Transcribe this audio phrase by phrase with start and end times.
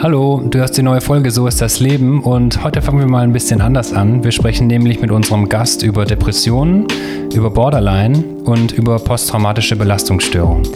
[0.00, 3.24] Hallo, du hörst die neue Folge So ist das Leben und heute fangen wir mal
[3.24, 4.22] ein bisschen anders an.
[4.22, 6.86] Wir sprechen nämlich mit unserem Gast über Depressionen,
[7.34, 10.68] über Borderline und über posttraumatische Belastungsstörungen.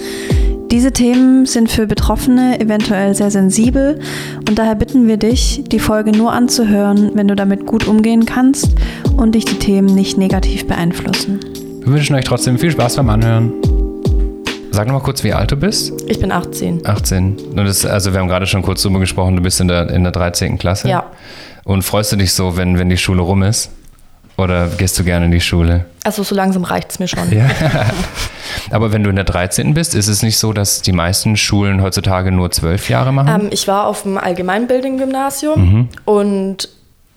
[0.72, 4.00] Diese Themen sind für Betroffene eventuell sehr sensibel
[4.48, 8.74] und daher bitten wir dich, die Folge nur anzuhören, wenn du damit gut umgehen kannst
[9.16, 11.38] und dich die Themen nicht negativ beeinflussen.
[11.84, 13.52] Wir wünschen euch trotzdem viel Spaß beim Anhören.
[14.72, 15.92] Sag noch mal kurz, wie alt du bist.
[16.06, 16.86] Ich bin 18.
[16.86, 17.36] 18.
[17.50, 20.02] Und das, also wir haben gerade schon kurz drüber gesprochen, du bist in der, in
[20.02, 20.56] der 13.
[20.56, 20.88] Klasse.
[20.88, 21.04] Ja.
[21.64, 23.70] Und freust du dich so, wenn, wenn die Schule rum ist?
[24.38, 25.84] Oder gehst du gerne in die Schule?
[26.04, 27.30] Also so langsam reicht es mir schon.
[27.30, 27.50] Ja.
[28.70, 29.74] Aber wenn du in der 13.
[29.74, 33.42] bist, ist es nicht so, dass die meisten Schulen heutzutage nur zwölf Jahre machen?
[33.42, 36.68] Ähm, ich war auf dem Allgemeinbildung-Gymnasium und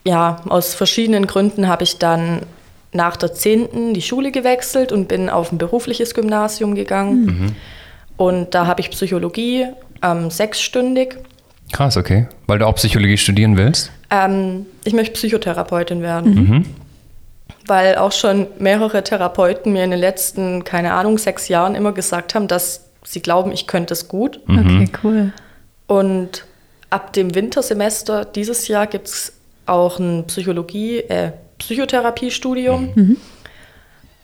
[0.06, 2.42] ja, aus verschiedenen Gründen habe ich dann
[2.96, 3.94] nach der 10.
[3.94, 7.56] die Schule gewechselt und bin auf ein berufliches Gymnasium gegangen.
[8.18, 9.68] Und da habe ich Psychologie
[10.02, 11.18] ähm, sechsstündig.
[11.72, 12.28] Krass, okay.
[12.48, 13.92] Weil du auch Psychologie studieren willst?
[14.10, 16.66] Ähm, ich möchte Psychotherapeutin werden.
[17.68, 22.36] Weil auch schon mehrere Therapeuten mir in den letzten, keine Ahnung, sechs Jahren immer gesagt
[22.36, 24.40] haben, dass sie glauben, ich könnte es gut.
[24.48, 25.34] Okay, cool.
[25.88, 26.46] Und
[26.90, 29.34] ab dem Wintersemester dieses Jahr gibt es
[29.66, 32.90] auch ein Psychologie, äh, Psychotherapiestudium.
[32.96, 33.18] Mhm.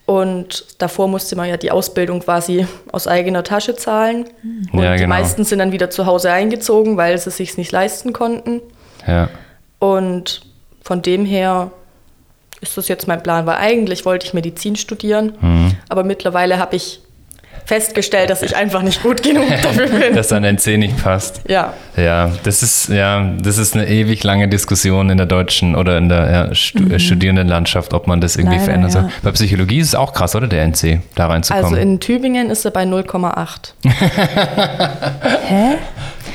[0.05, 4.25] Und davor musste man ja die Ausbildung quasi aus eigener Tasche zahlen.
[4.73, 5.15] Und Ja, die genau.
[5.15, 8.61] meisten sind dann wieder zu Hause eingezogen, weil sie sich nicht leisten konnten.
[9.07, 9.29] Ja.
[9.79, 10.41] Und
[10.83, 11.71] von dem her
[12.59, 15.71] ist das jetzt mein Plan, weil eigentlich wollte ich Medizin studieren, Mhm.
[15.87, 17.01] aber mittlerweile habe ich
[17.71, 20.13] festgestellt, dass ich einfach nicht gut genug dafür bin.
[20.13, 21.39] Dass dein NC nicht passt.
[21.47, 21.73] ja.
[21.95, 26.07] Ja, das ist, ja, das ist eine ewig lange Diskussion in der deutschen oder in
[26.09, 29.01] der ja, Stu äh, Studierendenlandschaft, ob man das irgendwie Leider, verändern soll.
[29.03, 29.09] ja.
[29.23, 30.47] Bei Psychologie ist es auch krass, oder?
[30.47, 31.65] Der NC, da reinzukommen.
[31.65, 33.73] Also in Tübingen ist er bei 0,8.
[35.47, 35.77] Hä?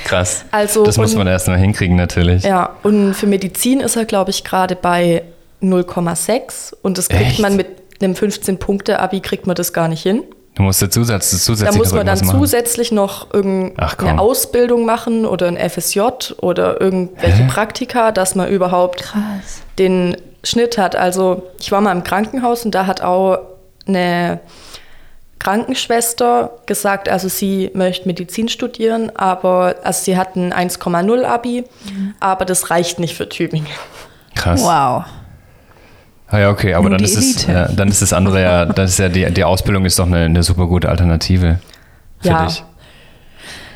[0.05, 0.45] krass.
[0.53, 2.45] Also das muss und- man erst mal hinkriegen, natürlich.
[2.45, 5.23] Ja, und für Medizin ist er, glaube ich, gerade bei
[5.63, 7.41] 0,6 und das kriegt Echt?
[7.41, 7.67] man mit
[8.03, 10.23] einem 15-Punkte-Abi kriegt man das gar nicht hin.
[10.57, 12.39] Du musst der Zusatz, Da zusätzlich muss noch man dann machen.
[12.39, 16.01] zusätzlich noch irgendeine Ausbildung machen oder ein FSJ
[16.41, 17.49] oder irgendwelche Hä?
[17.49, 19.61] Praktika, dass man überhaupt Krass.
[19.79, 20.97] den Schnitt hat.
[20.97, 23.39] Also ich war mal im Krankenhaus und da hat auch
[23.87, 24.41] eine
[25.39, 31.65] Krankenschwester gesagt, also sie möchte Medizin studieren, aber also sie hat ein 1,0 Abi,
[32.19, 33.69] aber das reicht nicht für Tübingen.
[34.35, 34.63] Krass.
[34.63, 35.05] Wow.
[36.29, 38.93] Ah, ja, okay, aber Nur dann ist, es, ja, dann ist das andere ja, das
[38.93, 41.61] ist ja die, die Ausbildung ist doch eine, eine super gute Alternative
[42.21, 42.47] für Ja.
[42.47, 42.65] dich.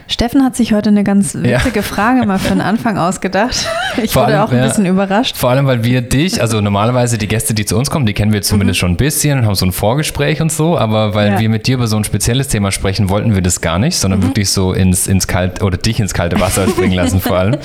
[0.08, 1.58] Steffen hat sich heute eine ganz Ja.
[1.60, 3.68] witzige Frage mal für den Anfang ausgedacht.
[4.02, 4.66] Ich Vor wurde allem, auch ein ja.
[4.66, 5.36] bisschen überrascht.
[5.36, 8.32] Vor allem, weil wir dich, also normalerweise die Gäste, die zu uns kommen, die kennen
[8.32, 11.38] wir zumindest schon ein bisschen und haben so ein Vorgespräch und so, aber weil Ja.
[11.38, 14.24] wir mit dir über so ein spezielles Thema sprechen, wollten wir das gar nicht, sondern
[14.24, 17.58] wirklich so ins, ins kalte oder dich ins kalte Wasser springen lassen vor allem.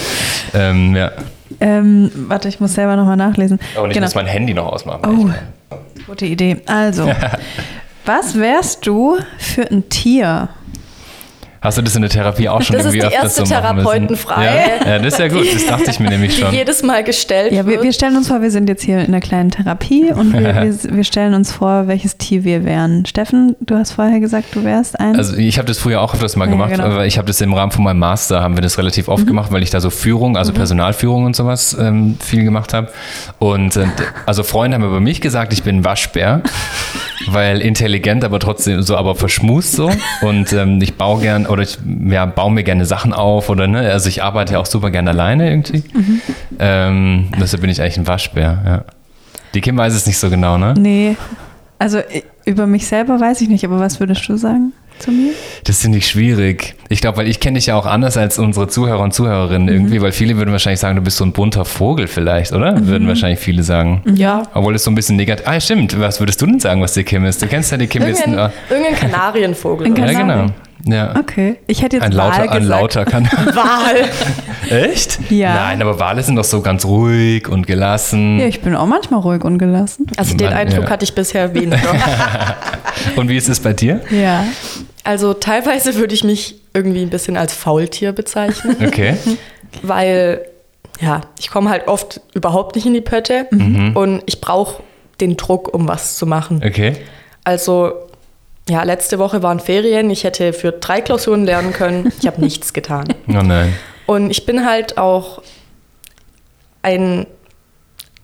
[0.53, 1.11] ähm, ja.
[1.59, 3.59] Ähm, warte, ich muss selber nochmal nachlesen.
[3.77, 4.05] Oh, und ich genau.
[4.05, 5.33] muss mein Handy noch ausmachen.
[5.71, 5.75] Oh,
[6.07, 6.57] gute Idee.
[6.65, 7.09] Also,
[8.05, 10.49] was wärst du für ein Tier?
[11.65, 13.61] Hast du das in der Therapie auch schon Das ist irgendwie die öfters erste so?
[13.61, 14.45] Therapeutenfrage.
[14.45, 14.87] Ja?
[14.87, 16.53] ja, das ist ja gut, das dachte ich mir nämlich Die schon.
[16.53, 19.19] jedes Mal gestellt Ja, wir, wir stellen uns vor, wir sind jetzt hier in einer
[19.19, 20.41] kleinen Therapie und wir,
[20.83, 23.05] wir, wir stellen uns vor, welches Tier wir wären.
[23.05, 25.15] Steffen, du hast vorher gesagt, du wärst ein.
[25.15, 26.83] Also ich habe das früher auch öfters mal Ja, gemacht, genau.
[26.85, 29.51] aber ich habe das im Rahmen von meinem Master, haben wir das relativ oft gemacht,
[29.51, 32.89] weil ich da so Führung, also Personalführung und sowas ähm, viel gemacht habe.
[33.39, 33.85] Und äh,
[34.25, 36.41] also Freunde haben über mich gesagt, ich bin ein Waschbär,
[37.27, 39.89] weil intelligent, aber trotzdem so, aber verschmust so.
[40.21, 41.77] Und ähm, ich baue gern oder ich
[42.09, 45.09] ja, baue mir gerne Sachen auf oder ne, also ich arbeite ja auch super gerne
[45.11, 45.83] alleine irgendwie.
[46.59, 48.83] Ähm, deshalb bin ich eigentlich ein Waschbär, ja.
[49.53, 50.73] Die Kim weiß es nicht so genau, ne?
[50.77, 51.15] nee,
[51.79, 51.99] also
[52.45, 55.33] über mich selber weiß ich nicht, aber was würdest du sagen zu mir?
[55.65, 56.75] Das finde ich schwierig.
[56.89, 60.01] Ich glaube, weil ich kenne dich ja auch anders als unsere Zuhörer und Zuhörerinnen irgendwie,
[60.01, 62.85] weil viele würden wahrscheinlich sagen, du bist so ein bunter Vogel vielleicht, oder?
[62.87, 64.03] Würden wahrscheinlich viele sagen.
[64.15, 64.43] ja.
[64.53, 65.45] Obwohl es so ein bisschen negativ.
[65.47, 65.99] Ah, stimmt.
[65.99, 67.41] Was würdest du denn sagen, was die Kim ist?
[67.41, 68.21] Du kennst ja die Kim jetzt.
[68.21, 69.87] Irgendein, Ah, irgendein Kanarienvogel.
[69.87, 70.45] Ein oder ja, genau.
[70.87, 71.15] Ja.
[71.17, 72.55] Okay, ich hätte jetzt Ein Wal lauter, gesagt.
[72.55, 73.25] ein lauter kann.
[73.53, 74.09] Wal.
[74.69, 75.19] Echt?
[75.31, 75.53] Ja.
[75.55, 78.39] Nein, aber Wale sind doch so ganz ruhig und gelassen.
[78.39, 80.05] Ja, ich bin auch manchmal ruhig und gelassen.
[80.17, 80.89] Also den Mann, Eindruck ja.
[80.91, 81.77] hatte ich bisher weniger.
[83.15, 84.01] Und wie ist es bei dir?
[84.09, 84.45] Ja.
[85.03, 89.15] Also teilweise würde ich mich irgendwie ein bisschen als Faultier bezeichnen, Okay.
[89.81, 90.41] weil
[91.01, 94.81] ja, ich komme halt oft überhaupt nicht in die Pötte und ich brauche
[95.19, 96.63] den Druck, um was zu machen.
[96.65, 96.93] Okay.
[97.43, 97.93] Also
[98.69, 102.73] ja, letzte Woche waren Ferien, ich hätte für drei Klausuren lernen können, ich habe nichts
[102.73, 103.05] getan.
[103.27, 103.73] Oh nein.
[104.07, 105.41] Und ich bin halt auch
[106.83, 107.25] ein,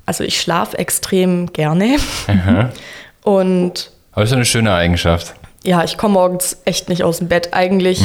[0.05, 1.97] also ich schlafe extrem gerne
[2.27, 2.69] Aha.
[3.23, 5.33] und Aber ist eine schöne Eigenschaft.
[5.63, 7.49] ja, ich komme morgens echt nicht aus dem Bett.
[7.53, 8.03] Eigentlich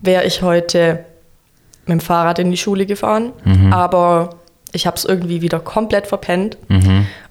[0.00, 1.04] wäre ich heute
[1.86, 3.32] mit dem Fahrrad in die Schule gefahren,
[3.70, 4.30] aber
[4.72, 6.58] ich habe es irgendwie wieder komplett verpennt.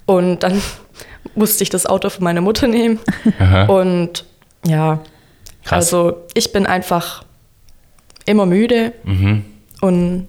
[0.05, 0.61] Und dann
[1.33, 2.99] musste ich das Auto von meiner Mutter nehmen.
[3.39, 3.63] Aha.
[3.65, 4.25] Und
[4.65, 4.99] ja,
[5.63, 5.93] Krass.
[5.93, 7.23] also ich bin einfach
[8.25, 8.93] immer müde
[9.81, 10.27] und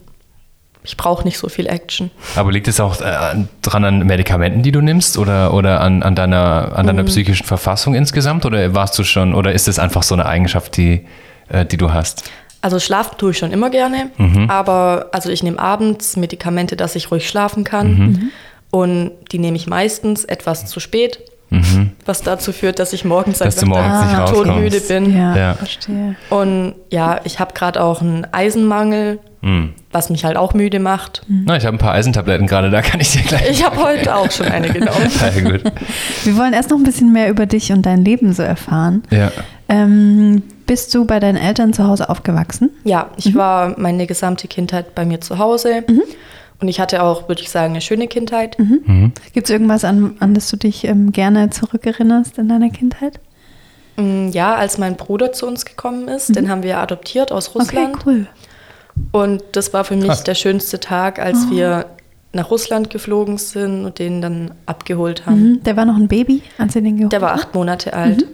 [0.82, 2.10] ich brauche nicht so viel Action.
[2.36, 6.02] Aber liegt es auch äh, an- dran an Medikamenten, die du nimmst oder, oder an,
[6.04, 8.46] an deiner, an deiner psychischen Verfassung insgesamt?
[8.46, 11.06] Oder warst du schon, oder ist es einfach so eine Eigenschaft, die,
[11.48, 12.30] äh, die du hast?
[12.62, 14.10] Also schlafen tue ich schon immer gerne,
[14.48, 18.32] aber also ich nehme abends Medikamente, dass ich ruhig schlafen kann.
[18.76, 21.20] Und die nehme ich meistens etwas zu spät,
[22.04, 24.24] was dazu führt, dass ich morgens Dass einfach morgens Ah.
[24.26, 25.16] todmüde bin.
[25.16, 25.54] Ja, Ja.
[25.54, 26.16] verstehe.
[26.28, 29.72] Und ja, ich habe gerade auch einen Eisenmangel, Hm.
[29.92, 31.22] was mich halt auch müde macht.
[31.28, 33.48] Na, ich habe ein paar Eisentabletten gerade, da kann ich dir gleich.
[33.50, 35.08] Ich habe heute auch schon eine genommen.
[35.08, 35.62] Sehr gut.
[36.24, 39.04] Wir wollen erst noch ein bisschen mehr über dich und dein Leben so erfahren.
[39.10, 39.30] Ja.
[39.68, 42.70] Ähm, bist du bei deinen Eltern zu Hause aufgewachsen?
[42.84, 45.84] Ja, ich war meine gesamte Kindheit bei mir zu Hause.
[46.60, 48.56] Und ich hatte auch, würde ich sagen, eine schöne Kindheit.
[49.34, 53.20] Gibt es irgendwas, an, an das du dich ähm, gerne zurückerinnerst in deiner Kindheit?
[53.96, 57.96] Mm, Ja, als mein Bruder zu uns gekommen ist, den haben wir adoptiert aus Russland.
[57.96, 58.26] Okay, cool.
[59.12, 60.24] Und das war für mich Krass.
[60.24, 61.86] der schönste Tag, als wir
[62.32, 65.42] nach Russland geflogen sind und den dann abgeholt haben.
[65.52, 65.62] Mhm.
[65.64, 68.26] Der war noch ein Baby, als ihr den geholt Der war acht Monate alt.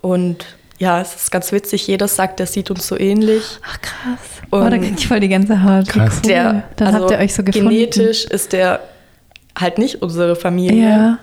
[0.00, 0.46] Und
[0.80, 3.44] ja, es ist ganz witzig, jeder sagt, der sieht uns so ähnlich.
[3.62, 4.18] Ach krass.
[4.50, 5.86] Und oh, da krieg ich voll die ganze Haut.
[5.88, 6.20] Krass.
[6.24, 6.30] Cool.
[6.30, 7.68] Der, Dann also habt ihr euch so gefunden.
[7.68, 8.80] Genetisch ist der
[9.58, 10.88] halt nicht unsere Familie.
[10.88, 11.18] Ja.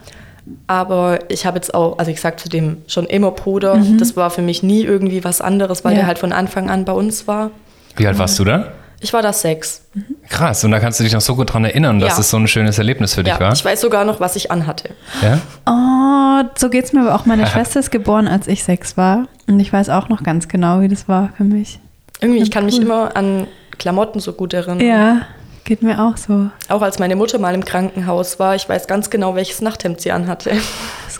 [0.67, 4.29] Aber ich habe jetzt auch, also ich sag zu dem schon immer Bruder, das war
[4.29, 5.95] für mich nie irgendwie was anderes, weil Mhm.
[5.97, 6.01] Ja.
[6.03, 7.51] der halt von Anfang an bei uns war.
[7.97, 8.71] Wie alt warst du da?
[8.99, 9.83] Ich war da sechs.
[10.27, 12.19] Krass, und da kannst du dich noch so gut dran erinnern, dass Ja.
[12.21, 13.53] es so ein schönes Erlebnis für dich Ja, war.
[13.53, 14.89] ich weiß sogar noch, was ich anhatte.
[15.21, 15.39] Ja?
[15.67, 17.25] Oh, so geht's mir aber auch.
[17.25, 19.27] Meine Schwester ist geboren, als ich sechs war.
[19.47, 21.79] Und ich weiß auch noch ganz genau, wie das war für mich.
[22.21, 22.83] Irgendwie, ich Ja, kann mich cool.
[22.85, 23.47] immer an
[23.77, 24.79] Klamotten so gut erinnern.
[24.79, 25.21] Ja,
[25.63, 26.49] geht mir auch so.
[26.69, 30.11] Auch als meine Mutter mal im Krankenhaus war, ich weiß ganz genau, welches Nachthemd sie
[30.11, 30.51] anhatte.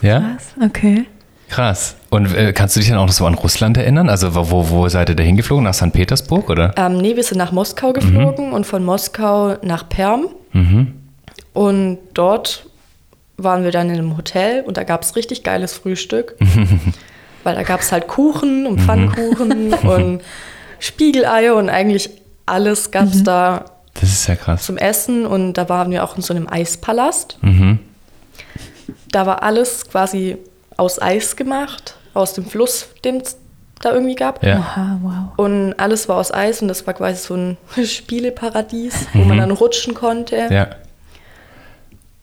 [0.01, 0.19] Ja?
[0.21, 1.05] Krass, okay.
[1.49, 1.95] Krass.
[2.09, 4.09] Und äh, kannst du dich dann auch noch so an Russland erinnern?
[4.09, 5.63] Also wo, wo, seid ihr da hingeflogen?
[5.63, 5.93] Nach St.
[5.93, 6.73] Petersburg, oder?
[6.77, 7.93] Ähm, nee, wir sind nach Moskau Mhm.
[7.93, 10.27] geflogen und von Moskau nach Perm.
[11.53, 12.65] Und dort
[13.37, 16.35] waren wir dann in einem Hotel und da gab es richtig geiles Frühstück.
[17.43, 18.67] weil da gab es halt Kuchen Mhm.
[18.67, 20.21] und Pfannkuchen und
[20.79, 22.09] Spiegeleier und eigentlich
[22.45, 24.63] alles gab es da Das ist ja krass.
[24.63, 25.25] zum Essen.
[25.25, 27.37] Und da waren wir auch in so einem Eispalast.
[27.41, 27.79] Mhm.
[29.11, 30.37] Da war alles quasi
[30.77, 33.37] aus Eis gemacht, aus dem Fluss, den es
[33.81, 34.43] da irgendwie gab.
[34.43, 34.55] Ja.
[34.57, 35.13] Aha, wow.
[35.37, 39.51] Und alles war aus Eis und das war quasi so ein Spieleparadies, wo man dann
[39.51, 40.47] rutschen konnte.
[40.47, 40.51] Mhm.
[40.53, 40.67] Ja.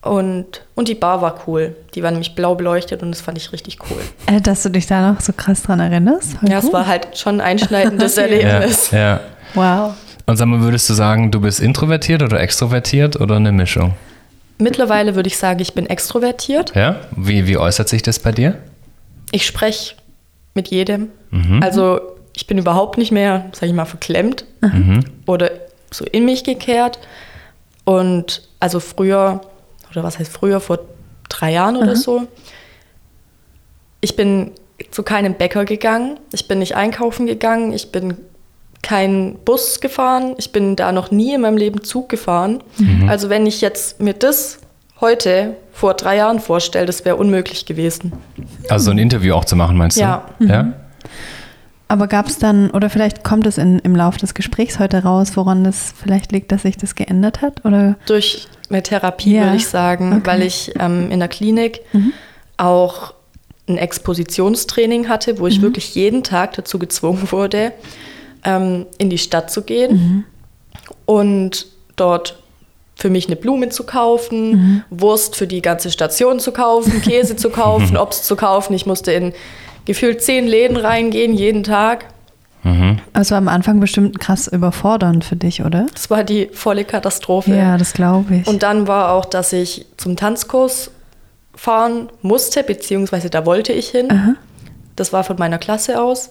[0.02, 1.74] Und, und die Bar war cool.
[1.94, 4.00] Die war nämlich blau beleuchtet und das fand ich richtig cool.
[4.26, 6.36] Äh, dass du dich da noch so krass dran erinnerst?
[6.42, 6.74] Ja, es gut.
[6.74, 8.22] war halt schon ein einschneidendes Ja.
[8.22, 8.90] Erlebnis.
[8.90, 9.20] ja.
[9.54, 9.94] Wow.
[10.26, 13.94] Und sag mal, würdest du sagen, du bist introvertiert oder extrovertiert oder eine Mischung?
[14.58, 16.74] Mittlerweile würde ich sagen, ich bin extrovertiert.
[16.74, 17.00] Ja?
[17.16, 18.58] Wie, wie äußert sich das bei dir?
[19.32, 19.96] Ich spreche
[20.54, 21.08] mit jedem.
[21.60, 22.00] Also
[22.36, 24.44] ich bin überhaupt nicht mehr, sag ich mal, verklemmt
[25.26, 25.50] oder
[25.90, 26.98] so in mich gekehrt.
[27.84, 29.40] Und also früher,
[29.90, 30.78] oder was heißt früher, vor
[31.28, 32.26] drei Jahren oder so,
[34.00, 34.52] ich bin
[34.90, 38.16] zu keinem Bäcker gegangen, ich bin nicht einkaufen gegangen, ich bin
[38.84, 42.62] kein Bus gefahren, ich bin da noch nie in meinem Leben Zug gefahren.
[43.08, 44.58] Also wenn ich jetzt mir das
[45.00, 48.12] heute vor drei Jahren vorstelle, das wäre unmöglich gewesen.
[48.68, 50.26] Also so ein Interview auch zu machen, meinst Ja.
[50.38, 50.44] du?
[50.46, 50.72] Ja.
[51.88, 55.32] Aber gab es dann, oder vielleicht kommt es in, im Laufe des Gesprächs heute raus,
[55.36, 57.64] woran das vielleicht liegt, dass sich das geändert hat?
[57.64, 57.96] Oder?
[58.06, 60.22] Durch eine Therapie, Ja, würde ich sagen, okay.
[60.26, 61.80] weil ich ähm, in der Klinik
[62.56, 63.14] auch
[63.68, 67.72] ein Expositionstraining hatte, wo ich wirklich jeden Tag dazu gezwungen wurde,
[68.44, 70.24] ähm, in die Stadt zu gehen
[71.06, 72.38] und dort
[72.96, 77.50] für mich eine Blume zu kaufen, Wurst für die ganze Station zu kaufen, Käse zu
[77.50, 78.74] kaufen, Obst zu kaufen.
[78.74, 79.32] Ich musste in
[79.84, 82.06] gefühlt zehn Läden reingehen, jeden Tag.
[83.12, 85.86] Also am Anfang bestimmt krass überfordernd für dich, oder?
[85.92, 87.54] Das war die volle Katastrophe.
[87.54, 88.46] Ja, das glaube ich.
[88.46, 90.90] Und dann war auch, dass ich zum Tanzkurs
[91.54, 94.36] fahren musste, beziehungsweise da wollte ich hin.
[94.96, 96.30] Das war von meiner Klasse aus.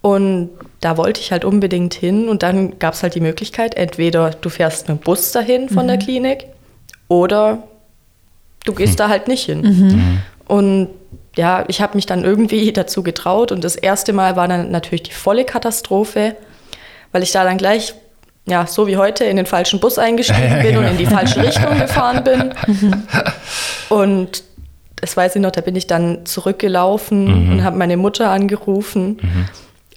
[0.00, 0.50] Und
[0.80, 2.28] da wollte ich halt unbedingt hin.
[2.28, 5.86] Und dann gab es halt die Möglichkeit, entweder du fährst mit dem Bus dahin von
[5.88, 6.46] der Klinik
[7.08, 7.64] oder
[8.64, 10.20] du gehst da halt nicht hin.
[10.46, 10.88] Und
[11.36, 13.52] ja, ich habe mich dann irgendwie dazu getraut.
[13.52, 16.36] Und das erste Mal war dann natürlich die volle Katastrophe,
[17.12, 17.94] weil ich da dann gleich,
[18.46, 20.90] ja, so wie heute, in den falschen Bus eingestiegen Ja, bin und genau.
[20.90, 22.54] in die falsche Richtung gefahren bin.
[23.88, 24.44] Und
[24.96, 29.18] das weiß ich noch, da bin ich dann zurückgelaufen und habe meine Mutter angerufen.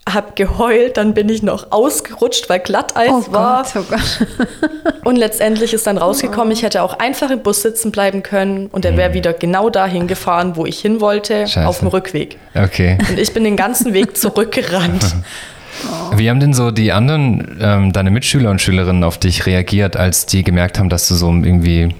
[0.10, 3.63] Habe geheult, dann bin ich noch ausgerutscht, weil Glatteis Oh war.
[3.63, 4.27] Gott, oh Gott.
[5.05, 8.84] Und letztendlich ist dann rausgekommen, ich hätte auch einfach im Bus sitzen bleiben können und
[8.86, 11.67] er wäre wieder genau dahin gefahren, wo ich hin wollte, Scheiße.
[11.67, 12.38] auf dem Rückweg.
[12.55, 12.98] Okay.
[13.10, 15.03] Und ich bin den ganzen Weg zurückgerannt.
[16.15, 20.25] Wie haben denn so die anderen, ähm, deine Mitschüler und Schülerinnen auf dich reagiert, als
[20.25, 21.96] die gemerkt haben, dass du so irgendwie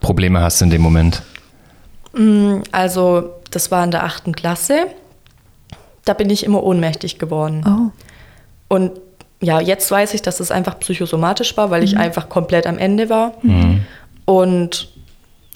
[0.00, 1.22] Probleme hast in dem Moment?
[2.72, 4.86] Also, das war in der achten Klasse.
[6.04, 7.64] Da bin ich immer ohnmächtig geworden.
[7.66, 8.74] Oh.
[8.74, 8.92] Und
[9.40, 13.10] ja, jetzt weiß ich, dass es einfach psychosomatisch war, weil ich einfach komplett am Ende
[13.10, 13.34] war.
[14.24, 14.88] Und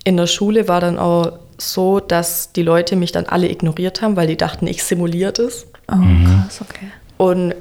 [0.05, 4.17] in der Schule war dann auch so, dass die Leute mich dann alle ignoriert haben,
[4.17, 5.67] weil die dachten, ich simuliert es.
[5.91, 6.87] Oh, krass, okay.
[7.17, 7.55] Und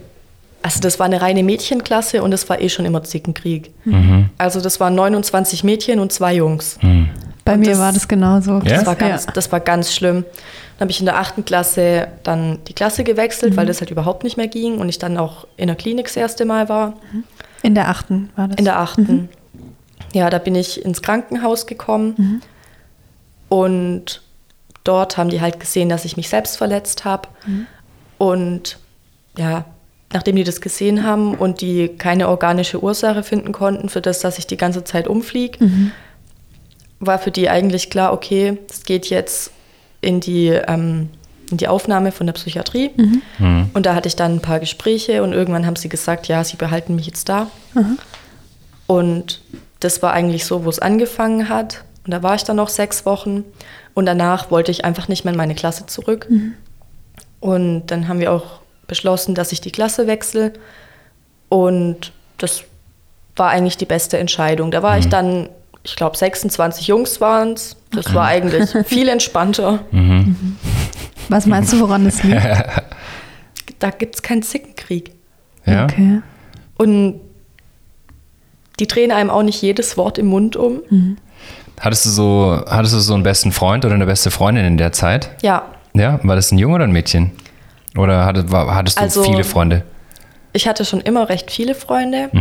[0.61, 3.71] also das war eine reine Mädchenklasse und es war eh schon immer Zickenkrieg.
[4.37, 6.77] Also das waren 29 Mädchen und zwei Jungs.
[7.47, 8.51] Bei Und mir das- war das genauso.
[8.59, 8.59] Ja?
[8.77, 10.23] Das war ganz, das war ganz schlimm.
[10.77, 14.23] Dann habe ich in der achten Klasse dann die Klasse gewechselt, weil das halt überhaupt
[14.23, 16.93] nicht mehr ging und ich dann auch in der Klinik das erste Mal war.
[17.63, 18.57] In der achten war das.
[18.57, 19.29] In der achten.
[20.13, 22.41] Ja, da bin ich ins Krankenhaus gekommen
[23.49, 24.21] und
[24.83, 27.27] dort haben die halt gesehen, dass ich mich selbst verletzt habe.
[28.17, 28.77] Und
[29.37, 29.65] ja,
[30.13, 34.37] nachdem die das gesehen haben und die keine organische Ursache finden konnten für das, dass
[34.37, 35.57] ich die ganze Zeit umfliege,
[36.99, 39.51] war für die eigentlich klar, okay, es geht jetzt
[40.01, 41.09] in die, ähm,
[41.51, 42.91] in die Aufnahme von der Psychiatrie.
[43.73, 46.57] Und da hatte ich dann ein paar Gespräche und irgendwann haben sie gesagt, ja, sie
[46.57, 47.47] behalten mich jetzt da.
[48.87, 49.41] Und
[49.79, 51.83] das war eigentlich so, wo es angefangen hat.
[52.05, 53.43] Und da war ich dann noch sechs Wochen.
[53.93, 56.27] Und danach wollte ich einfach nicht mehr in meine Klasse zurück.
[57.39, 60.53] Und dann haben wir auch beschlossen, dass ich die Klasse wechsle.
[61.49, 62.63] Und das
[63.35, 64.71] war eigentlich die beste Entscheidung.
[64.71, 65.49] Da war ich dann,
[65.83, 67.75] ich glaube, 26 Jungs waren es.
[67.91, 69.79] Das war eigentlich viel entspannter.
[71.29, 72.41] Was meinst du, woran das liegt?
[73.79, 75.11] Da gibt es keinen Zickenkrieg.
[75.65, 75.83] Ja?
[75.83, 76.21] Okay.
[76.77, 77.19] Und
[78.79, 80.81] die drehen einem auch nicht jedes Wort im Mund um.
[81.79, 84.93] Hattest du so, hattest du so einen besten Freund oder eine beste Freundin in der
[84.93, 85.29] Zeit?
[85.43, 85.61] Ja,
[85.93, 87.33] Ja, war das ein Junge oder ein Mädchen?
[87.95, 89.83] Oder hattest, war, hattest du Also- viele Freunde?
[90.53, 92.31] ich hatte schon immer recht viele Freunde.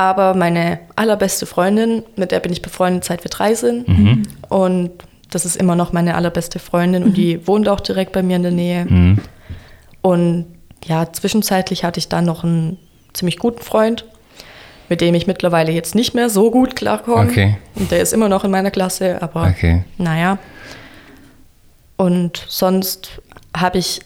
[0.00, 3.86] Aber meine allerbeste Freundin, mit der bin ich befreundet, seit wir drei sind.
[4.48, 4.90] Und
[5.30, 8.42] das ist immer noch meine allerbeste Freundin und die wohnt auch direkt bei mir in
[8.42, 9.18] der Nähe.
[10.00, 10.46] Und
[10.84, 12.78] ja, zwischenzeitlich hatte ich dann noch einen
[13.12, 14.06] ziemlich guten Freund,
[14.88, 17.28] mit dem ich mittlerweile jetzt nicht mehr so gut klarkomme.
[17.30, 17.58] Okay.
[17.74, 19.84] Und der ist immer noch in meiner Klasse, aber Okay.
[19.98, 20.38] naja.
[21.98, 23.20] Und sonst
[23.54, 24.00] habe ich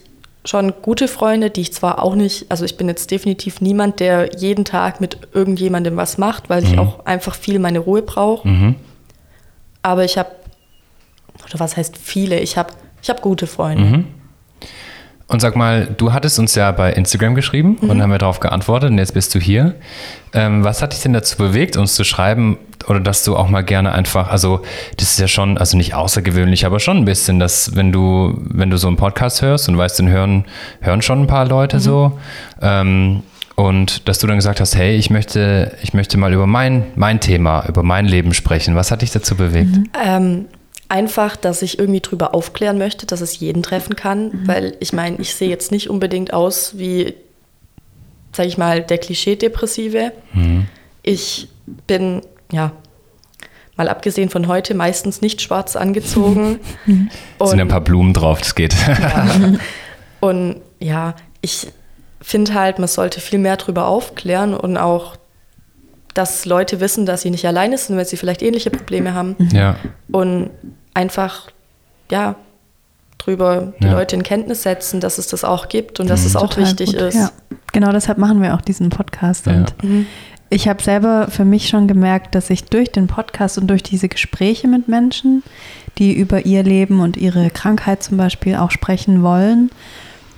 [0.45, 4.35] schon gute Freunde, die ich zwar auch nicht, also ich bin jetzt definitiv niemand, der
[4.37, 8.47] jeden Tag mit irgendjemandem was macht, weil ich auch einfach viel meine Ruhe brauche.
[8.47, 8.75] Mhm.
[9.81, 10.29] Aber ich habe,
[11.43, 13.83] oder was heißt viele, ich habe ich hab gute Freunde.
[13.83, 14.07] Mhm.
[15.27, 17.89] Und sag mal, du hattest uns ja bei Instagram geschrieben Mhm.
[17.89, 19.73] und haben wir darauf geantwortet und jetzt bist du hier.
[20.33, 23.63] Ähm, was hat dich denn dazu bewegt, uns zu schreiben oder dass du auch mal
[23.63, 24.61] gerne einfach, also
[24.97, 28.69] das ist ja schon, also nicht außergewöhnlich, aber schon ein bisschen, dass wenn du, wenn
[28.69, 30.45] du so einen Podcast hörst und weißt, den hören,
[30.81, 32.19] hören schon ein paar Leute so
[32.61, 33.23] ähm,
[33.55, 37.19] und dass du dann gesagt hast, hey, ich möchte, ich möchte mal über mein, mein
[37.19, 38.75] Thema, über mein Leben sprechen.
[38.75, 39.75] Was hat dich dazu bewegt?
[40.05, 40.45] Ähm,
[40.89, 45.17] einfach, dass ich irgendwie drüber aufklären möchte, dass es jeden treffen kann, weil ich meine,
[45.17, 47.15] ich sehe jetzt nicht unbedingt aus wie,
[48.31, 50.11] sag ich mal, der Klischee-Depressive.
[51.03, 51.47] Ich
[51.87, 52.71] bin, ja,
[53.77, 56.59] mal abgesehen von heute, meistens nicht schwarz angezogen.
[57.39, 58.75] Es sind ja ein paar Blumen drauf, das geht.
[60.19, 61.67] Und ja, ich
[62.21, 65.15] finde halt, man sollte viel mehr drüber aufklären und auch,
[66.15, 69.35] dass Leute wissen, dass sie nicht alleine sind, wenn sie vielleicht ähnliche Probleme haben.
[69.51, 69.75] ja.
[70.11, 70.49] Und
[70.95, 71.51] einfach,
[72.09, 72.35] ja,
[73.19, 73.93] drüber die Ja.
[73.93, 76.93] Leute in Kenntnis setzen, dass es das auch gibt und dass es auch Total wichtig
[76.93, 77.15] gut, ist.
[77.15, 77.31] Ja.
[77.73, 79.45] Genau deshalb machen wir auch diesen Podcast.
[79.45, 79.53] Ja.
[79.53, 80.05] Und
[80.49, 84.07] ich habe selber für mich schon gemerkt, dass ich durch den Podcast und durch diese
[84.07, 85.43] Gespräche mit Menschen,
[85.97, 89.71] die über ihr Leben und ihre Krankheit zum Beispiel auch sprechen wollen,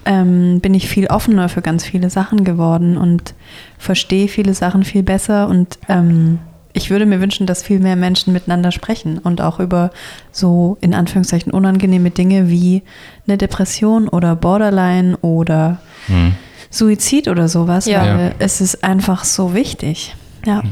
[0.07, 3.33] ähm, bin ich viel offener für ganz viele Sachen geworden und
[3.77, 5.47] verstehe viele Sachen viel besser.
[5.47, 6.39] Und ähm,
[6.73, 9.91] ich würde mir wünschen, dass viel mehr Menschen miteinander sprechen und auch über
[10.31, 12.83] so in Anführungszeichen unangenehme Dinge wie
[13.27, 16.33] eine Depression oder Borderline oder Hm.
[16.69, 18.01] Suizid oder sowas, Ja.
[18.01, 18.31] weil Ja.
[18.39, 20.15] es ist einfach so wichtig.
[20.45, 20.63] Ja.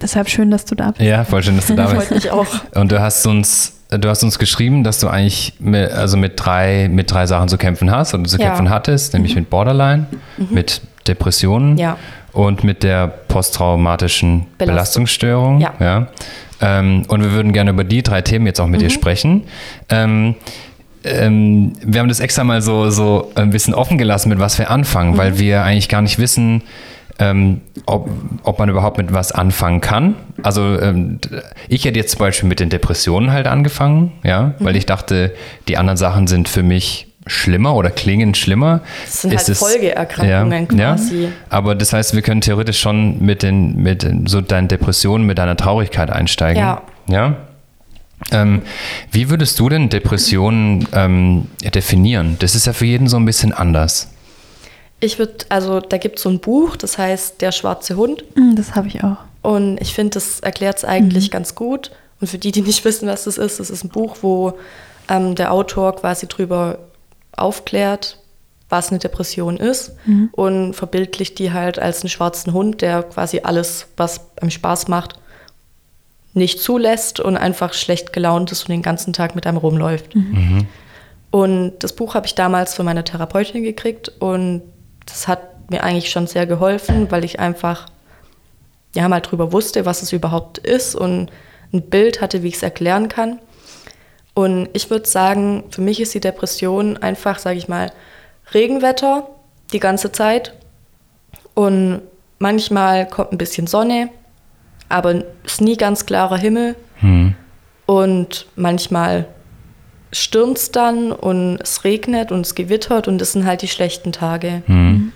[0.00, 1.00] Deshalb schön, dass du da bist.
[1.00, 2.08] Ja, voll schön, dass du da bist.
[2.08, 2.46] Freut mich auch.
[2.74, 6.88] Und du hast uns, du hast uns geschrieben, dass du eigentlich mit, also mit drei,
[6.90, 8.46] mit drei Sachen zu kämpfen hast oder zu Ja.
[8.46, 10.06] kämpfen hattest, nämlich mit Borderline,
[10.50, 11.96] mit Depressionen Ja.
[12.32, 14.66] und mit der posttraumatischen Belastung.
[14.66, 15.60] Belastungsstörung.
[15.60, 16.08] Ja.
[16.60, 19.44] Ähm, und wir würden gerne über die drei Themen jetzt auch mit dir sprechen.
[19.88, 20.36] Ähm,
[21.04, 24.70] ähm, wir haben das extra mal so, so ein bisschen offen gelassen, mit was wir
[24.70, 25.18] anfangen, mhm.
[25.18, 26.62] weil wir eigentlich gar nicht wissen,
[27.18, 28.10] ähm, ob,
[28.42, 30.16] ob man überhaupt mit was anfangen kann.
[30.42, 31.20] Also ähm,
[31.68, 34.64] ich hätte jetzt zum Beispiel mit den Depressionen halt angefangen, ja, mhm.
[34.64, 35.34] weil ich dachte,
[35.68, 38.80] die anderen Sachen sind für mich schlimmer oder klingen schlimmer.
[39.04, 41.24] Das sind ist halt Folgeerkrankungen ja, quasi.
[41.24, 45.38] Ja, aber das heißt, wir können theoretisch schon mit den, mit so deinen Depressionen, mit
[45.38, 46.62] deiner Traurigkeit einsteigen.
[46.62, 46.82] Ja.
[47.08, 47.36] Ja.
[48.30, 48.62] Ähm,
[49.10, 52.36] wie würdest du denn Depressionen ähm, definieren?
[52.38, 54.13] Das ist ja für jeden so ein bisschen anders.
[55.04, 58.24] Ich würde, also da gibt es so ein Buch, das heißt Der schwarze Hund.
[58.36, 59.18] Mm, das habe ich auch.
[59.42, 61.32] Und ich finde, das erklärt es eigentlich mhm.
[61.32, 61.90] ganz gut.
[62.20, 64.54] Und für die, die nicht wissen, was das ist, das ist ein Buch, wo
[65.08, 66.78] ähm, der Autor quasi drüber
[67.36, 68.18] aufklärt,
[68.70, 70.30] was eine Depression ist mhm.
[70.32, 75.18] und verbildlicht die halt als einen schwarzen Hund, der quasi alles, was einem Spaß macht,
[76.32, 80.14] nicht zulässt und einfach schlecht gelaunt ist und den ganzen Tag mit einem rumläuft.
[80.14, 80.22] Mhm.
[80.30, 80.66] mhm.
[81.30, 84.62] Und das Buch habe ich damals von meiner Therapeutin gekriegt und
[85.06, 87.86] das hat mir eigentlich schon sehr geholfen, weil ich einfach
[88.94, 91.30] ja mal drüber wusste, was es überhaupt ist und
[91.72, 93.40] ein Bild hatte, wie ich es erklären kann.
[94.34, 97.92] Und ich würde sagen, für mich ist die Depression einfach, sage ich mal,
[98.52, 99.28] Regenwetter
[99.72, 100.54] die ganze Zeit.
[101.54, 102.02] Und
[102.38, 104.10] manchmal kommt ein bisschen Sonne,
[104.88, 106.74] aber es ist nie ganz klarer Himmel.
[106.96, 107.34] Hm.
[107.86, 109.26] Und manchmal
[110.14, 114.12] stürmt es dann und es regnet und es gewittert und das sind halt die schlechten
[114.12, 114.62] Tage.
[114.66, 115.12] Hm.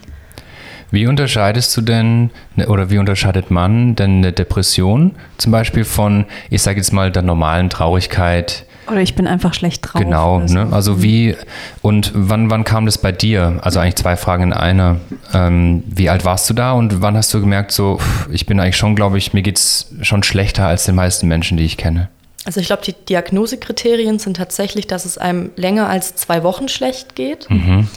[0.90, 6.24] Wie unterscheidest du denn ne, oder wie unterscheidet man denn eine Depression zum Beispiel von,
[6.50, 10.00] ich sage jetzt mal, der normalen Traurigkeit, oder ich bin einfach schlecht drauf.
[10.00, 10.54] Genau, so.
[10.54, 10.68] ne?
[10.72, 11.36] also wie
[11.82, 13.58] und wann, wann kam das bei dir?
[13.60, 14.96] Also eigentlich zwei Fragen in einer.
[15.34, 18.00] Ähm, wie alt warst du da und wann hast du gemerkt, so,
[18.30, 21.58] ich bin eigentlich schon, glaube ich, mir geht es schon schlechter als den meisten Menschen,
[21.58, 22.08] die ich kenne?
[22.48, 27.14] Also ich glaube, die Diagnosekriterien sind tatsächlich, dass es einem länger als zwei Wochen schlecht
[27.14, 27.50] geht.
[27.50, 27.90] Mhm.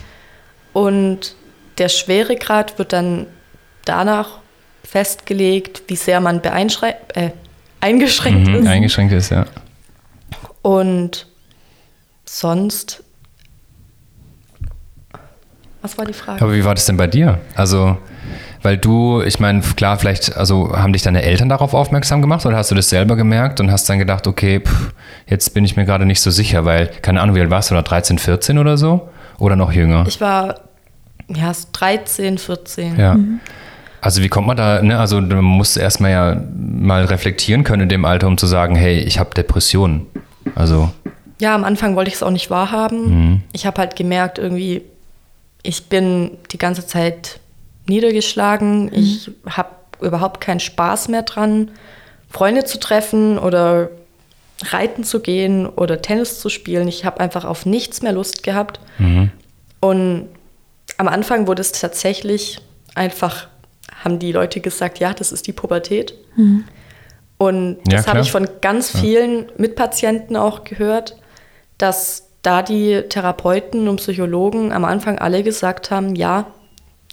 [0.74, 1.38] Und
[1.78, 3.28] der Schweregrad wird dann
[3.86, 4.40] danach
[4.84, 7.30] festgelegt, wie sehr man äh,
[7.80, 8.68] eingeschränkt mhm, ist.
[8.68, 9.46] Eingeschränkt ist, ja.
[10.64, 11.28] Und
[12.26, 13.06] sonst.
[15.82, 16.42] Was war die Frage?
[16.42, 17.40] Aber wie war das denn bei dir?
[17.56, 17.98] Also,
[18.64, 22.58] weil du, ich meine, klar, vielleicht, also haben dich deine Eltern darauf aufmerksam gemacht oder
[22.58, 24.94] hast du das selber gemerkt und hast dann gedacht, okay, pff,
[25.28, 27.76] jetzt bin ich mir gerade nicht so sicher, weil, keine Ahnung, wie alt warst du
[27.76, 29.10] da, 13, 14 oder so?
[29.40, 30.06] Oder noch jünger?
[30.08, 30.62] Ich war,
[31.28, 33.00] ja, 13, 14.
[33.00, 33.16] Ja.
[33.16, 33.40] Mhm.
[34.02, 35.00] Also wie kommt man da, ne?
[35.00, 39.00] also man muss erstmal ja mal reflektieren können in dem Alter, um zu sagen, hey,
[39.00, 40.08] ich habe Depressionen.
[40.56, 40.92] Also.
[41.40, 43.04] Ja, am Anfang wollte ich es auch nicht wahrhaben.
[43.10, 43.42] Mhm.
[43.54, 44.82] Ich habe halt gemerkt, irgendwie,
[45.62, 47.41] ich bin die ganze Zeit
[47.92, 48.86] niedergeschlagen.
[48.86, 48.94] Mhm.
[48.94, 49.70] Ich habe
[50.02, 51.72] überhaupt keinen Spaß mehr dran,
[52.30, 53.90] Freunde zu treffen oder
[54.64, 56.88] reiten zu gehen oder Tennis zu spielen.
[56.88, 58.80] Ich habe einfach auf nichts mehr Lust gehabt.
[58.98, 59.32] Mhm.
[59.80, 60.30] Und
[60.98, 62.60] am Anfang wurde es tatsächlich
[62.96, 63.48] einfach,
[64.04, 66.14] haben die Leute gesagt, ja, das ist die Pubertät.
[66.36, 66.66] Mhm.
[67.38, 69.52] Und das ja, habe ich von ganz vielen ja.
[69.58, 71.18] Mitpatienten auch gehört,
[71.80, 76.48] dass da die Therapeuten und Psychologen am Anfang alle gesagt haben, ja,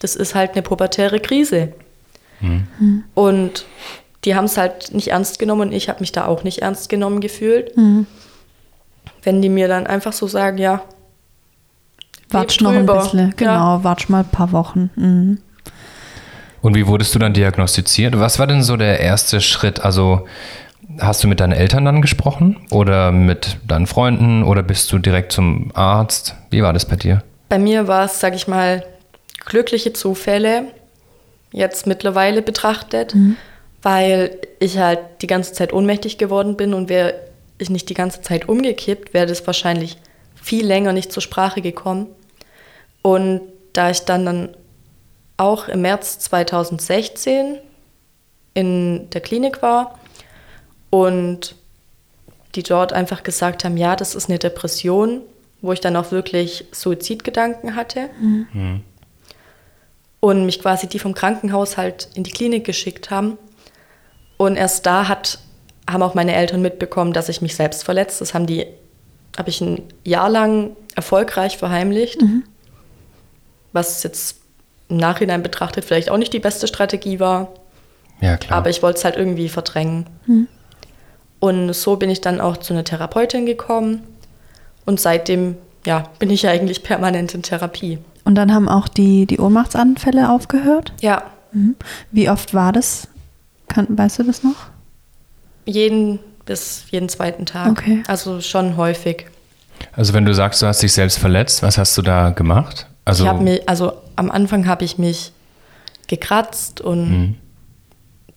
[0.00, 1.72] das ist halt eine pubertäre Krise.
[2.40, 3.04] Mhm.
[3.14, 3.66] Und
[4.24, 6.88] die haben es halt nicht ernst genommen und ich habe mich da auch nicht ernst
[6.88, 7.76] genommen gefühlt.
[7.76, 8.06] Mhm.
[9.22, 10.82] Wenn die mir dann einfach so sagen, ja,
[12.30, 13.84] Watsch noch ein bisschen, genau, ja.
[13.84, 14.90] watsch mal ein paar Wochen.
[14.96, 15.38] Mhm.
[16.60, 18.18] Und wie wurdest du dann diagnostiziert?
[18.18, 19.80] Was war denn so der erste Schritt?
[19.80, 20.26] Also
[20.98, 25.32] hast du mit deinen Eltern dann gesprochen oder mit deinen Freunden oder bist du direkt
[25.32, 26.34] zum Arzt?
[26.50, 27.22] Wie war das bei dir?
[27.48, 28.84] Bei mir war es, sag ich mal,
[29.48, 30.66] glückliche Zufälle,
[31.52, 33.36] jetzt mittlerweile betrachtet, mhm.
[33.82, 37.14] weil ich halt die ganze Zeit ohnmächtig geworden bin und wäre
[37.58, 39.96] ich nicht die ganze Zeit umgekippt, wäre das wahrscheinlich
[40.34, 42.06] viel länger nicht zur Sprache gekommen.
[43.02, 43.40] Und
[43.72, 44.48] da ich dann, dann
[45.36, 47.58] auch im März 2016
[48.54, 49.98] in der Klinik war
[50.90, 51.54] und
[52.54, 55.20] die dort einfach gesagt haben, ja, das ist eine Depression,
[55.60, 58.10] wo ich dann auch wirklich Suizidgedanken hatte.
[58.20, 58.82] Mhm.
[60.20, 63.38] Und mich quasi die vom Krankenhaus halt in die Klinik geschickt haben.
[64.36, 65.38] Und erst da hat,
[65.88, 68.20] haben auch meine Eltern mitbekommen, dass ich mich selbst verletzt.
[68.20, 68.66] Das haben die,
[69.36, 72.20] habe ich ein Jahr lang erfolgreich verheimlicht.
[72.20, 72.44] Mhm.
[73.72, 74.38] Was jetzt
[74.88, 77.52] im Nachhinein betrachtet vielleicht auch nicht die beste Strategie war.
[78.20, 78.58] Ja, klar.
[78.58, 80.06] Aber ich wollte es halt irgendwie verdrängen.
[80.26, 80.48] Hm.
[81.40, 84.02] Und so bin ich dann auch zu einer Therapeutin gekommen.
[84.86, 87.98] Und seitdem ja, bin ich eigentlich permanent in Therapie.
[88.28, 90.92] Und dann haben auch die, die Ohnmachtsanfälle aufgehört?
[91.00, 91.22] Ja.
[91.52, 91.76] Mhm.
[92.12, 93.08] Wie oft war das?
[93.68, 94.66] Kann, weißt du das noch?
[95.64, 97.70] Jeden bis jeden zweiten Tag.
[97.70, 98.02] Okay.
[98.06, 99.24] Also schon häufig.
[99.92, 102.86] Also wenn du sagst, du hast dich selbst verletzt, was hast du da gemacht?
[103.06, 105.32] Also, ich habe mich, also am Anfang habe ich mich
[106.06, 107.34] gekratzt und Mhm.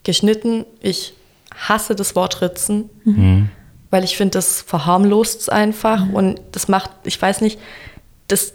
[0.05, 0.63] geschnitten.
[0.79, 1.15] Ich
[1.53, 3.49] hasse das Wort Ritzen, Mhm.
[3.89, 7.59] weil ich finde, das verharmlost es einfach und das macht, ich weiß nicht,
[8.29, 8.53] das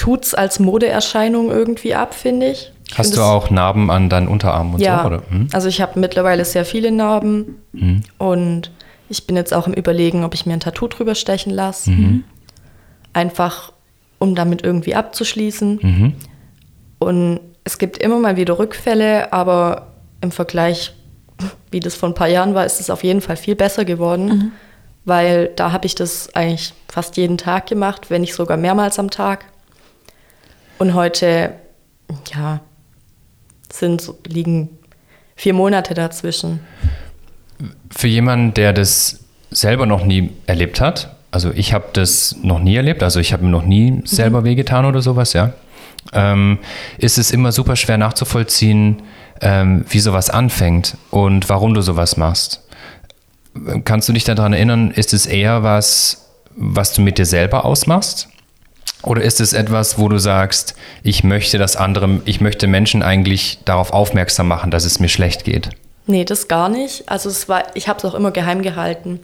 [0.00, 2.72] tut es als Modeerscheinung irgendwie ab, finde ich.
[2.88, 5.06] ich hast du auch Narben an deinen Unterarmen und ja, so?
[5.08, 5.22] Oder?
[5.28, 5.48] Hm?
[5.52, 8.02] also ich habe mittlerweile sehr viele Narben Mhm.
[8.18, 8.70] und
[9.10, 11.90] ich bin jetzt auch im Überlegen, ob ich mir ein Tattoo drüber stechen lasse.
[11.90, 12.24] Mhm.
[13.12, 13.72] Einfach,
[14.18, 15.80] um damit irgendwie abzuschließen.
[15.82, 16.14] Mhm.
[16.98, 19.88] Und es gibt immer mal wieder Rückfälle, aber
[20.20, 20.94] im Vergleich,
[21.70, 24.52] wie das vor ein paar Jahren war, ist es auf jeden Fall viel besser geworden,
[25.04, 29.10] weil da habe ich das eigentlich fast jeden Tag gemacht, wenn nicht sogar mehrmals am
[29.10, 29.44] Tag.
[30.80, 31.52] Und heute,
[32.34, 32.60] ja,
[33.70, 34.70] sind, liegen
[35.36, 36.60] vier Monate dazwischen.
[37.90, 42.76] Für jemanden, der das selber noch nie erlebt hat, also ich habe das noch nie
[42.76, 45.52] erlebt, also ich habe mir noch nie selber wehgetan oder sowas, ja,
[46.14, 46.58] ähm,
[46.96, 49.02] ist es immer super schwer nachzuvollziehen,
[49.42, 52.66] ähm, wie sowas anfängt und warum du sowas machst.
[53.84, 58.30] Kannst du dich daran erinnern, ist es eher was, was du mit dir selber ausmachst?
[59.02, 63.58] Oder ist es etwas, wo du sagst, ich möchte das andere, ich möchte Menschen eigentlich
[63.64, 65.70] darauf aufmerksam machen, dass es mir schlecht geht?
[66.06, 67.08] Nee, das gar nicht.
[67.08, 69.20] Also es war, ich habe es auch immer geheim gehalten.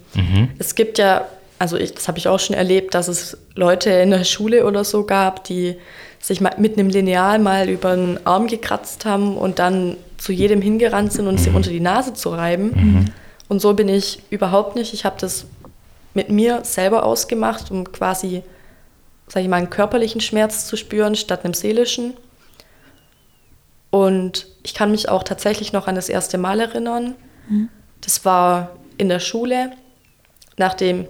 [0.59, 1.27] Es gibt ja,
[1.59, 4.85] also ich, das habe ich auch schon erlebt, dass es Leute in der Schule oder
[4.85, 5.77] so gab, die
[6.21, 10.63] sich mal mit einem Lineal mal über den Arm gekratzt haben und dann zu jedem
[10.63, 13.13] hingerannt sind und es ihm unter die Nase zu reiben.
[13.49, 14.95] Und so bin ich überhaupt nicht.
[14.95, 15.47] Ich habe das
[16.15, 18.43] mit mir selber ausgemacht, um quasi,
[19.29, 22.15] sage ich mal, einen körperlichen Schmerz zu spüren statt einem seelischen.
[23.91, 27.15] Und ich kann mich auch tatsächlich noch an das erste Mal erinnern.
[28.01, 29.73] Das war in der Schule,
[30.57, 31.07] nachdem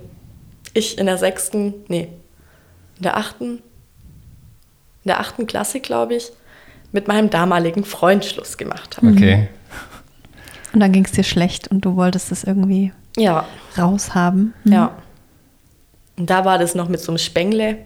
[0.74, 2.08] ich in der sechsten, nee,
[2.96, 3.56] in der achten,
[5.04, 6.30] in der achten Klasse, glaube ich,
[6.92, 9.08] mit meinem damaligen Freund Schluss gemacht habe.
[9.08, 9.48] Okay.
[10.72, 13.46] Und dann ging es dir schlecht und du wolltest es irgendwie Ja,
[13.78, 14.52] raushaben.
[14.64, 14.94] ja.
[16.18, 17.78] Und da war das noch mit so einem Spengle.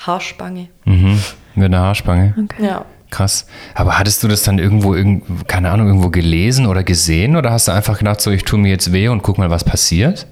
[0.00, 0.68] Haarspange.
[0.84, 1.18] Mhm.
[1.54, 2.34] Mit einer Haarspange.
[2.44, 2.64] Okay.
[2.64, 2.84] Ja.
[3.10, 3.46] Krass.
[3.74, 7.36] Aber hattest du das dann irgendwo, irgend, keine Ahnung, irgendwo gelesen oder gesehen?
[7.36, 9.64] Oder hast du einfach gedacht, so, ich tue mir jetzt weh und guck mal, was
[9.64, 10.26] passiert?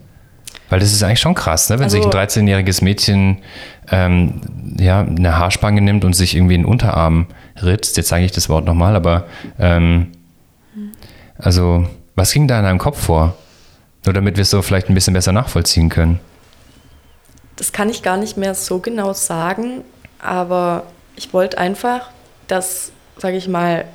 [0.69, 1.79] Weil das ist eigentlich schon krass, ne?
[1.79, 3.39] wenn sich ein Also- 13-jähriges Mädchen
[3.91, 4.41] ähm,
[4.79, 7.27] ja, eine Haarspange nimmt und sich irgendwie in den Unterarm
[7.63, 7.97] ritzt.
[7.97, 9.27] Jetzt sage ich das Wort nochmal, aber
[9.59, 10.09] ähm,
[11.39, 13.37] also, was ging da in deinem Kopf vor?
[14.05, 16.19] Nur damit wir es so vielleicht ein bisschen besser nachvollziehen können.
[17.57, 19.83] Das kann ich gar nicht mehr so genau sagen,
[20.19, 20.85] aber
[21.17, 22.11] ich wollte einfach,
[22.49, 23.87] dass, sage ich mal,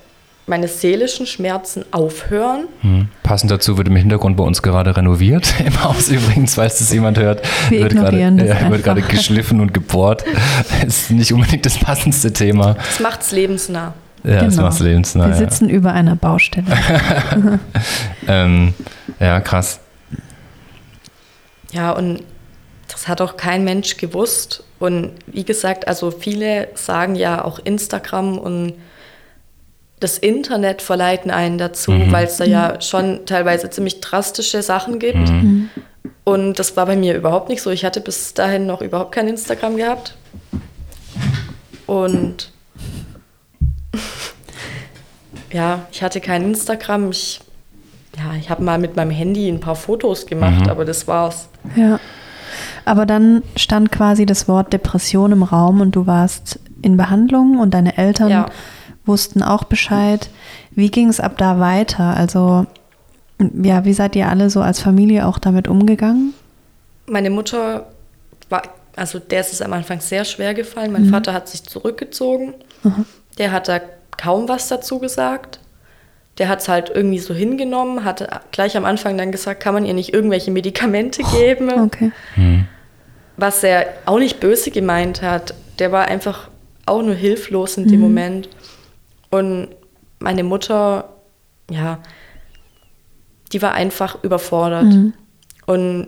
[0.47, 2.65] meine seelischen Schmerzen aufhören.
[2.81, 3.09] Hm.
[3.23, 5.53] Passend dazu wird im Hintergrund bei uns gerade renoviert.
[5.65, 7.41] Im Haus übrigens, falls das jemand hört.
[7.69, 10.25] Wir wird gerade, das ja, wird gerade geschliffen und gebohrt.
[10.85, 12.73] ist nicht unbedingt das passendste Thema.
[12.73, 13.93] Das macht es lebensnah.
[14.23, 14.67] Ja, das Genau.
[14.67, 15.25] macht lebensnah.
[15.25, 15.37] Wir Ja.
[15.37, 16.65] sitzen über einer Baustelle.
[18.27, 18.73] Ähm,
[19.19, 19.79] ja, krass.
[21.71, 22.21] Ja, und
[23.01, 24.63] das hat auch kein Mensch gewusst.
[24.77, 28.73] Und wie gesagt, also viele sagen ja auch Instagram und
[29.99, 35.31] das Internet verleiten einen dazu, weil es da ja schon teilweise ziemlich drastische Sachen gibt.
[36.25, 37.71] Und das war bei mir überhaupt nicht so.
[37.71, 40.15] Ich hatte bis dahin noch überhaupt kein Instagram gehabt.
[41.87, 42.51] Und
[45.51, 47.09] ja, ich hatte kein Instagram.
[47.09, 47.41] Ich,
[48.15, 51.49] ja, ich habe mal mit meinem Handy ein paar Fotos gemacht, aber das war's.
[51.75, 51.99] Ja.
[52.85, 57.73] Aber dann stand quasi das Wort Depression im Raum und du warst in Behandlung und
[57.73, 58.45] deine Eltern Ja.
[59.05, 60.29] wussten auch Bescheid.
[60.71, 62.15] Wie ging es ab da weiter?
[62.15, 62.65] Also,
[63.63, 66.33] ja, wie seid ihr alle so als Familie auch damit umgegangen?
[67.07, 67.87] Meine Mutter
[68.49, 68.61] war,
[68.95, 70.91] also der ist es am Anfang sehr schwer gefallen.
[70.91, 72.53] Mein Vater hat sich zurückgezogen.
[73.37, 73.79] Der hat da
[74.17, 75.59] kaum was dazu gesagt.
[76.41, 79.85] Der hat es halt irgendwie so hingenommen, hat gleich am Anfang dann gesagt, kann man
[79.85, 82.11] ihr nicht irgendwelche Medikamente geben, Okay.
[83.37, 85.53] was er auch nicht böse gemeint hat.
[85.77, 86.49] Der war einfach
[86.87, 88.49] auch nur hilflos in dem Moment.
[89.29, 89.69] Und
[90.17, 91.09] meine Mutter,
[91.69, 91.99] ja,
[93.53, 94.87] die war einfach überfordert.
[95.67, 96.07] Und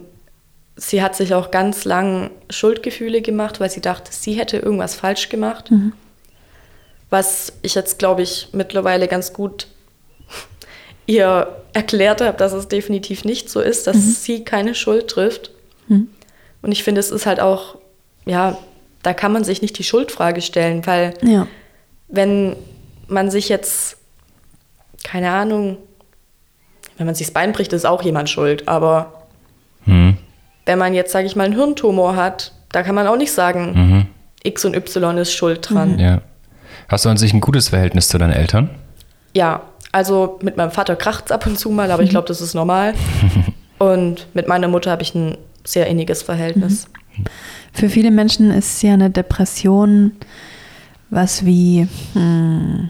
[0.76, 5.30] sie hat sich auch ganz lang Schuldgefühle gemacht, weil sie dachte, sie hätte irgendwas falsch
[5.30, 5.70] gemacht.
[7.12, 9.68] Was ich jetzt, glaube ich, mittlerweile ganz gut
[11.06, 15.52] ihr erklärt habe, dass es definitiv nicht so ist, dass sie keine Schuld trifft.
[15.90, 17.78] Und ich finde, es ist halt auch,
[18.26, 18.58] ja,
[19.02, 21.46] da kann man sich nicht die Schuldfrage stellen, weil Ja.
[22.08, 22.56] wenn
[23.08, 23.98] man sich jetzt,
[25.04, 25.78] keine Ahnung,
[26.98, 29.24] wenn man sich das Bein bricht, ist auch jemand schuld, aber
[29.86, 30.18] Hm.
[30.66, 33.74] wenn man jetzt, sage ich mal, einen Hirntumor hat, da kann man auch nicht sagen,
[33.76, 34.06] Mhm.
[34.44, 36.00] X und Y ist schuld dran.
[36.00, 36.22] Ja.
[36.88, 38.70] Hast du an sich ein gutes Verhältnis zu deinen Eltern?
[39.34, 39.64] Ja,
[39.94, 42.54] also mit meinem Vater kracht es ab und zu mal, aber ich glaube, das ist
[42.54, 42.94] normal.
[43.80, 46.88] Und mit meiner Mutter habe ich ein sehr inniges Verhältnis.
[47.74, 50.14] Für viele Menschen ist ja eine Depression
[51.14, 52.90] was wie hm,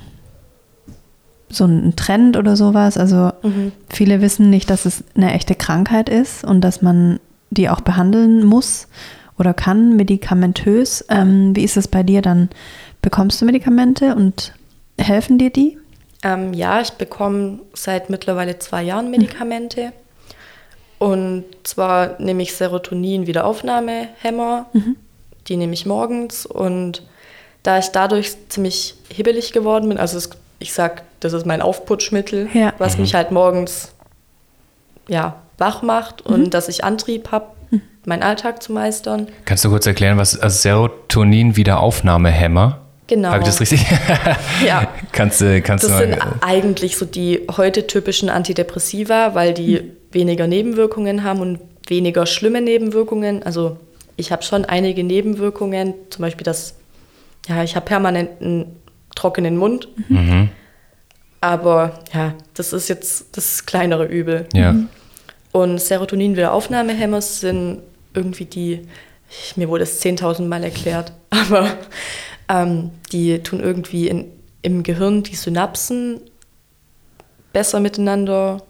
[1.50, 2.98] so ein Trend oder sowas.
[2.98, 3.32] Also
[3.90, 7.20] viele wissen nicht, dass es eine echte Krankheit ist und dass man
[7.52, 8.88] die auch behandeln muss
[9.38, 11.06] oder kann, medikamentös.
[11.10, 12.50] Ähm, wie ist es bei dir dann?
[13.02, 14.54] Bekommst du Medikamente und
[14.98, 15.78] helfen dir die?
[16.24, 19.92] Ähm, ja, ich bekomme seit mittlerweile zwei Jahren Medikamente.
[21.00, 24.68] Und zwar nehme ich Serotonin-Wiederaufnahmehämmer.
[25.48, 26.46] Die nehme ich morgens.
[26.46, 27.04] Und
[27.64, 32.48] da ich dadurch ziemlich hibbelig geworden bin, also es, ich sag, das ist mein Aufputschmittel,
[32.54, 32.72] Ja.
[32.78, 33.92] was mich halt morgens
[35.10, 37.48] ja, wach macht und dass ich Antrieb habe,
[38.06, 39.28] meinen Alltag zu meistern.
[39.46, 42.80] Kannst du kurz erklären, was also Serotonin-Wiederaufnahmehämmer?
[43.08, 43.30] Genau.
[43.30, 43.86] Habe ich das richtig?
[44.66, 44.88] Ja.
[45.12, 46.36] kannst du, kannst Das du sind mal.
[46.42, 53.44] eigentlich so die heute typischen Antidepressiva, weil die weniger Nebenwirkungen haben und weniger schlimme Nebenwirkungen.
[53.44, 53.78] Also
[54.16, 56.76] ich habe schon einige Nebenwirkungen, zum Beispiel das,
[57.48, 58.78] ja, ich habe permanent einen
[59.16, 59.90] trockenen Mund.
[60.08, 60.50] Mhm.
[61.42, 64.48] Aber ja, das ist jetzt das kleinere Übel.
[64.54, 64.76] Ja.
[65.52, 67.80] Und Serotonin-Wiederaufnahmehämmer sind
[68.14, 68.88] irgendwie die,
[69.30, 71.68] ich, mir wurde es 10.000 Mal erklärt, aber
[72.54, 74.26] ähm, die tun irgendwie in,
[74.62, 76.20] im Gehirn die Synapsen
[77.52, 78.62] besser miteinander.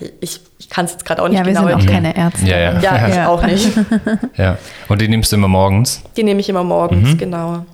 [0.00, 2.02] Ja, Ich, ich kann es jetzt gerade auch nicht Ja, wir genau sind auch erklären.
[2.04, 2.46] keine Ärzte.
[2.46, 2.80] Ja, ja.
[2.80, 3.28] Ja, ich Ja.
[3.28, 3.68] auch nicht.
[4.36, 4.58] ja.
[4.88, 6.02] Und die nimmst du immer morgens?
[6.16, 7.18] Die nehme ich immer morgens, Mhm.
[7.18, 7.66] genau.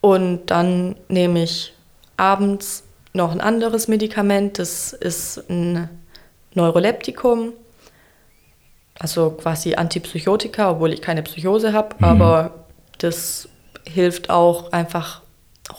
[0.00, 1.72] Und dann nehme ich
[2.16, 4.58] abends noch ein anderes Medikament.
[4.58, 5.88] Das ist ein
[6.54, 7.52] Neuroleptikum,
[8.98, 11.96] also quasi Antipsychotika, obwohl ich keine Psychose habe.
[12.02, 12.65] Aber
[12.98, 13.48] das
[13.88, 15.22] hilft auch einfach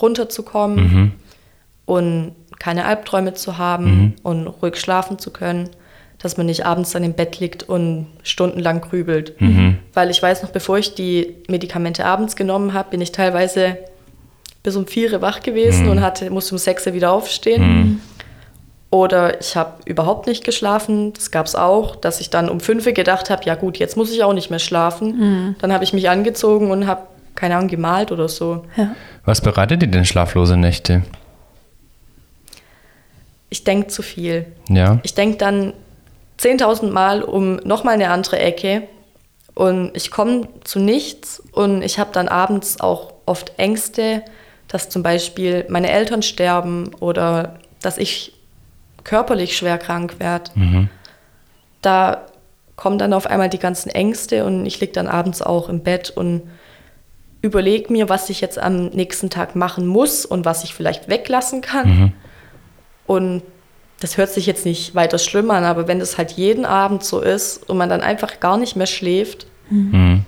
[0.01, 1.11] runterzukommen Mhm.
[1.85, 5.69] und keine Albträume zu haben und ruhig schlafen zu können,
[6.19, 9.35] dass man nicht abends dann im Bett liegt und stundenlang grübelt.
[9.93, 13.77] Weil ich weiß noch, bevor ich die Medikamente abends genommen habe, bin ich teilweise
[14.63, 18.01] bis um vier Uhr wach gewesen und hatte, musste um sechs Uhr wieder aufstehen.
[18.89, 21.11] Oder ich habe überhaupt nicht geschlafen.
[21.13, 23.97] Das gab es auch, dass ich dann um fünf Uhr gedacht habe, ja gut, jetzt
[23.97, 25.55] muss ich auch nicht mehr schlafen.
[25.59, 27.01] Dann habe ich mich angezogen und habe,
[27.35, 28.63] keine Ahnung, gemalt oder so.
[28.77, 28.95] Ja.
[29.25, 31.03] Was bereitet dir denn schlaflose Nächte?
[33.49, 34.45] Ich denke zu viel.
[34.69, 34.99] Ja.
[35.03, 35.73] Ich denke dann
[36.39, 38.83] 10.000 Mal um nochmal eine andere Ecke
[39.53, 44.23] und ich komme zu nichts und ich habe dann abends auch oft Ängste,
[44.67, 48.33] dass zum Beispiel meine Eltern sterben oder dass ich
[49.07, 50.51] körperlich schwer krank werde.
[51.81, 52.25] Da
[52.75, 56.11] kommen dann auf einmal die ganzen Ängste und ich liege dann abends auch im Bett
[56.11, 56.43] und
[57.41, 61.61] überlege mir, was ich jetzt am nächsten Tag machen muss und was ich vielleicht weglassen
[61.61, 62.13] kann.
[63.07, 63.41] Und
[63.99, 67.19] das hört sich jetzt nicht weiter schlimm an, aber wenn das halt jeden Abend so
[67.21, 70.23] ist und man dann einfach gar nicht mehr schläft, Mhm.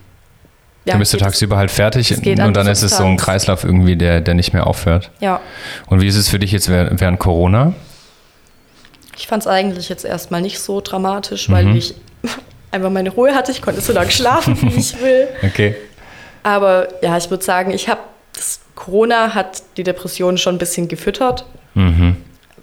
[0.86, 3.16] ja, dann bist du tagsüber halt fertig und dann an ist es so ein.
[3.18, 5.12] Kreislauf irgendwie, der, der nicht mehr aufhört.
[5.22, 5.40] Ja,
[5.88, 7.74] Und wie ist es für dich jetzt während Corona?
[9.20, 11.76] Ich fand es eigentlich jetzt erstmal nicht so dramatisch, weil Mhm.
[11.76, 11.94] ich
[12.72, 13.52] einfach meine Ruhe hatte.
[13.52, 15.28] Ich konnte so lange schlafen, wie ich will.
[15.44, 15.76] Okay.
[16.44, 18.00] Aber ja, ich würde sagen, ich habe
[18.34, 22.16] das Corona hat die Depression schon ein bisschen gefüttert, Mhm.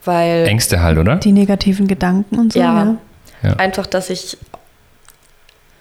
[0.04, 1.16] weil Ängste halt, oder?
[1.16, 2.58] Die negativen Gedanken und so.
[2.58, 2.96] Ja.
[3.42, 3.52] Ja.
[3.56, 4.38] Einfach, dass ich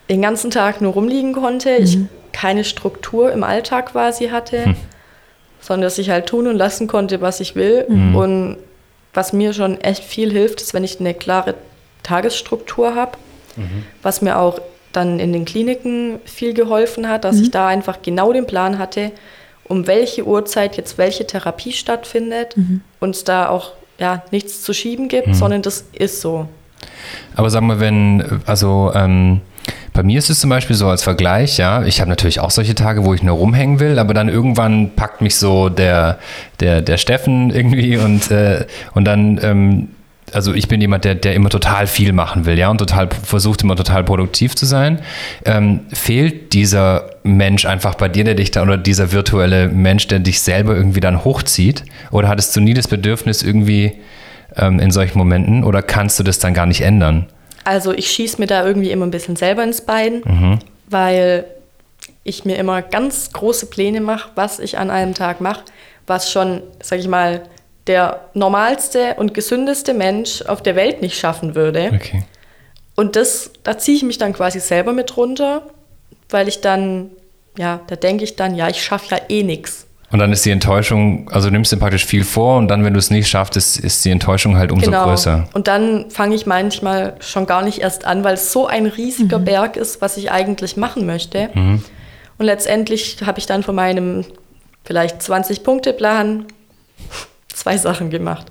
[0.10, 1.98] den ganzen Tag nur rumliegen konnte, ich
[2.34, 4.76] keine Struktur im Alltag quasi hatte, Hm.
[5.62, 7.86] sondern dass ich halt tun und lassen konnte, was ich will.
[7.88, 8.58] Und
[9.16, 11.56] was mir schon echt viel hilft, ist, wenn ich eine klare
[12.04, 13.14] Tagesstruktur habe,
[14.02, 14.60] was mir auch
[14.92, 19.12] dann in den Kliniken viel geholfen hat, dass ich da einfach genau den Plan hatte,
[19.64, 22.56] um welche Uhrzeit jetzt welche Therapie stattfindet
[23.00, 26.48] und es da auch ja, nichts zu schieben gibt, sondern das ist so.
[27.36, 29.42] Aber sag mal, wenn, also ähm,
[29.94, 32.76] bei mir ist es zum Beispiel so als Vergleich, ja, ich habe natürlich auch solche
[32.76, 36.20] Tage, wo ich nur rumhängen will, aber dann irgendwann packt mich so der,
[36.60, 39.88] der, der Steffen irgendwie und, äh, und dann, ähm,
[40.34, 43.64] also ich bin jemand, der, der immer total viel machen will, ja, und total versucht
[43.64, 45.00] immer total produktiv zu sein.
[45.46, 50.20] Ähm, fehlt dieser Mensch einfach bei dir, der dich da, oder dieser virtuelle Mensch, der
[50.20, 51.86] dich selber irgendwie dann hochzieht?
[52.12, 53.94] Oder hattest du nie das Bedürfnis irgendwie
[54.58, 57.28] ähm, in solchen Momenten oder kannst du das dann gar nicht ändern?
[57.66, 60.60] Also ich schieße mir da irgendwie immer ein bisschen selber ins Bein, Mhm.
[60.88, 61.46] weil
[62.24, 65.64] ich mir immer ganz große Pläne mache, was ich an einem Tag mache,
[66.08, 67.42] was schon, sag ich mal,
[67.88, 71.92] der normalste und gesündeste Mensch auf der Welt nicht schaffen würde.
[71.94, 72.24] Okay.
[72.96, 75.64] Und das, da ziehe ich mich dann quasi selber mit runter,
[76.30, 77.10] weil ich dann,
[77.58, 79.86] ja, da denke ich dann, ja, ich schaffe ja eh nichts.
[80.16, 83.00] Und dann ist die Enttäuschung, also nimmst du praktisch viel vor und dann, wenn du
[83.00, 85.04] es nicht schaffst, ist, ist die Enttäuschung halt umso Genau.
[85.04, 85.50] größer.
[85.54, 89.40] Und dann fange ich manchmal schon gar nicht erst an, weil es so ein riesiger
[89.40, 91.50] Berg ist, was ich eigentlich machen möchte.
[91.54, 91.84] Mhm.
[92.38, 94.24] Und letztendlich habe ich dann von meinem
[94.86, 96.46] vielleicht 20-Punkte-Plan
[97.54, 98.46] zwei Sachen gemacht.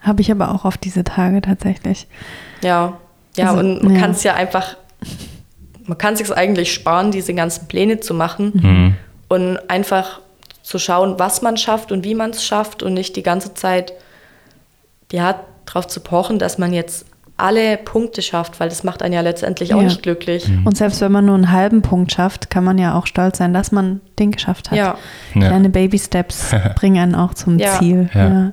[0.00, 2.06] Habe ich aber auch auf diese Tage tatsächlich.
[2.62, 2.98] Ja,
[3.34, 4.00] ja, Also, und man ja.
[4.02, 4.76] kann es ja einfach,
[5.86, 8.94] man kann sich eigentlich sparen, diese ganzen Pläne zu machen Mhm.
[9.28, 10.20] und einfach
[10.62, 13.92] zu schauen, was man schafft und wie man es schafft und nicht die ganze Zeit,
[15.12, 19.22] ja, darauf zu pochen, dass man jetzt alle Punkte schafft, weil das macht einen ja
[19.22, 19.84] letztendlich auch Ja.
[19.84, 20.46] nicht glücklich.
[20.66, 23.54] Und selbst wenn man nur einen halben Punkt schafft, kann man ja auch stolz sein,
[23.54, 24.76] dass man den geschafft hat.
[24.76, 24.96] Ja.
[25.34, 25.48] Ja.
[25.48, 27.78] Kleine Baby-Steps bringen einen auch zum Ja.
[27.78, 28.10] Ziel.
[28.14, 28.28] Ja.
[28.28, 28.52] Ja.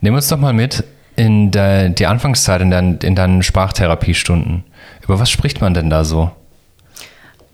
[0.00, 0.82] Nimm uns doch mal mit
[1.14, 4.64] in der, die Anfangszeit in deinen, in deinen Sprachtherapiestunden.
[5.02, 6.32] Über was spricht man denn da so?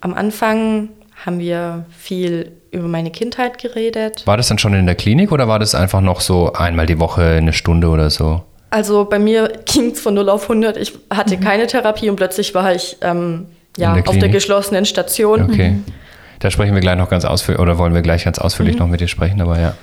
[0.00, 0.88] Am Anfang
[1.26, 4.26] haben wir viel über meine Kindheit geredet.
[4.26, 6.98] War das dann schon in der Klinik oder war das einfach noch so einmal die
[6.98, 8.42] Woche eine Stunde oder so?
[8.70, 10.76] Also bei mir ging es von 0 auf 100.
[10.76, 15.42] Ich hatte keine Therapie und plötzlich war ich ähm, ja, der auf der geschlossenen Station.
[15.42, 15.76] Okay.
[16.38, 19.00] Da sprechen wir gleich noch ganz ausführlich, oder wollen wir gleich ganz ausführlich noch mit
[19.00, 19.74] dir sprechen, aber ja.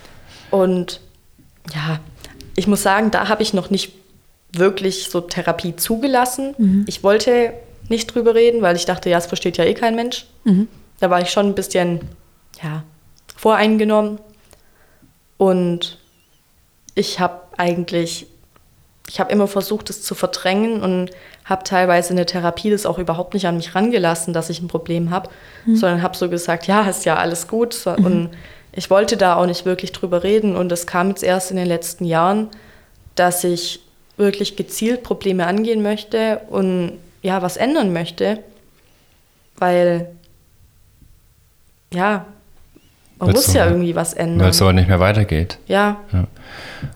[0.49, 1.01] Und
[1.73, 1.99] ja,
[2.55, 3.91] ich muss sagen, da habe ich noch nicht
[4.53, 6.83] wirklich so Therapie zugelassen.
[6.87, 7.53] Ich wollte
[7.89, 10.25] nicht drüber reden, weil ich dachte, ja, es versteht ja eh kein Mensch.
[10.99, 11.99] Da war ich schon ein bisschen
[12.61, 12.83] ja,
[13.35, 14.19] voreingenommen.
[15.37, 15.99] Und
[16.95, 18.27] ich habe eigentlich,
[19.07, 21.11] ich habe immer versucht, es zu verdrängen und
[21.45, 24.67] habe teilweise in der Therapie das auch überhaupt nicht an mich rangelassen, dass ich ein
[24.67, 25.29] Problem habe,
[25.65, 27.73] sondern habe so gesagt, ja, ist ja alles gut.
[27.73, 28.31] So, Und
[28.73, 30.55] ich wollte da auch nicht wirklich drüber reden.
[30.55, 32.49] Und es kam jetzt erst in den letzten Jahren,
[33.15, 33.79] dass ich
[34.17, 38.39] wirklich gezielt Probleme angehen möchte und ja, was ändern möchte,
[39.57, 40.09] weil
[41.93, 42.25] ja,
[43.19, 44.41] man muss ja irgendwie was ändern.
[44.41, 45.57] Weil es so halt nicht mehr weitergeht.
[45.67, 45.97] ja,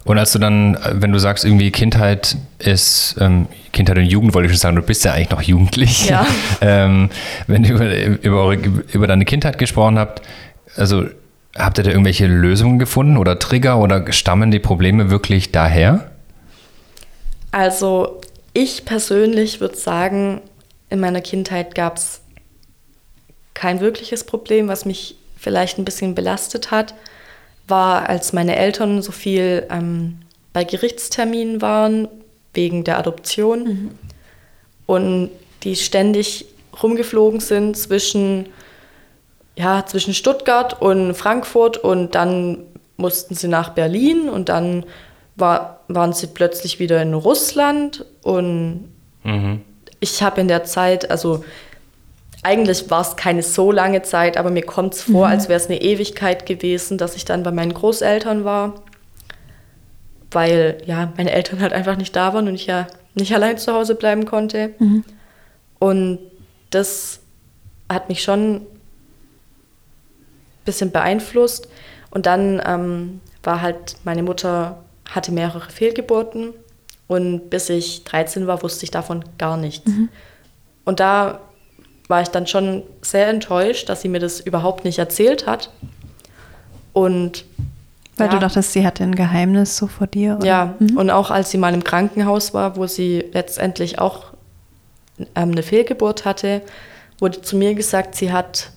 [0.04, 4.46] Und als du dann, wenn du sagst, irgendwie Kindheit ist, ähm, Kindheit und Jugend wollte
[4.46, 6.10] ich schon sagen, du bist ja eigentlich noch jugendlich.
[6.10, 6.26] Ja.
[6.62, 7.10] ähm,
[7.48, 8.58] wenn ihr über, über, eure,
[8.92, 10.22] über deine Kindheit gesprochen habt,
[10.76, 11.06] also
[11.58, 16.12] habt ihr da irgendwelche Lösungen gefunden oder Trigger oder stammen die Probleme wirklich daher?
[17.52, 18.22] Also
[18.54, 20.42] ich persönlich würde sagen,
[20.90, 22.22] in meiner Kindheit gab es
[23.54, 26.94] kein wirkliches Problem, was mich vielleicht ein bisschen belastet hat,
[27.68, 30.20] war, als meine Eltern so viel ähm,
[30.54, 32.08] bei Gerichtsterminen waren
[32.54, 33.92] wegen der Adoption
[34.86, 35.32] und
[35.64, 36.46] die ständig
[36.82, 38.50] rumgeflogen sind zwischen,
[39.56, 42.66] ja, zwischen Stuttgart und Frankfurt und dann
[42.98, 44.86] mussten sie nach Berlin und dann
[45.36, 48.92] war, waren sie plötzlich wieder in Russland und
[50.00, 51.44] ich habe in der Zeit, also
[52.44, 55.68] eigentlich war es keine so lange Zeit, aber mir kommt es vor, als wäre es
[55.68, 58.82] eine Ewigkeit gewesen, dass ich dann bei meinen Großeltern war,
[60.32, 63.74] weil ja meine Eltern halt einfach nicht da waren und ich ja nicht allein zu
[63.74, 64.74] Hause bleiben konnte.
[65.80, 66.20] Und
[66.72, 67.20] das
[67.90, 68.68] hat mich schon ein
[70.66, 71.68] bisschen beeinflusst.
[72.10, 76.54] Und dann ähm, war halt, meine Mutter hatte mehrere Fehlgeburten
[77.08, 79.86] und bis ich 13 war, wusste ich davon gar nichts.
[80.86, 81.42] Und da
[82.12, 85.72] war ich dann schon sehr enttäuscht, dass sie mir das überhaupt nicht erzählt hat.
[86.94, 87.46] Und
[88.18, 90.36] Weil ja, du dachtest, sie hatte ein Geheimnis so vor dir?
[90.38, 90.46] Oder?
[90.46, 94.26] ja, und auch als sie mal im Krankenhaus war, wo sie letztendlich auch
[95.36, 96.62] ähm, eine Fehlgeburt hatte,
[97.18, 98.72] wurde zu mir gesagt, sie hat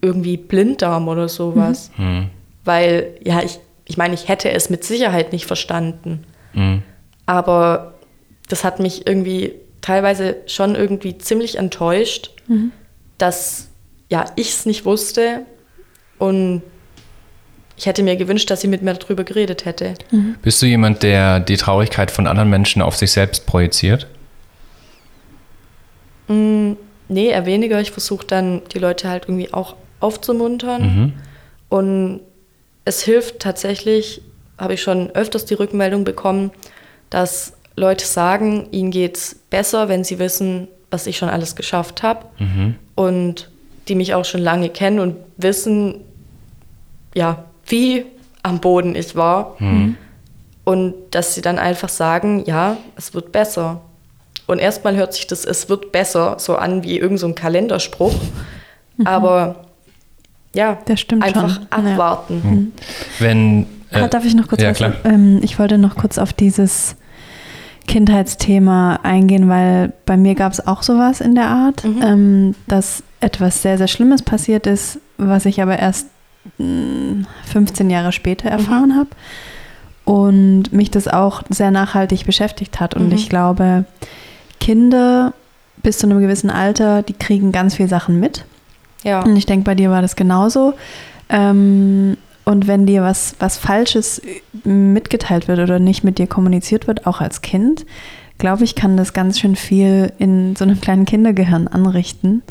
[0.00, 1.90] irgendwie Blinddarm oder sowas.
[2.64, 6.24] Weil, ja, ich, ich meine, ich hätte es mit Sicherheit nicht verstanden.
[7.26, 7.94] Aber
[8.48, 9.54] das hat mich irgendwie
[9.86, 12.30] teilweise schon irgendwie ziemlich enttäuscht,
[13.18, 13.68] dass
[14.08, 15.42] ja, ich es nicht wusste
[16.18, 16.62] und
[17.76, 19.94] ich hätte mir gewünscht, dass sie mit mir darüber geredet hätte.
[20.42, 24.08] Bist du jemand, der die Traurigkeit von anderen Menschen auf sich selbst projiziert?
[26.28, 27.80] Nee, eher weniger.
[27.80, 31.12] Ich versuche dann, die Leute halt irgendwie auch aufzumuntern.
[31.68, 32.20] Und
[32.84, 34.22] es hilft tatsächlich,
[34.58, 36.50] habe ich schon öfters die Rückmeldung bekommen,
[37.10, 42.02] dass Leute sagen, ihnen geht es besser, wenn sie wissen, was ich schon alles geschafft
[42.02, 42.26] habe.
[42.94, 43.50] Und
[43.88, 46.00] die mich auch schon lange kennen und wissen,
[47.14, 48.04] ja, wie
[48.42, 49.56] am Boden ich war.
[50.64, 53.80] Und dass sie dann einfach sagen, ja, es wird besser.
[54.46, 58.14] Und erstmal hört sich das Es wird besser so an wie irgendein so ein Kalenderspruch.
[59.04, 59.64] Aber
[60.54, 61.66] ja, Das stimmt einfach schon.
[61.70, 61.92] Ja.
[61.92, 62.72] abwarten.
[63.18, 63.62] Wenn.
[63.90, 64.76] äh, Ah, Darf ich noch kurz ja, was?
[64.78, 64.94] klar.
[65.04, 66.96] Ähm, ich wollte noch kurz auf dieses
[67.86, 72.02] Kindheitsthema eingehen, weil bei mir gab es auch sowas in der Art, mhm.
[72.02, 76.08] ähm, dass etwas sehr, sehr Schlimmes passiert ist, was ich aber erst
[76.58, 78.96] mh, 15 Jahre später erfahren mhm.
[78.96, 79.10] habe
[80.04, 82.94] und mich das auch sehr nachhaltig beschäftigt hat.
[82.94, 83.14] Und mhm.
[83.14, 83.84] ich glaube,
[84.60, 85.32] Kinder
[85.82, 88.44] bis zu einem gewissen Alter, die kriegen ganz viele Sachen mit.
[89.02, 89.22] Ja.
[89.22, 90.74] Und ich denke, bei dir war das genauso.
[91.28, 92.16] Ähm,
[92.46, 94.22] und wenn dir was, was Falsches
[94.62, 97.84] mitgeteilt wird oder nicht mit dir kommuniziert wird, auch als Kind,
[98.38, 102.42] glaube ich, kann das ganz schön viel in so einem kleinen Kindergehirn anrichten.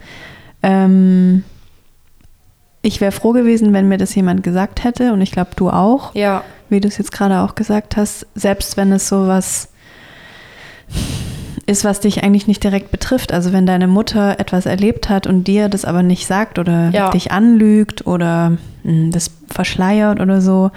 [0.61, 1.45] Ähm,
[2.81, 6.13] ich wäre froh gewesen, wenn mir das jemand gesagt hätte und ich glaube, du auch.
[6.13, 6.43] Ja.
[6.67, 9.69] Wie du es jetzt gerade auch gesagt hast, selbst wenn es so was
[11.67, 13.31] ist, was dich eigentlich nicht direkt betrifft.
[13.31, 17.11] Also wenn deine Mutter etwas erlebt hat und dir das aber nicht sagt oder ja.
[17.11, 20.71] dich anlügt oder das verschleiert oder so.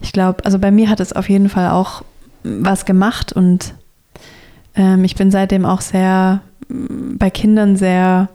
[0.00, 2.02] Ich glaube, also bei mir hat es auf jeden Fall auch
[2.42, 3.74] was gemacht und
[4.74, 8.28] ähm, ich bin seitdem auch sehr hm, bei Kindern sehr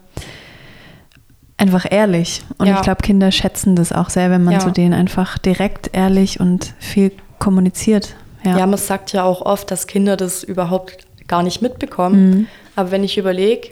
[1.57, 2.43] einfach ehrlich.
[2.57, 2.75] Und ja.
[2.75, 4.59] ich glaube, Kinder schätzen das auch sehr, wenn man ja.
[4.59, 8.15] zu denen einfach direkt ehrlich und viel kommuniziert.
[8.43, 8.59] Ja.
[8.59, 12.29] ja, man sagt ja auch oft, dass Kinder das überhaupt gar nicht mitbekommen.
[12.29, 12.47] Mhm.
[12.75, 13.69] Aber wenn ich überlege,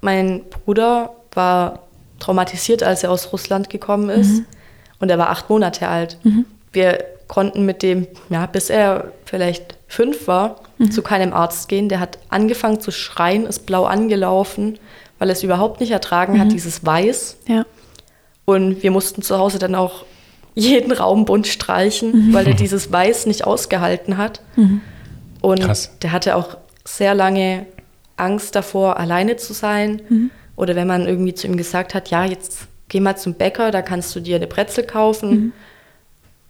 [0.00, 1.80] mein Bruder war
[2.20, 4.38] traumatisiert, als er aus Russland gekommen ist.
[4.38, 4.46] Mhm.
[4.98, 6.18] Und er war acht Monate alt.
[6.24, 6.46] Mhm.
[6.72, 10.90] Wir konnten mit dem, ja, bis er vielleicht fünf war, mhm.
[10.90, 11.88] zu keinem Arzt gehen.
[11.88, 14.78] Der hat angefangen zu schreien, ist blau angelaufen,
[15.18, 16.52] weil er es überhaupt nicht ertragen hat, mhm.
[16.52, 17.38] dieses Weiß.
[17.46, 17.64] Ja.
[18.44, 20.04] Und wir mussten zu Hause dann auch
[20.54, 22.34] jeden Raum bunt streichen, mhm.
[22.34, 24.40] weil er dieses Weiß nicht ausgehalten hat.
[25.42, 25.90] Und Krass.
[26.00, 27.66] der hatte auch sehr lange
[28.16, 30.00] Angst davor, alleine zu sein.
[30.08, 30.30] Mhm.
[30.56, 33.82] Oder wenn man irgendwie zu ihm gesagt hat, ja, jetzt geh mal zum Bäcker, da
[33.82, 35.30] kannst du dir eine Brezel kaufen.
[35.30, 35.52] Mhm.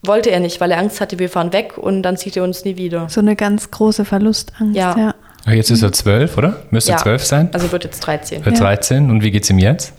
[0.03, 2.65] Wollte er nicht, weil er Angst hatte, wir fahren weg und dann sieht er uns
[2.65, 3.09] nie wieder.
[3.09, 4.97] So eine ganz große Verlustangst, ja.
[4.97, 5.15] ja.
[5.53, 6.63] Jetzt ist er zwölf, oder?
[6.71, 6.99] Müsste ja.
[6.99, 7.49] zwölf sein?
[7.53, 8.45] Also wird jetzt 13.
[8.45, 8.65] Wird ja.
[8.65, 9.93] 13 und wie geht es ihm jetzt?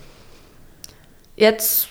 [1.35, 1.89] Jetzt,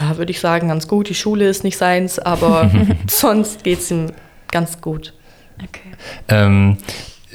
[0.00, 1.08] ja, würde ich sagen, ganz gut.
[1.08, 2.70] Die Schule ist nicht seins, aber
[3.08, 4.12] sonst geht es ihm
[4.50, 5.12] ganz gut.
[5.62, 5.92] Okay.
[6.28, 6.78] Ähm,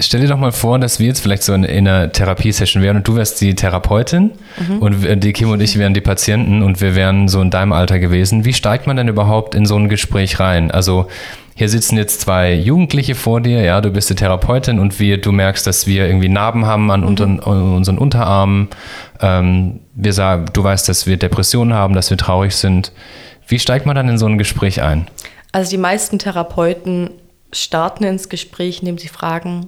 [0.02, 2.98] Stell dir doch mal vor, dass wir jetzt vielleicht so in, in einer Therapiesession wären
[2.98, 4.78] und du wärst die Therapeutin mhm.
[4.80, 8.00] und die Kim und ich wären die Patienten und wir wären so in deinem Alter
[8.00, 8.46] gewesen.
[8.46, 10.72] Wie steigt man denn überhaupt in so ein Gespräch rein?
[10.72, 11.08] Also
[11.60, 15.34] hier sitzen jetzt zwei Jugendliche vor dir, ja, du bist die Therapeutin und wir, du
[15.34, 17.08] merkst, dass wir irgendwie Narben haben an, mhm.
[17.08, 18.70] unter, an unseren Unterarmen.
[19.20, 22.94] Ähm, wir sagen, du weißt, dass wir Depressionen haben, dass wir traurig sind.
[23.46, 25.10] Wie steigt man dann in so ein Gespräch ein?
[25.52, 27.10] Also die meisten Therapeuten
[27.52, 29.68] starten ins Gespräch, indem sie fragen,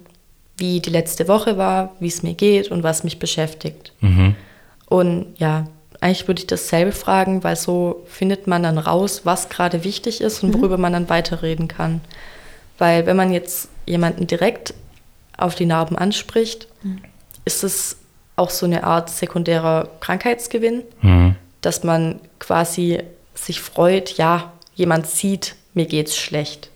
[0.62, 3.92] wie die letzte Woche war, wie es mir geht und was mich beschäftigt.
[4.00, 4.36] Mhm.
[4.86, 5.66] Und ja,
[6.00, 10.44] eigentlich würde ich dasselbe fragen, weil so findet man dann raus, was gerade wichtig ist
[10.44, 10.62] und mhm.
[10.62, 12.02] worüber man dann weiterreden kann.
[12.78, 14.74] Weil wenn man jetzt jemanden direkt
[15.38, 17.02] auf die Narben anspricht, mhm.
[17.44, 17.98] ist es
[18.36, 21.36] auch so eine Art sekundärer Krankheitsgewinn, mhm.
[21.62, 23.00] dass man quasi
[23.36, 26.70] sich freut, ja, jemand sieht, mir geht's schlecht.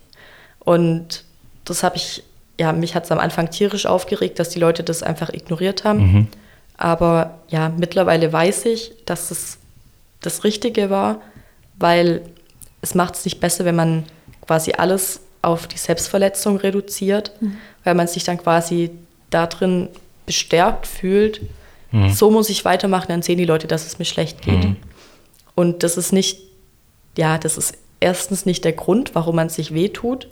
[0.60, 1.24] Und
[1.64, 2.22] das habe ich
[2.58, 5.98] ja, mich hat es am Anfang tierisch aufgeregt, dass die Leute das einfach ignoriert haben.
[5.98, 6.26] Mhm.
[6.76, 9.58] Aber ja, mittlerweile weiß ich, dass es
[10.20, 11.20] das Richtige war,
[11.78, 12.22] weil
[12.82, 14.04] es macht es nicht besser, wenn man
[14.46, 17.56] quasi alles auf die Selbstverletzung reduziert, mhm.
[17.84, 18.90] weil man sich dann quasi
[19.30, 19.88] darin
[20.24, 21.42] bestärkt fühlt.
[21.92, 22.10] Mhm.
[22.10, 24.64] So muss ich weitermachen, dann sehen die Leute, dass es mir schlecht geht.
[24.64, 24.76] Mhm.
[25.54, 26.40] Und das ist nicht,
[27.16, 30.28] ja, das ist erstens nicht der Grund, warum man sich wehtut,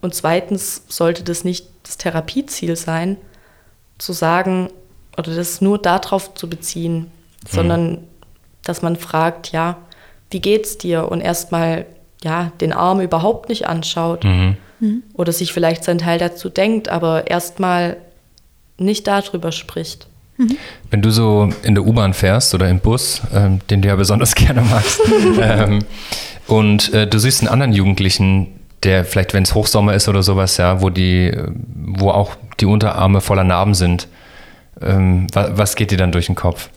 [0.00, 3.16] und zweitens sollte das nicht das Therapieziel sein,
[3.98, 4.70] zu sagen
[5.16, 7.08] oder das nur darauf zu beziehen, mhm.
[7.48, 7.98] sondern
[8.62, 9.78] dass man fragt, ja,
[10.30, 11.10] wie geht's dir?
[11.10, 11.86] Und erstmal
[12.22, 14.56] ja, den Arm überhaupt nicht anschaut mhm.
[14.80, 15.02] mhm.
[15.14, 17.96] oder sich vielleicht seinen Teil dazu denkt, aber erstmal
[18.78, 20.06] nicht darüber spricht.
[20.36, 20.56] Mhm.
[20.90, 24.34] Wenn du so in der U-Bahn fährst oder im Bus, ähm, den du ja besonders
[24.34, 25.00] gerne magst,
[25.40, 25.80] ähm,
[26.46, 30.56] und äh, du siehst einen anderen Jugendlichen, der vielleicht, wenn es Hochsommer ist oder sowas,
[30.56, 31.36] ja, wo die,
[31.74, 34.08] wo auch die Unterarme voller Narben sind,
[34.80, 36.70] ähm, was, was geht dir dann durch den Kopf?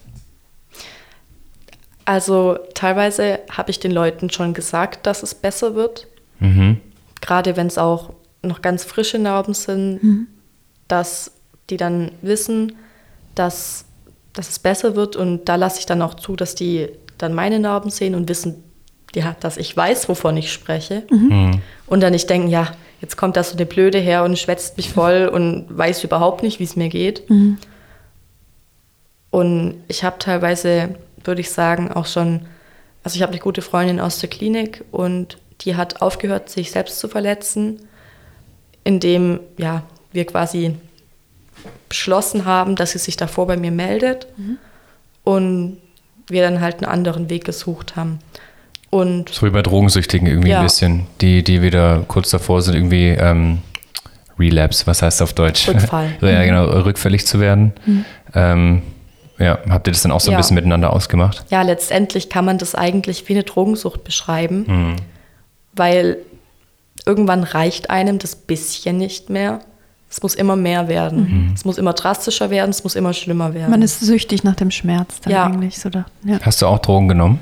[2.06, 6.08] Also teilweise habe ich den Leuten schon gesagt, dass es besser wird.
[6.40, 6.82] Mhm.
[7.22, 10.28] Gerade wenn es auch noch ganz frische Narben sind, mhm.
[10.90, 11.32] dass
[11.70, 12.74] die dann wissen,
[13.36, 13.86] dass,
[14.34, 15.16] dass es besser wird.
[15.16, 18.62] Und da lasse ich dann auch zu, dass die dann meine Narben sehen und wissen,
[19.16, 21.04] ja, dass ich weiß, wovon ich spreche.
[21.10, 21.28] Mhm.
[21.28, 21.62] mhm.
[21.86, 24.90] Und dann nicht denken, ja, jetzt kommt da so eine Blöde her und schwätzt mich
[24.90, 27.30] voll und weiß überhaupt nicht, wie es mir geht.
[27.30, 27.58] Mhm.
[29.30, 32.46] Und ich habe teilweise, würde ich sagen, auch schon,
[33.04, 37.00] also ich habe eine gute Freundin aus der Klinik und die hat aufgehört, sich selbst
[37.00, 37.82] zu verletzen,
[38.84, 40.76] indem ja, wir quasi
[41.90, 44.28] beschlossen haben, dass sie sich davor bei mir meldet
[45.24, 45.78] und
[46.28, 48.20] wir dann halt einen anderen Weg gesucht haben.
[48.94, 50.60] Und So wie bei Drogensüchtigen irgendwie Ja.
[50.60, 53.60] ein bisschen, die, die wieder kurz davor sind, irgendwie ähm,
[54.40, 55.68] Relapse, was heißt auf Deutsch?
[55.68, 56.10] Rückfall.
[56.22, 57.74] so, ja, genau, rückfällig zu werden.
[58.36, 58.82] Ähm,
[59.40, 60.38] ja, habt ihr das dann auch so ein Ja.
[60.38, 61.44] bisschen miteinander ausgemacht?
[61.50, 64.96] ja, letztendlich kann man das eigentlich wie eine Drogensucht beschreiben,
[65.76, 66.18] weil
[67.06, 69.60] irgendwann reicht einem das bisschen nicht mehr.
[70.10, 71.52] Es muss immer mehr werden.
[71.56, 73.72] Es muss immer drastischer werden, es muss immer schlimmer werden.
[73.72, 75.46] Man ist süchtig nach dem Schmerz dann Ja.
[75.48, 75.80] eigentlich.
[75.80, 76.38] So da, ja.
[76.44, 77.40] Hast du auch Drogen genommen?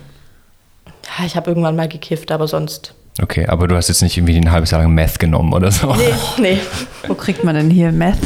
[1.19, 2.93] Ja, ich habe irgendwann mal gekifft, aber sonst.
[3.21, 5.93] Okay, aber du hast jetzt nicht irgendwie ein halbes Jahr lang Meth genommen oder so.
[5.93, 6.57] Nee, nee.
[7.07, 8.17] Wo kriegt man denn hier Meth?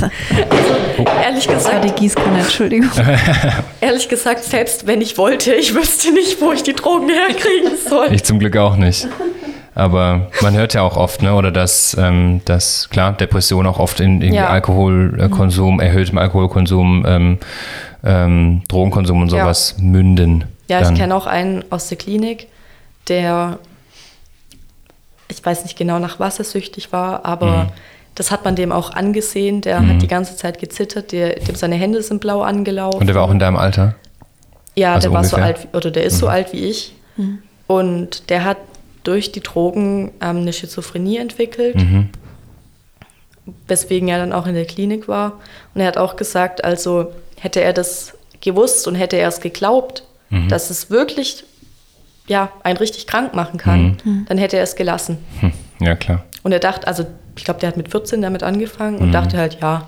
[1.23, 2.89] Ehrlich Ah, gesagt, die Gießkanne, Entschuldigung.
[3.82, 8.13] ehrlich gesagt, selbst wenn ich wollte, ich wüsste nicht, wo ich die Drogen herkriegen soll.
[8.13, 9.07] Ich zum Glück auch nicht.
[9.73, 13.99] Aber man hört ja auch oft, ne, oder dass, ähm, dass klar, Depression auch oft
[13.99, 14.47] in irgendwie Ja.
[14.49, 17.38] Alkoholkonsum, erhöhtem Alkoholkonsum, ähm,
[18.05, 19.41] ähm, Drogenkonsum und Ja.
[19.43, 20.45] sowas münden.
[20.69, 20.93] Ja, dann.
[20.93, 22.47] ich kenne auch einen aus der Klinik,
[23.07, 23.59] der,
[25.27, 27.71] ich weiß nicht genau nach was er süchtig war, aber
[28.15, 29.61] das hat man dem auch angesehen.
[29.61, 32.99] Der hat die ganze Zeit gezittert, der, dem seine Hände sind blau angelaufen.
[33.01, 33.95] Und der war auch in deinem Alter?
[34.77, 35.55] ja, also der war so ungefähr?
[35.55, 36.93] alt, wie- oder der ist so alt wie ich.
[37.67, 38.57] Und der hat
[39.03, 42.09] durch die Drogen ähm, eine Schizophrenie entwickelt, Mhm.
[43.67, 45.33] weswegen er dann auch in der Klinik war.
[45.73, 50.03] Und er hat auch gesagt, also hätte er das gewusst und hätte er es geglaubt,
[50.29, 50.49] Mhm.
[50.49, 51.43] dass es wirklich
[52.28, 53.97] ja, einen richtig krank machen kann,
[54.28, 55.17] dann hätte er es gelassen.
[55.41, 55.51] Hm.
[55.80, 56.23] Ja, klar.
[56.43, 57.05] Und er dachte, also
[57.36, 59.01] ich glaube, der hat mit 14 damit angefangen Mhm.
[59.03, 59.88] und dachte halt, ja,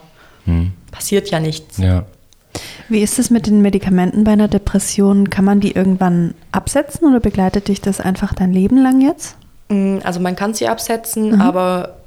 [0.92, 1.78] passiert ja nichts.
[1.78, 2.06] Ja.
[2.90, 5.30] Wie ist es mit den Medikamenten bei einer Depression?
[5.30, 9.36] Kann man die irgendwann absetzen oder begleitet dich das einfach dein Leben lang jetzt?
[9.70, 11.42] Mm, Also man kann sie absetzen, Mhm.
[11.42, 11.98] aber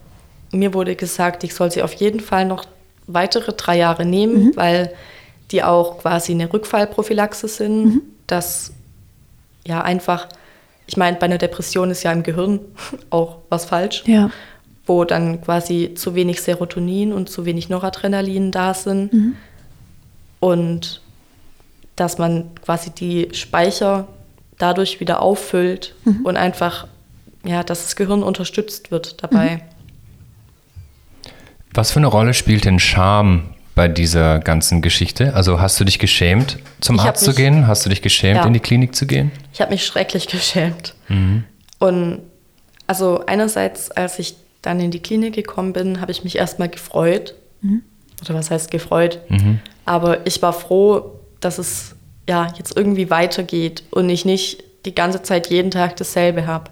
[0.53, 2.65] mir wurde gesagt, ich soll sie auf jeden Fall noch
[3.07, 4.11] weitere drei Jahre Mhm.
[4.11, 4.93] nehmen, weil
[5.51, 8.03] die auch quasi eine Rückfallprophylaxe sind, Mhm.
[8.27, 8.73] dass
[9.67, 10.29] ja einfach,
[10.87, 12.61] ich meine, bei einer Depression ist ja im Gehirn
[13.11, 14.31] auch was falsch, Ja.
[14.87, 19.37] wo dann quasi zu wenig Serotonin und zu wenig Noradrenalin da sind Mhm.
[20.41, 21.01] und
[21.97, 24.07] dass man quasi die Speicher
[24.59, 26.25] dadurch wieder auffüllt Mhm.
[26.25, 26.87] und einfach,
[27.45, 29.57] ja, dass das Gehirn unterstützt wird dabei.
[29.57, 29.61] Mhm.
[31.73, 35.35] Was für eine Rolle spielt denn Scham bei dieser ganzen Geschichte?
[35.35, 37.67] Also hast du dich geschämt, zum Ich Arzt zu mich- gehen?
[37.67, 38.47] Hast du dich geschämt, Ja.
[38.47, 39.31] in die Klinik zu gehen?
[39.53, 40.95] Ich habe mich schrecklich geschämt.
[41.79, 42.21] Und
[42.87, 47.35] also einerseits, als ich dann in die Klinik gekommen bin, habe ich mich erstmal gefreut.
[48.25, 49.21] Oder was heißt gefreut?
[49.87, 51.95] Aber ich war froh, dass es
[52.29, 56.71] ja jetzt irgendwie weitergeht und ich nicht die ganze Zeit jeden Tag dasselbe habe.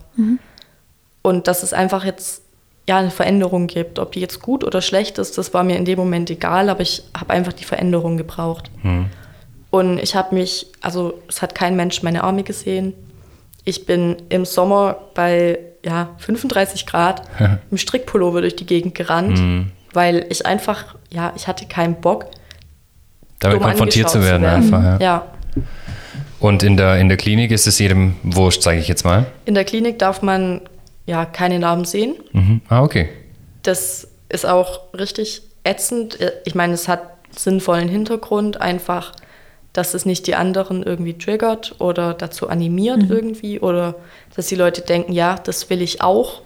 [1.23, 2.43] Und dass es einfach jetzt
[2.89, 3.99] ja eine Veränderung gibt.
[3.99, 6.81] Ob die jetzt gut oder schlecht ist, das war mir in dem Moment egal, aber
[6.81, 8.71] ich habe einfach die Veränderung gebraucht.
[9.71, 12.95] Und ich habe mich, also es hat kein Mensch meine Arme gesehen.
[13.65, 17.23] Ich bin im Sommer bei ja, 35 Grad
[17.71, 19.39] im Strickpullover durch die Gegend gerannt,
[19.93, 22.27] weil ich einfach, ja, ich hatte keinen Bock,
[23.39, 24.83] Damit konfrontiert zu angeschaut werden, einfach.
[24.83, 24.99] Ja.
[24.99, 25.27] ja.
[26.41, 29.27] Und in der, in der Klinik ist es jedem wurscht, sage ich jetzt mal.
[29.45, 30.63] In der Klinik darf man
[31.09, 32.15] ja keine Narben sehen.
[32.33, 32.61] Mhm.
[32.69, 33.09] Ah, okay.
[33.63, 36.19] Das ist auch richtig ätzend.
[36.45, 37.03] Ich meine, es hat
[37.37, 39.13] sinnvollen Hintergrund, einfach,
[39.73, 43.95] dass es nicht die anderen irgendwie triggert oder dazu animiert irgendwie oder
[44.37, 46.43] dass die Leute denken, ja, das will ich auch.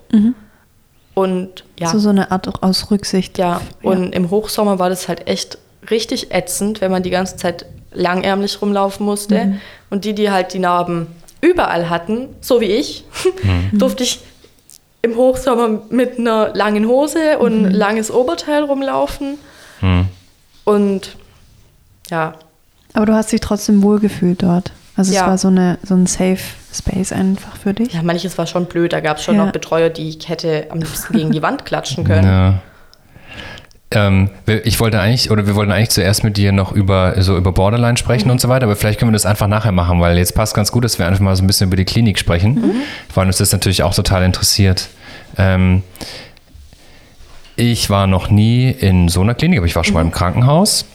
[1.14, 3.38] Und ja, So, so eine Art aus Rücksicht.
[3.38, 5.58] ja, und im Hochsommer war das halt echt
[5.90, 9.54] richtig ätzend, wenn man die ganze Zeit langärmlich rumlaufen musste.
[9.90, 11.06] Und die, die halt die Narben
[11.40, 13.04] überall hatten, so wie ich,
[13.72, 14.20] durfte ich
[15.02, 19.38] im Hochsommer mit einer langen Hose und langes Oberteil rumlaufen.
[20.64, 21.16] Und
[22.10, 22.34] ja,
[22.94, 24.72] Aber du hast dich trotzdem wohlgefühlt dort.
[24.96, 25.22] Also Ja.
[25.22, 26.38] es war so, eine, so ein Safe
[26.72, 27.92] Space einfach für dich.
[27.94, 28.92] ja, manches war schon blöd.
[28.92, 29.44] Da gab es schon Ja.
[29.46, 32.26] noch Betreuer, die ich hätte am liebsten gegen die Wand klatschen können.
[32.26, 32.62] Ja.
[33.94, 37.36] Ähm, wir- ich wollte eigentlich, oder wir wollten eigentlich zuerst mit dir noch über so
[37.36, 40.16] über Borderline sprechen und so weiter, aber vielleicht können wir das einfach nachher machen, weil
[40.18, 42.82] jetzt passt ganz gut, dass wir einfach mal so ein bisschen über die Klinik sprechen,
[43.14, 44.88] weil uns das natürlich auch total interessiert.
[45.36, 45.82] Ähm,
[47.56, 50.86] ich war noch nie in so einer Klinik, aber ich war schon mal im Krankenhaus.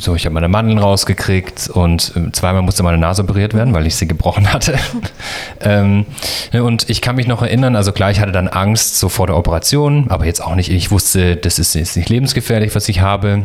[0.00, 3.86] So, ich habe meine Mandeln rausgekriegt und äh, zweimal musste meine Nase operiert werden, weil
[3.86, 4.78] ich sie gebrochen hatte.
[5.60, 6.06] ähm,
[6.50, 9.26] ne, und ich kann mich noch erinnern, also klar, ich hatte dann Angst so vor
[9.26, 13.00] der Operation, aber jetzt auch nicht, ich wusste, das ist, ist nicht lebensgefährlich, was ich
[13.00, 13.42] habe.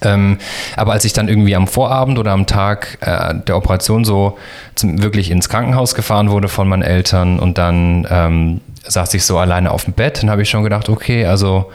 [0.00, 0.38] Ähm,
[0.74, 4.38] aber als ich dann irgendwie am Vorabend oder am Tag äh, der Operation so
[4.74, 9.36] zum, wirklich ins Krankenhaus gefahren wurde von meinen Eltern und dann ähm, saß ich so
[9.36, 11.70] alleine auf dem Bett, dann habe ich schon gedacht, okay, also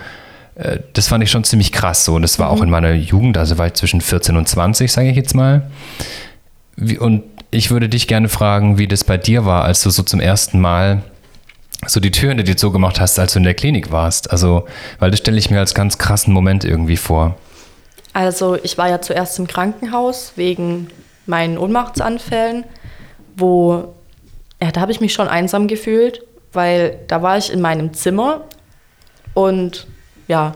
[0.58, 2.16] äh, das fand ich schon ziemlich krass so.
[2.16, 5.10] Und das war auch in meiner Jugend, also war ich zwischen 14 und 20, sage
[5.10, 5.70] ich jetzt mal.
[6.76, 10.04] Wie, und ich würde dich gerne fragen, wie das bei dir war, als du so
[10.04, 11.04] zum ersten Mal
[11.86, 14.32] so die Tür hinter dir zugemacht hast, als du in der Klinik warst.
[14.32, 14.66] Also,
[15.00, 17.38] weil das stelle ich mir als ganz krassen Moment irgendwie vor.
[18.14, 20.88] Also ich war ja zuerst im Krankenhaus wegen
[21.28, 22.64] meinen Ohnmachtsanfällen,
[23.36, 23.94] wo,
[24.60, 28.46] ja, da habe ich mich schon einsam gefühlt, weil da war ich in meinem Zimmer
[29.36, 29.86] und
[30.28, 30.54] ja,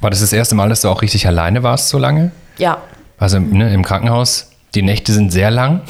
[0.00, 2.30] War das das erste Mal, dass du auch richtig alleine warst so lange?
[2.58, 2.78] ja,
[3.18, 5.80] Also ne, im Krankenhaus, die Nächte sind sehr lang,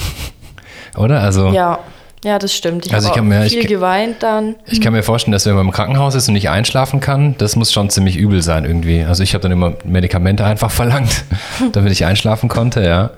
[0.97, 1.21] oder?
[1.21, 1.79] Also ja,
[2.25, 2.87] ja, das stimmt.
[2.87, 4.57] Ich Also habe ich mir- ich viel kann- geweint dann.
[4.67, 7.55] ich kann mir vorstellen, dass wenn man im Krankenhaus ist und nicht einschlafen kann, das
[7.57, 9.03] muss schon ziemlich übel sein irgendwie.
[9.05, 11.25] Also ich habe dann immer Medikamente einfach verlangt,
[11.73, 13.11] damit ich einschlafen konnte, ja.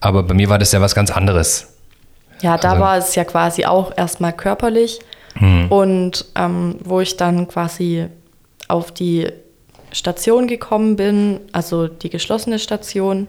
[0.00, 1.68] Aber bei mir war das ja was ganz anderes.
[2.40, 5.00] Ja, da Also- war es ja quasi auch erstmal körperlich.
[5.70, 8.06] Und ähm, wo ich dann quasi
[8.68, 9.28] auf die
[9.92, 13.28] Station gekommen bin, also die geschlossene Station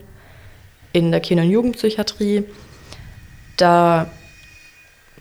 [0.93, 2.45] in der Kinder- und Jugendpsychiatrie,
[3.57, 4.07] da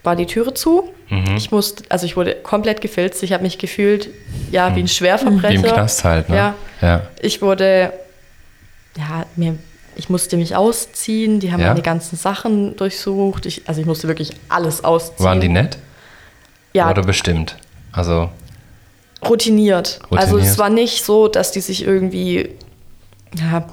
[0.02, 0.92] war die Türe zu.
[1.36, 3.22] Ich musste, also ich wurde komplett gefilzt.
[3.22, 4.08] Ich habe mich gefühlt,
[4.50, 5.62] ja, wie ein Schwerverbrecher.
[5.62, 6.36] Wie im Knast halt, ne?
[6.36, 6.54] Ja.
[6.80, 7.02] ja.
[7.20, 7.92] Ich wurde,
[8.96, 9.58] ja, mir,
[9.94, 11.38] ich musste mich ausziehen.
[11.38, 11.68] Die haben Ja?
[11.68, 13.44] meine ganzen Sachen durchsucht.
[13.44, 15.22] Ich, also ich musste wirklich alles ausziehen.
[15.26, 15.76] Waren die nett?
[16.72, 17.56] Ja, Oder bestimmt?
[17.92, 18.30] Also,
[19.28, 20.00] routiniert.
[20.10, 20.52] Also Routiniert.
[20.52, 22.50] es war nicht so, dass die sich irgendwie
[23.38, 23.66] ja,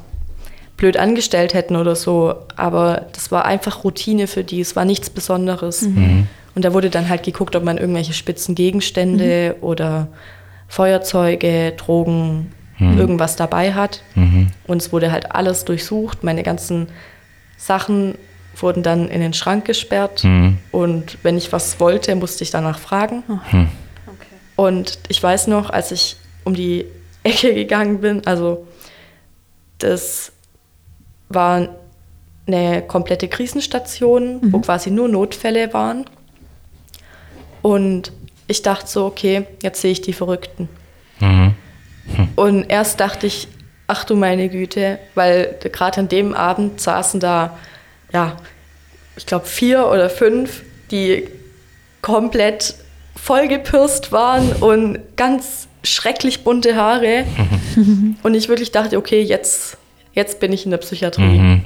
[0.77, 4.61] blöd angestellt hätten oder so, aber das war einfach Routine für die.
[4.61, 5.81] Es war nichts Besonderes.
[5.81, 6.27] Mhm.
[6.55, 10.07] Und da wurde dann halt geguckt, ob man irgendwelche spitzen Gegenstände oder
[10.67, 12.97] Feuerzeuge, Drogen, Mhm.
[12.97, 14.01] irgendwas dabei hat.
[14.67, 16.23] Und es wurde halt alles durchsucht.
[16.23, 16.87] Meine ganzen
[17.57, 18.15] Sachen
[18.55, 20.23] wurden dann in den Schrank gesperrt.
[20.23, 20.59] Mhm.
[20.71, 23.23] Und wenn ich was wollte, musste ich danach fragen.
[24.59, 26.85] Und ich weiß noch, als ich um die
[27.23, 28.67] Ecke gegangen bin, also
[29.77, 30.33] das
[31.29, 31.69] war
[32.45, 36.03] eine komplette Krisenstation, wo quasi nur Notfälle waren.
[37.61, 38.11] Und
[38.47, 40.67] ich dachte so, okay, jetzt sehe ich die Verrückten.
[42.35, 43.47] Und erst dachte ich,
[43.87, 47.57] ach du meine Güte, weil gerade an dem Abend saßen da,
[48.11, 48.35] ja,
[49.15, 51.29] ich glaube vier oder fünf, die
[52.01, 52.75] komplett
[53.21, 57.25] vollgepirst waren und ganz schrecklich bunte Haare.
[58.23, 59.77] und ich wirklich dachte, okay, jetzt,
[60.13, 61.39] jetzt bin ich in der Psychiatrie.
[61.39, 61.65] Mhm.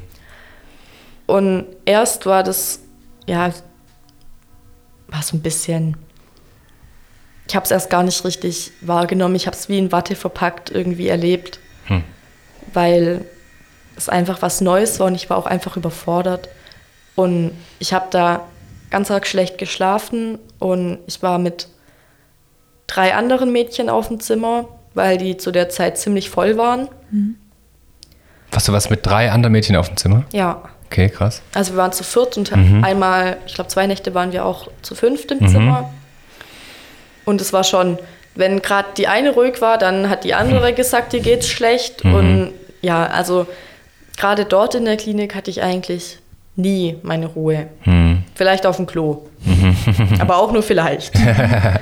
[1.26, 2.80] Und erst war das,
[3.28, 3.52] ja,
[5.08, 5.96] war so ein bisschen,
[7.48, 9.36] ich habe es erst gar nicht richtig wahrgenommen.
[9.36, 12.04] Ich habe es wie in Watte verpackt irgendwie erlebt, Hm.
[12.74, 13.26] weil
[13.98, 16.50] es einfach was Neues war und ich war auch einfach überfordert.
[17.16, 18.48] Und ich habe da
[18.90, 21.68] ganz arg schlecht geschlafen und ich war mit
[22.88, 26.88] drei anderen Mädchen auf dem Zimmer, weil die zu der Zeit ziemlich voll waren.
[28.52, 30.24] Warst du was mit drei anderen Mädchen auf dem Zimmer?
[30.32, 31.42] Ja, Okay, krass.
[31.56, 32.84] Also wir waren zu viert und Mhm.
[32.84, 35.90] einmal, ich glaube zwei Nächte waren wir auch zu fünft im Zimmer.
[37.26, 37.98] Und es war schon,
[38.36, 40.76] wenn gerade die eine ruhig war, dann hat die andere Mhm.
[40.76, 42.06] gesagt, ihr geht's schlecht.
[42.06, 42.52] Und
[42.84, 43.48] ja, also
[44.18, 46.20] gerade dort in der Klinik hatte ich eigentlich
[46.56, 47.70] nie meine Ruhe.
[47.82, 48.23] Hm.
[48.36, 49.24] Vielleicht auf dem Klo.
[50.20, 51.14] Aber auch nur vielleicht.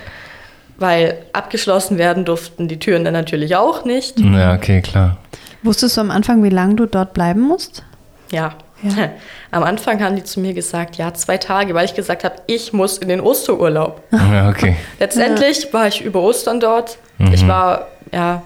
[0.78, 4.20] Weil abgeschlossen werden durften die Türen dann natürlich auch nicht.
[4.20, 5.18] Ja, okay, klar.
[5.64, 7.84] Wusstest du am Anfang, wie lange du dort bleiben musst?
[8.32, 8.56] Ja.
[8.82, 9.10] Ja.
[9.52, 12.74] Am Anfang haben die zu mir gesagt, ja, zwei Tage, weil ich gesagt habe, ich
[12.74, 14.02] muss in den Osterurlaub.
[14.12, 14.76] Ja, okay.
[14.99, 16.97] Letztendlich war ich über Ostern dort.
[17.20, 17.34] Mhm.
[17.34, 18.41] Ich war ja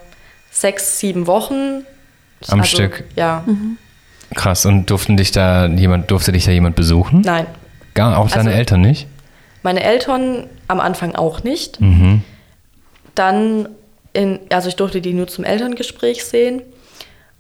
[0.52, 1.86] sechs, sieben Wochen.
[2.50, 3.06] Am Stück.
[3.16, 3.44] Ja,
[4.34, 4.66] Krass.
[4.66, 7.22] Und durften dich da jemand, durfte dich da jemand besuchen?
[7.22, 7.46] nein.
[7.96, 9.08] Gar, auch deine Also- Eltern nicht?
[9.64, 11.82] Meine Eltern am Anfang auch nicht.
[11.82, 12.22] Mhm.
[13.16, 13.70] Dann,
[14.14, 16.62] in, also ich durfte die nur zum Elterngespräch sehen.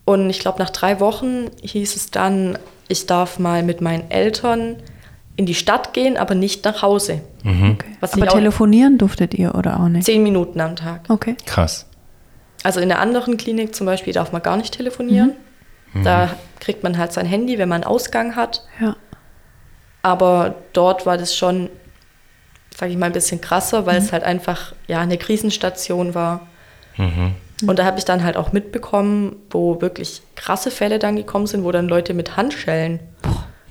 [0.06, 4.78] Und ich glaube, nach drei Wochen hieß es dann, ich darf mal mit meinen Eltern
[5.36, 7.22] in die Stadt gehen, aber nicht nach Hause.
[7.44, 7.78] Mhm.
[8.00, 10.06] Was Aber telefonieren durftet ihr oder auch nicht?
[10.06, 11.02] zehn Minuten am Tag.
[11.10, 11.36] Okay.
[11.46, 11.86] Krass.
[12.64, 15.34] Also in der anderen Klinik zum Beispiel darf man gar nicht telefonieren.
[16.04, 18.64] Da kriegt man halt sein Handy, wenn man einen Ausgang hat.
[18.82, 18.98] Ja.
[20.06, 21.68] Aber dort war das schon,
[22.78, 26.42] sage ich mal, ein bisschen krasser, weil es halt einfach ja eine Krisenstation war.
[27.66, 31.64] Und da habe ich dann halt auch mitbekommen, wo wirklich krasse Fälle dann gekommen sind,
[31.64, 33.00] wo dann Leute mit Handschellen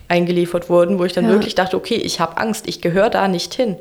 [0.08, 1.30] eingeliefert wurden, wo ich dann Ja.
[1.30, 3.76] wirklich dachte, okay, ich habe Angst, ich gehöre da nicht hin.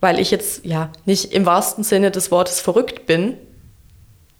[0.00, 3.34] Weil ich jetzt ja nicht im wahrsten Sinne des Wortes verrückt bin.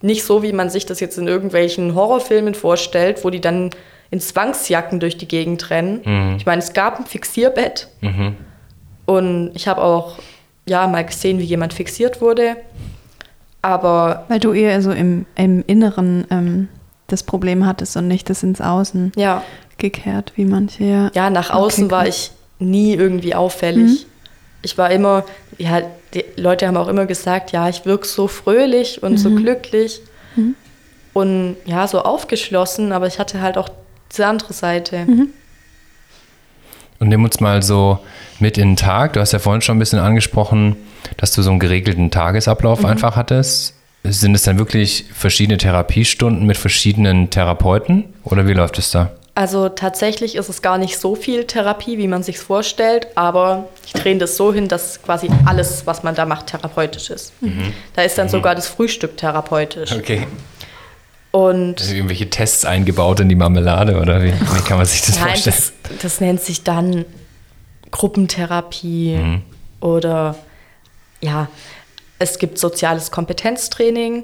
[0.03, 3.71] Nicht so, wie man sich das jetzt in irgendwelchen Horrorfilmen vorstellt, wo die dann
[4.15, 6.37] in Zwangsjacken durch die Gegend rennen.
[6.39, 7.89] Ich meine, es gab ein Fixierbett.
[9.07, 10.19] Und ich habe auch
[10.67, 12.57] ja mal gesehen, wie jemand fixiert wurde.
[13.61, 16.69] Aber Weil du eher so im, im Inneren ähm,
[17.09, 19.43] das Problem hattest und nicht das ins Außen ja,
[19.79, 21.11] gekehrt, wie manche ja.
[21.13, 24.07] ja nach außen war ich nie irgendwie auffällig.
[24.63, 25.25] Ich war immer,
[25.59, 25.83] ja,
[26.15, 30.03] die Leute haben auch immer gesagt, ja, ich wirke so fröhlich und so glücklich
[31.15, 33.71] und ja, so aufgeschlossen, aber ich hatte halt auch
[34.15, 35.07] diese andere Seite.
[37.01, 37.99] Und nimm uns mal so
[38.39, 39.15] mit in den Tag.
[39.15, 40.77] Du hast ja vorhin schon ein bisschen angesprochen,
[41.17, 43.75] dass du so einen geregelten Tagesablauf einfach hattest.
[44.05, 49.11] Sind es dann wirklich verschiedene Therapiestunden mit verschiedenen Therapeuten oder wie läuft es da?
[49.35, 53.93] Also tatsächlich ist es gar nicht so viel Therapie, wie man sich vorstellt, aber ich
[53.93, 57.33] drehe das so hin, dass quasi alles, was man da macht, therapeutisch ist.
[57.97, 59.91] Da ist dann sogar das Frühstück therapeutisch.
[59.93, 60.29] Okay.
[61.35, 65.17] Und Sind irgendwelche Tests eingebaut in die Marmelade oder wie, wie kann man sich das
[65.19, 65.57] Nein, vorstellen?
[65.83, 67.05] das, das nennt sich dann
[67.91, 69.43] Gruppentherapie Mhm.
[69.81, 70.37] oder
[71.21, 71.49] ja,
[72.21, 74.23] es gibt soziales Kompetenztraining,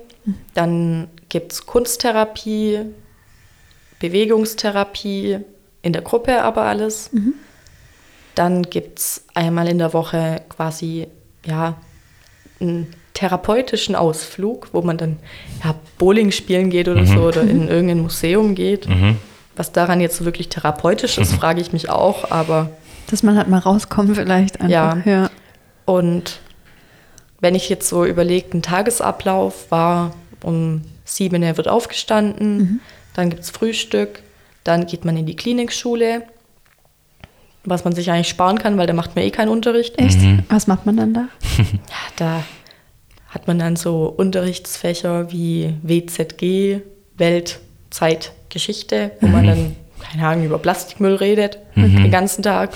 [0.55, 2.79] dann gibt es Kunsttherapie,
[3.99, 5.39] Bewegungstherapie,
[5.83, 7.11] in der Gruppe aber alles.
[8.37, 11.09] Dann gibt es einmal in der Woche quasi
[11.45, 11.75] ja,
[12.61, 15.19] einen therapeutischen Ausflug, wo man dann
[15.65, 18.89] ja, Bowling spielen geht oder so oder in irgendein Museum geht.
[19.57, 22.71] Was daran jetzt so wirklich therapeutisch ist, frage ich mich auch, aber
[23.11, 24.71] Dass man halt mal rauskommt vielleicht einfach.
[24.71, 25.03] Ja.
[25.05, 25.31] ja.
[25.85, 26.41] Und
[27.41, 32.81] wenn ich jetzt so überlege, ein Tagesablauf war um sieben Uhr wird aufgestanden,
[33.15, 34.23] dann gibt es Frühstück,
[34.65, 36.23] dann geht man in die Klinikschule,
[37.65, 39.99] was man sich eigentlich sparen kann, weil da macht man eh keinen Unterricht.
[39.99, 40.19] Echt?
[40.49, 41.29] Was macht man dann da?
[41.59, 41.65] Ja,
[42.17, 42.43] da
[43.31, 46.81] hat man dann so Unterrichtsfächer wie WZG,
[47.17, 47.61] Welt,
[47.91, 49.77] Zeit, Geschichte, wo man dann,
[50.13, 52.71] keine Ahnung, über Plastikmüll redet den ganzen Tag.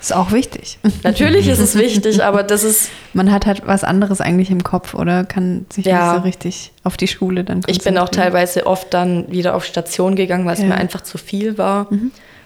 [0.00, 0.78] Ist auch wichtig.
[1.02, 4.94] Natürlich ist es wichtig, aber das ist Man hat halt was anderes eigentlich im Kopf
[4.94, 6.12] oder kann sich Ja.
[6.12, 9.64] nicht so richtig auf die Schule dann Ich bin auch teilweise oft dann wieder auf
[9.64, 10.66] Station gegangen, weil es Ja.
[10.66, 11.88] mir einfach zu viel war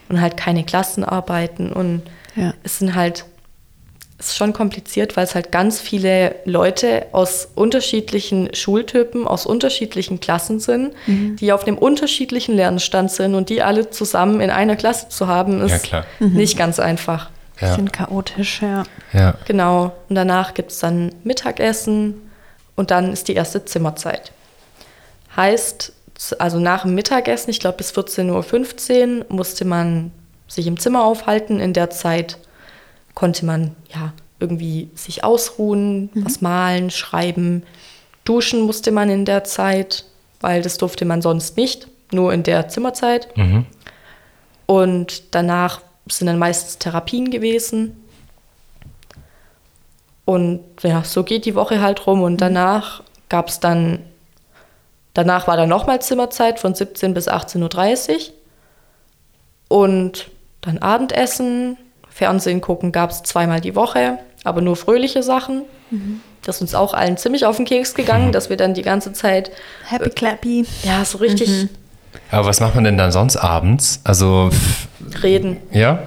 [0.08, 2.02] und halt keine Klassenarbeiten und
[2.36, 2.54] Ja.
[2.62, 3.24] es sind halt
[4.20, 10.60] ist schon kompliziert, weil es halt ganz viele Leute aus unterschiedlichen Schultypen, aus unterschiedlichen Klassen
[10.60, 15.26] sind, die auf einem unterschiedlichen Lernstand sind und die alle zusammen in einer Klasse zu
[15.26, 16.04] haben, ist Ja, klar.
[16.20, 17.30] nicht ganz einfach.
[17.60, 17.68] Ja.
[17.68, 18.84] Bisschen chaotisch, ja.
[19.12, 19.34] Ja.
[19.46, 19.92] Genau.
[20.08, 22.14] Und danach gibt es dann Mittagessen
[22.76, 24.32] und dann ist die erste Zimmerzeit.
[25.36, 25.92] Heißt,
[26.38, 30.10] also nach dem Mittagessen, ich glaube bis 14.15 Uhr, musste man
[30.48, 31.60] sich im Zimmer aufhalten.
[31.60, 32.38] In der Zeit
[33.14, 37.62] konnte man ja irgendwie sich ausruhen, was malen, schreiben.
[38.24, 40.04] Duschen musste man in der Zeit,
[40.40, 43.36] weil das durfte man sonst nicht, nur in der Zimmerzeit.
[43.36, 43.66] Mhm.
[44.66, 47.96] Und danach sind dann meistens Therapien gewesen.
[50.24, 52.22] Und ja, so geht die Woche halt rum.
[52.22, 54.00] Und danach gab es dann,
[55.12, 58.34] danach war dann nochmal Zimmerzeit von 17 bis 18.30 Uhr.
[59.68, 60.30] Und
[60.60, 61.76] dann Abendessen,
[62.20, 65.62] Fernsehen gucken gab es zweimal die Woche, aber nur fröhliche Sachen.
[66.42, 69.14] Das ist uns auch allen ziemlich auf den Keks gegangen, dass wir dann die ganze
[69.14, 69.50] Zeit,
[69.86, 70.66] Happy Clappy.
[70.82, 71.68] ja, so richtig
[72.30, 74.02] Aber was macht man denn dann sonst abends?
[74.04, 74.50] Also,
[75.22, 75.56] reden.
[75.72, 76.02] ja,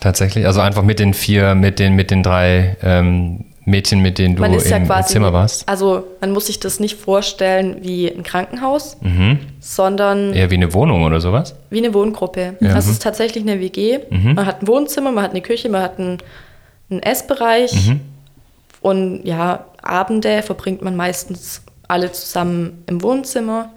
[0.00, 0.46] tatsächlich.
[0.46, 4.40] Also einfach mit den vier, mit den, mit den drei ähm, Mädchen, mit denen du
[4.42, 5.68] Man ist im, ja im quasi, Zimmer warst.
[5.68, 9.38] also man muss sich das nicht vorstellen wie ein Krankenhaus, Mhm.
[9.60, 11.54] sondern Eher wie eine Wohnung oder sowas?
[11.70, 12.56] wie eine Wohngruppe.
[12.60, 13.98] Das ist tatsächlich eine WG.
[14.10, 16.18] Man hat ein Wohnzimmer, man hat eine Küche, man hat einen,
[16.90, 17.92] einen Essbereich.
[18.80, 23.70] Und ja, Abende verbringt man meistens alle zusammen im Wohnzimmer.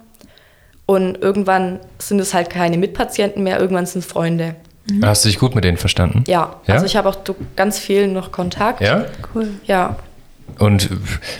[0.86, 4.56] Und irgendwann sind es halt keine Mitpatienten mehr, irgendwann sind es Freunde.
[5.02, 6.24] Hast du dich gut mit denen verstanden?
[6.26, 6.74] Ja, Ja?
[6.74, 8.80] also ich habe auch zu ganz vielen noch Kontakt.
[8.80, 9.04] Ja?
[9.34, 9.48] Cool.
[9.64, 9.96] Ja,
[10.58, 10.90] Und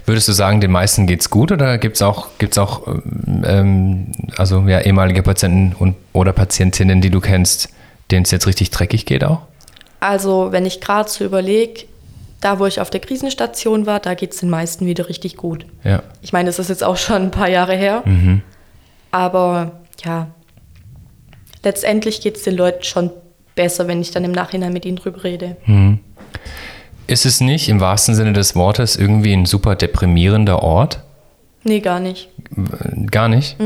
[0.07, 2.86] würdest du sagen, den meisten geht's gut oder gibt es auch, gibt's auch
[3.45, 7.68] ähm, also ja, ehemalige Patienten und, oder Patientinnen, die du kennst,
[8.11, 9.43] denen es jetzt richtig dreckig geht auch?
[10.01, 11.84] Also, wenn ich gerade so überlege,
[12.40, 15.64] da wo ich auf der Krisenstation war, da geht es den meisten wieder richtig gut.
[15.84, 16.03] Ja.
[16.22, 18.03] Ich meine, das ist jetzt auch schon ein paar Jahre her.
[19.12, 19.72] Aber
[20.05, 20.28] ja,
[21.64, 23.11] letztendlich geht es den Leuten schon
[23.55, 25.57] besser, wenn ich dann im Nachhinein mit ihnen drüber rede.
[27.07, 31.00] Ist es nicht im wahrsten Sinne des Wortes irgendwie ein super deprimierender Ort?
[31.64, 32.28] Nee, gar nicht.
[33.11, 33.57] Gar nicht?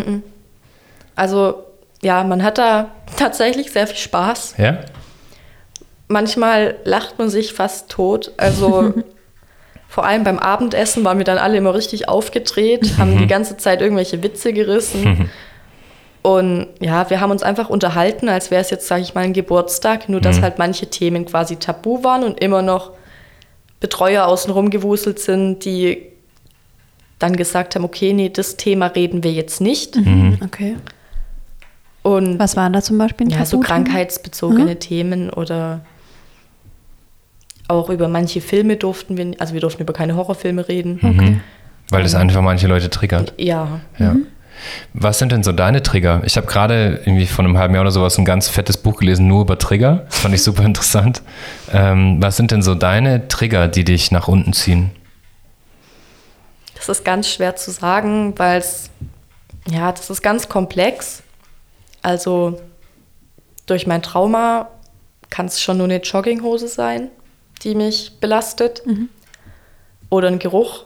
[1.15, 1.65] Also,
[2.03, 4.55] ja, man hat da tatsächlich sehr viel Spaß.
[4.59, 4.79] Ja?
[6.09, 8.33] Manchmal lacht man sich fast tot.
[8.37, 8.95] Also,
[9.89, 13.81] vor allem beim Abendessen waren wir dann alle immer richtig aufgedreht, haben die ganze Zeit
[13.81, 15.31] irgendwelche Witze gerissen.
[16.27, 19.33] Und ja, wir haben uns einfach unterhalten, als wäre es jetzt, sage ich mal, ein
[19.33, 22.91] Geburtstag, nur dass halt manche Themen quasi tabu waren und immer noch
[23.79, 26.03] Betreuer außenrum gewuselt sind, die
[27.21, 29.95] dann gesagt haben, okay, nee, das Thema reden wir jetzt nicht.
[29.95, 30.39] Mhm.
[30.45, 30.75] Okay.
[32.03, 33.31] Und Was waren da zum Beispiel?
[33.31, 35.83] ja, so krankheitsbezogene Themen oder
[37.69, 40.99] auch über manche Filme durften wir, also wir durften über keine Horrorfilme reden.
[41.01, 41.41] Okay.
[41.91, 43.33] Weil das einfach manche Leute triggert.
[43.37, 44.17] Ja, Ja.
[44.93, 46.23] Was sind denn so deine Trigger?
[46.25, 49.27] Ich habe gerade irgendwie vor einem halben Jahr oder sowas ein ganz fettes Buch gelesen,
[49.27, 50.05] nur über Trigger.
[50.07, 51.23] Das fand ich super interessant.
[51.73, 54.91] Ähm, was sind denn so deine Trigger, die dich nach unten ziehen?
[56.87, 58.91] das ist ganz schwer zu sagen, weil es,
[59.69, 61.23] ja, das ist ganz komplex.
[62.03, 62.61] Also
[63.67, 64.69] durch mein Trauma
[65.29, 67.11] kann es schon nur eine Jogginghose sein,
[67.63, 68.83] die mich belastet.
[70.11, 70.85] Oder ein Geruch.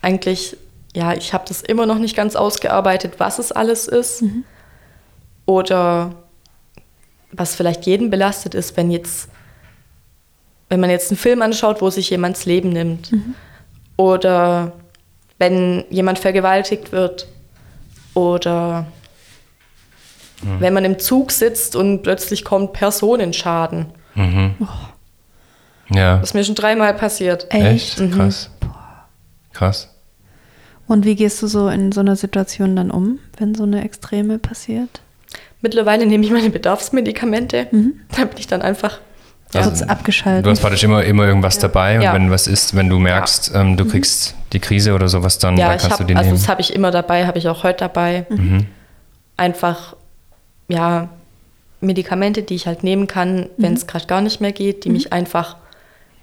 [0.00, 0.56] Eigentlich,
[0.94, 4.24] ja, ich habe das immer noch nicht ganz ausgearbeitet, was es alles ist.
[5.46, 6.14] Oder
[7.32, 9.28] was vielleicht jeden belastet ist, wenn jetzt,
[10.68, 13.12] wenn man jetzt einen Film anschaut, wo sich jemands Leben nimmt.
[13.96, 14.72] Oder
[15.38, 17.26] wenn jemand vergewaltigt wird.
[18.14, 18.86] Oder
[20.58, 23.86] wenn man im Zug sitzt und plötzlich kommt Personenschaden.
[25.88, 26.18] Ja.
[26.18, 27.46] Das ist mir schon dreimal passiert.
[27.50, 28.00] Echt?
[28.00, 28.12] Echt?
[28.12, 28.50] Krass.
[29.52, 29.91] Krass.
[30.92, 34.38] Und wie gehst du so in so einer Situation dann um, wenn so eine Extreme
[34.38, 35.00] passiert?
[35.62, 37.66] Mittlerweile nehme ich meine Bedarfsmedikamente.
[38.14, 39.00] Da bin ich dann einfach.
[39.54, 39.62] Ja.
[39.62, 40.44] Kurz abgeschaltet.
[40.44, 42.12] Du hast praktisch immer, immer irgendwas dabei und Ja.
[42.12, 45.68] wenn was ist, wenn du merkst, ähm, du kriegst die Krise oder sowas, dann, Ja,
[45.68, 46.36] dann kannst du habe, die also nehmen.
[46.38, 48.26] das habe ich immer dabei, habe ich auch heute dabei.
[49.38, 49.96] Einfach,
[50.68, 51.08] ja,
[51.80, 55.12] Medikamente, die ich halt nehmen kann, wenn es gerade gar nicht mehr geht, die mich
[55.12, 55.56] einfach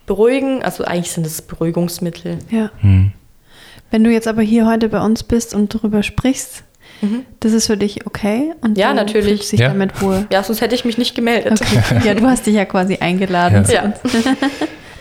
[0.05, 0.61] beruhigen.
[0.63, 2.37] Also eigentlich sind es Beruhigungsmittel.
[2.51, 2.69] Ja.
[2.81, 3.13] Hm.
[3.91, 6.63] Wenn du jetzt aber hier heute bei uns bist und darüber sprichst,
[7.39, 8.51] das ist für dich okay?
[8.61, 9.25] Und Ja, du natürlich.
[9.37, 9.69] fühlst dich Ja.
[9.69, 10.25] damit wohl?
[10.31, 11.61] Ja, sonst hätte ich mich nicht gemeldet.
[11.61, 12.01] Okay.
[12.05, 13.65] Ja, du hast dich ja quasi eingeladen.
[13.69, 13.85] Ja.
[13.85, 13.93] Ja.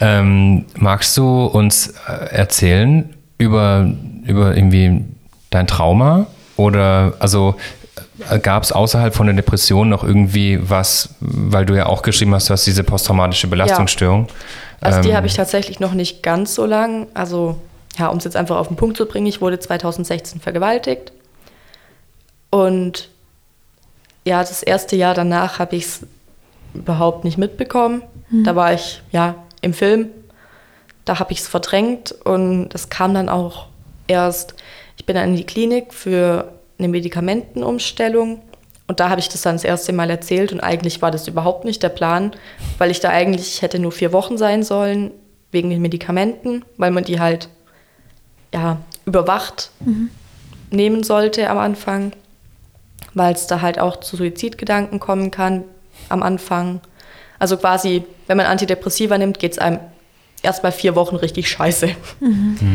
[0.01, 3.93] Ähm, magst du uns äh, erzählen über,
[4.25, 5.05] über irgendwie
[5.51, 6.29] dein Trauma?
[6.57, 7.57] Oder also
[8.43, 12.49] gab es außerhalb von der Depression noch irgendwie was, weil du ja auch geschrieben hast,
[12.49, 14.29] du hast diese posttraumatische Belastungsstörung.
[14.81, 17.09] Also die Ähm, habe ich tatsächlich noch nicht ganz so lang.
[17.15, 17.57] Also
[17.97, 21.13] ja, um es jetzt einfach auf den Punkt zu bringen, ich wurde 2016 vergewaltigt.
[22.51, 23.09] Und
[24.25, 26.01] ja, das erste Jahr danach habe ich es
[26.75, 28.03] überhaupt nicht mitbekommen.
[28.45, 30.11] Da war ich ja im Film.
[31.05, 33.67] Da habe ich es verdrängt und das kam dann auch
[34.07, 34.55] erst.
[34.99, 38.43] Ich bin dann in die Klinik für eine Medikamentenumstellung
[38.87, 41.65] und da habe ich das dann das erste Mal erzählt und eigentlich war das überhaupt
[41.65, 42.33] nicht der Plan,
[42.79, 45.13] weil ich da eigentlich ich hätte nur vier Wochen sein sollen
[45.51, 47.49] wegen den Medikamenten, weil man die halt
[48.55, 49.71] ja überwacht
[50.71, 52.13] nehmen sollte am Anfang,
[53.15, 55.65] weil es da halt auch zu Suizidgedanken kommen kann
[56.09, 56.81] am Anfang.
[57.39, 59.79] Also quasi, wenn man Antidepressiva nimmt, geht es einem
[60.43, 61.89] erstmal vier Wochen richtig scheiße.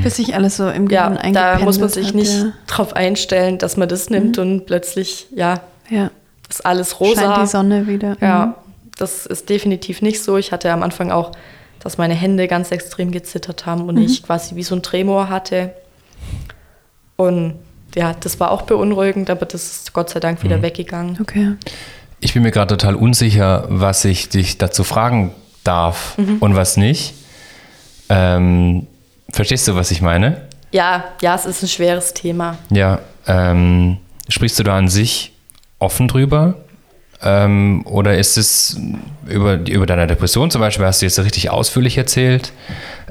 [0.04, 3.58] Bis sich alles so im Ja, Gehirn da muss man sich hat, nicht drauf einstellen,
[3.58, 5.60] dass man das nimmt und plötzlich, ja,
[5.90, 6.12] Ja, ja.
[6.50, 7.42] ist alles Scheint rosa.
[7.42, 8.18] die Sonne wieder.
[8.22, 8.56] Ja,
[8.98, 10.38] das ist definitiv nicht so.
[10.38, 11.32] Ich hatte am Anfang auch,
[11.84, 15.74] dass meine Hände ganz extrem gezittert haben und ich quasi wie so ein Tremor hatte.
[17.16, 17.56] Und
[17.96, 21.14] ja, das war auch beunruhigend, aber das ist Gott sei Dank wieder weggegangen.
[21.14, 21.22] Mhm.
[21.22, 21.52] Okay.
[22.20, 26.38] Ich bin mir gerade total unsicher, was ich dich dazu fragen darf Mhm.
[26.40, 27.14] und was nicht.
[28.10, 28.88] Ähm,
[29.30, 30.42] verstehst du, was ich meine?
[30.72, 32.58] Ja, ja, es ist ein schweres Thema.
[32.70, 33.00] Ja.
[33.28, 33.98] Ähm,
[34.30, 35.34] sprichst du da an sich
[35.80, 36.56] offen drüber?
[37.24, 38.78] Ähm, oder ist es
[39.28, 42.52] über, über deine Depression zum Beispiel, hast du jetzt richtig ausführlich erzählt?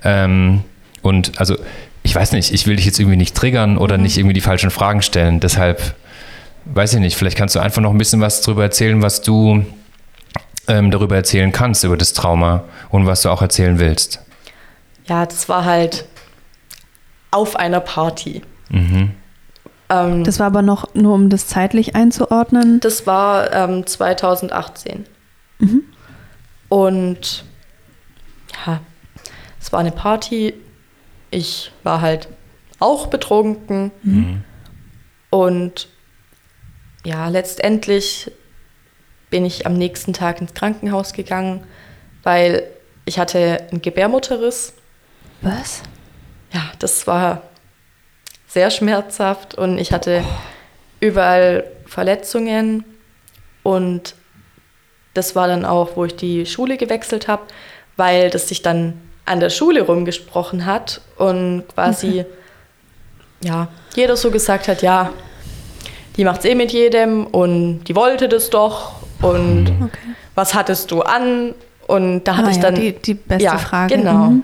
[0.04, 0.64] Ähm,
[1.00, 1.56] und also,
[2.02, 4.70] ich weiß nicht, ich will dich jetzt irgendwie nicht triggern oder nicht irgendwie die falschen
[4.70, 5.40] Fragen stellen.
[5.40, 5.94] Deshalb,
[6.66, 9.64] weiß ich nicht, vielleicht kannst du einfach noch ein bisschen was darüber erzählen, was du
[10.68, 14.20] ähm, darüber erzählen kannst, über das Trauma und was du auch erzählen willst.
[15.06, 16.04] Ja, das war halt
[17.30, 18.42] auf einer Party.
[19.93, 22.80] Ähm, Das war aber noch nur, um das zeitlich einzuordnen.
[22.80, 25.07] Das war ähm, 2018.
[26.68, 27.45] Und
[28.66, 28.80] ja,
[29.61, 30.55] es war eine Party.
[31.30, 32.28] Ich war halt
[32.78, 33.93] auch betrunken.
[35.30, 35.88] Und
[37.05, 38.30] ja, letztendlich
[39.30, 41.64] bin ich am nächsten Tag ins Krankenhaus gegangen,
[42.22, 42.64] weil
[43.05, 44.74] ich hatte einen Gebärmutterriss.
[45.40, 45.82] Was?
[46.53, 47.43] Ja, das war
[48.53, 50.22] sehr schmerzhaft und ich hatte
[51.00, 52.84] überall Verletzungen
[53.62, 54.14] und
[55.14, 57.42] das war dann auch, wo ich die Schule gewechselt habe,
[57.96, 62.24] weil das sich dann an der Schule rumgesprochen hat und quasi
[63.42, 65.11] ja, jeder so gesagt hat, ja,
[66.16, 69.98] die macht's eh mit jedem und die wollte das doch und Okay.
[70.34, 71.55] was hattest du an?
[71.86, 73.96] Und da hatte Ah ich ja, dann die, die beste ja, Frage.
[73.96, 74.26] Genau.
[74.26, 74.42] Mhm.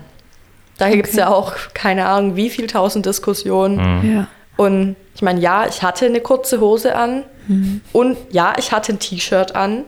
[0.79, 0.95] Da okay.
[0.95, 3.99] gibt es ja auch keine Ahnung, wie viel tausend Diskussionen.
[3.99, 4.15] Mhm.
[4.15, 4.27] Ja.
[4.57, 7.81] Und ich meine, ja, ich hatte eine kurze Hose an mhm.
[7.93, 9.83] und ja, ich hatte ein T-Shirt an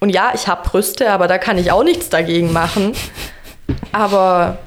[0.00, 2.92] und ja, ich habe Brüste, aber da kann ich auch nichts dagegen machen.
[3.92, 4.58] Aber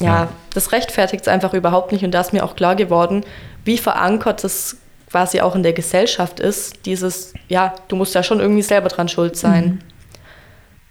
[0.00, 0.28] ja, ja.
[0.54, 3.24] das rechtfertigt es einfach überhaupt nicht und da ist mir auch klar geworden,
[3.64, 4.76] wie verankert es
[5.10, 9.08] quasi auch in der Gesellschaft ist, dieses, ja, du musst ja schon irgendwie selber dran
[9.08, 9.64] schuld sein.
[9.64, 9.78] Mhm.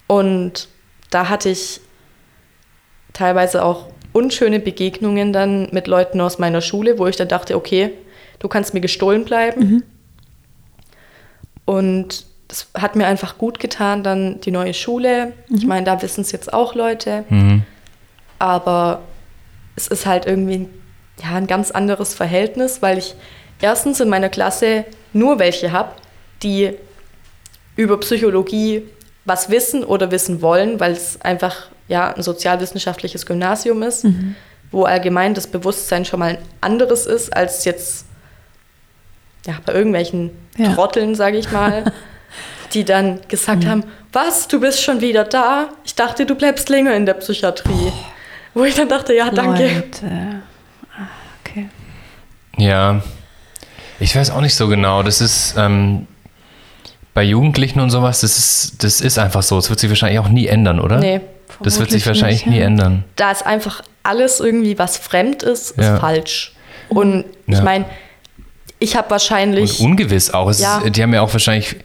[0.07, 0.67] Und
[1.09, 1.81] da hatte ich
[3.13, 7.91] teilweise auch unschöne Begegnungen dann mit Leuten aus meiner Schule, wo ich dann dachte, okay,
[8.39, 9.59] du kannst mir gestohlen bleiben.
[9.59, 9.83] Mhm.
[11.65, 15.33] Und das hat mir einfach gut getan, dann die neue Schule.
[15.49, 15.57] Mhm.
[15.57, 17.25] Ich meine, da wissen es jetzt auch Leute.
[17.27, 17.63] Mhm.
[18.39, 19.01] Aber
[19.75, 20.69] es ist halt irgendwie
[21.21, 23.15] ja, ein ganz anderes Verhältnis, weil ich
[23.61, 25.91] erstens in meiner Klasse nur welche habe,
[26.41, 26.71] die
[27.75, 28.83] über Psychologie
[29.25, 34.35] was wissen oder wissen wollen, weil es einfach ja, ein sozialwissenschaftliches Gymnasium ist, mhm.
[34.71, 38.05] wo allgemein das Bewusstsein schon mal ein anderes ist als jetzt
[39.45, 40.73] ja, bei irgendwelchen ja.
[40.73, 41.91] Trotteln, sage ich mal,
[42.73, 43.69] die dann gesagt mhm.
[43.69, 45.69] haben, was, du bist schon wieder da?
[45.83, 47.71] Ich dachte, du bleibst länger in der Psychiatrie.
[47.71, 47.93] Oh.
[48.53, 49.63] Wo ich dann dachte, ja, danke.
[49.63, 50.41] Leute.
[50.97, 51.07] Ah,
[51.41, 51.69] okay.
[52.57, 53.01] Ja,
[53.99, 55.03] ich weiß auch nicht so genau.
[55.03, 56.07] Das ist ähm,
[57.13, 59.57] bei Jugendlichen und sowas, das ist, das ist einfach so.
[59.57, 60.99] Das wird sich wahrscheinlich auch nie ändern, oder?
[60.99, 61.21] Nee.
[61.61, 63.03] Das wird sich wahrscheinlich nicht, nie ändern.
[63.15, 65.97] Da ist einfach alles irgendwie, was fremd ist, ist ja.
[65.97, 66.53] falsch.
[66.89, 67.63] Und ich ja.
[67.63, 67.85] meine,
[68.79, 69.79] ich habe wahrscheinlich.
[69.79, 70.49] Und ungewiss auch.
[70.49, 70.79] Es ja.
[70.79, 71.75] ist, die haben ja auch wahrscheinlich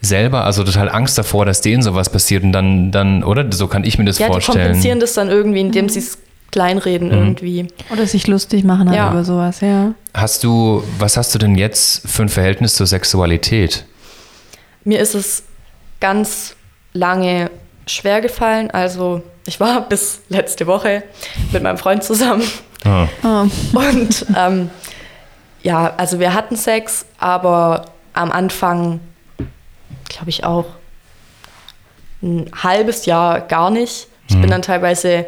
[0.00, 3.50] selber also total Angst davor, dass denen sowas passiert und dann, dann oder?
[3.52, 4.58] So kann ich mir das ja, vorstellen.
[4.58, 5.88] Die kompensieren das dann irgendwie, indem mhm.
[5.90, 6.18] sie es
[6.50, 7.14] kleinreden mhm.
[7.14, 7.68] irgendwie.
[7.90, 9.10] Oder sich lustig machen halt ja.
[9.10, 9.92] über sowas, ja.
[10.14, 13.84] Hast du, was hast du denn jetzt für ein Verhältnis zur Sexualität?
[14.84, 15.42] Mir ist es
[16.00, 16.56] ganz
[16.94, 17.50] lange
[17.88, 18.70] schwer gefallen.
[18.70, 21.02] Also ich war bis letzte Woche
[21.52, 22.44] mit meinem Freund zusammen.
[22.84, 23.46] Oh.
[23.72, 24.70] Und ähm,
[25.62, 29.00] ja, also wir hatten Sex, aber am Anfang,
[30.08, 30.66] glaube ich, auch
[32.22, 34.08] ein halbes Jahr gar nicht.
[34.28, 34.42] Ich mhm.
[34.42, 35.26] bin dann teilweise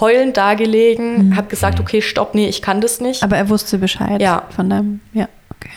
[0.00, 1.36] heulend dagelegen, mhm.
[1.36, 3.22] habe gesagt, okay, stopp, nee, ich kann das nicht.
[3.22, 4.44] Aber er wusste Bescheid ja.
[4.54, 5.70] von deinem, ja, okay.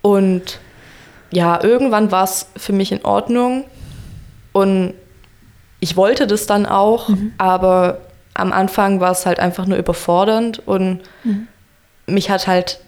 [0.00, 0.58] Und
[1.30, 3.64] ja, irgendwann war es für mich in Ordnung
[4.52, 4.94] und
[5.82, 7.32] ich wollte das dann auch, mhm.
[7.38, 8.02] aber
[8.34, 11.48] am Anfang war es halt einfach nur überfordernd und mhm.
[12.06, 12.78] mich hat halt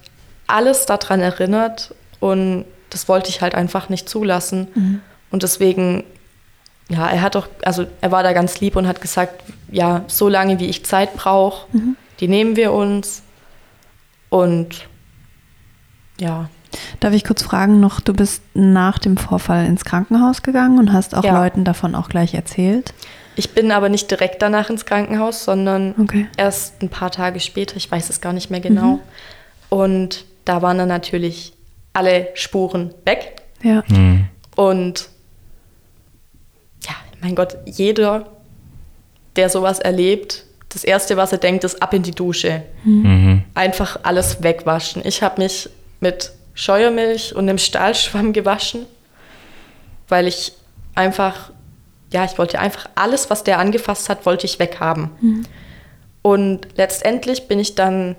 [0.46, 4.68] alles daran erinnert und das wollte ich halt einfach nicht zulassen.
[4.76, 5.00] Mhm.
[5.32, 6.04] Und deswegen,
[6.88, 9.42] ja, er hat doch, also er war da ganz lieb und hat gesagt,
[9.72, 11.96] ja, so lange wie ich Zeit brauche, mhm.
[12.20, 13.22] die nehmen wir uns.
[14.28, 14.86] Und
[16.20, 16.48] ja.
[17.00, 21.14] Darf ich kurz fragen noch, du bist nach dem Vorfall ins Krankenhaus gegangen und hast
[21.14, 21.42] auch ja.
[21.42, 22.94] Leuten davon auch gleich erzählt?
[23.36, 26.26] Ich bin aber nicht direkt danach ins Krankenhaus, sondern okay.
[26.36, 28.92] erst ein paar Tage später, ich weiß es gar nicht mehr genau.
[28.92, 29.00] Mhm.
[29.70, 31.52] Und da waren dann natürlich
[31.92, 33.42] alle Spuren weg.
[33.62, 33.82] Ja.
[33.88, 34.26] Mhm.
[34.54, 35.08] Und
[36.86, 38.26] ja, mein Gott, jeder,
[39.36, 42.62] der sowas erlebt, das Erste, was er denkt, ist ab in die Dusche.
[42.84, 43.44] Mhm.
[43.54, 45.02] Einfach alles wegwaschen.
[45.04, 45.70] Ich habe mich
[46.00, 48.86] mit Scheuermilch und einem Stahlschwamm gewaschen,
[50.08, 50.52] weil ich
[50.94, 51.50] einfach,
[52.12, 55.10] ja, ich wollte einfach alles, was der angefasst hat, wollte ich weghaben.
[55.20, 55.42] Mhm.
[56.22, 58.16] Und letztendlich bin ich dann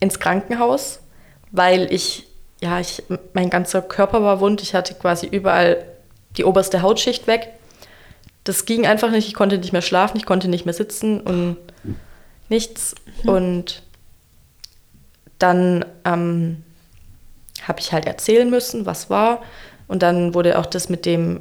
[0.00, 1.00] ins Krankenhaus,
[1.50, 2.26] weil ich,
[2.60, 3.02] ja, ich,
[3.32, 4.60] mein ganzer Körper war wund.
[4.60, 5.86] Ich hatte quasi überall
[6.36, 7.52] die oberste Hautschicht weg.
[8.44, 9.26] Das ging einfach nicht.
[9.26, 11.56] Ich konnte nicht mehr schlafen, ich konnte nicht mehr sitzen und
[12.48, 12.94] nichts.
[13.22, 13.28] Mhm.
[13.28, 13.82] Und
[15.38, 16.62] dann ähm,
[17.66, 19.42] habe ich halt erzählen müssen, was war.
[19.88, 21.40] Und dann wurde auch das mit dem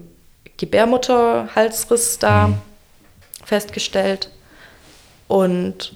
[0.57, 2.61] Gebärmutterhalsriss da mhm.
[3.43, 4.31] festgestellt.
[5.27, 5.93] Und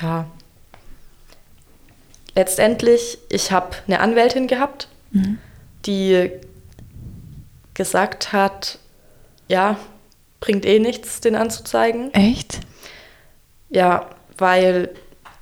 [0.00, 0.26] ja,
[2.34, 5.38] letztendlich, ich habe eine Anwältin gehabt, mhm.
[5.84, 6.30] die
[7.74, 8.78] gesagt hat,
[9.48, 9.78] ja,
[10.40, 12.12] bringt eh nichts, den anzuzeigen.
[12.14, 12.60] Echt?
[13.68, 14.90] Ja, weil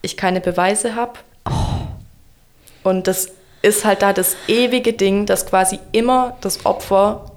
[0.03, 1.19] ich keine Beweise habe.
[1.49, 1.87] Oh.
[2.83, 3.33] Und das
[3.65, 7.33] ist halt da das ewige Ding, dass quasi immer das Opfer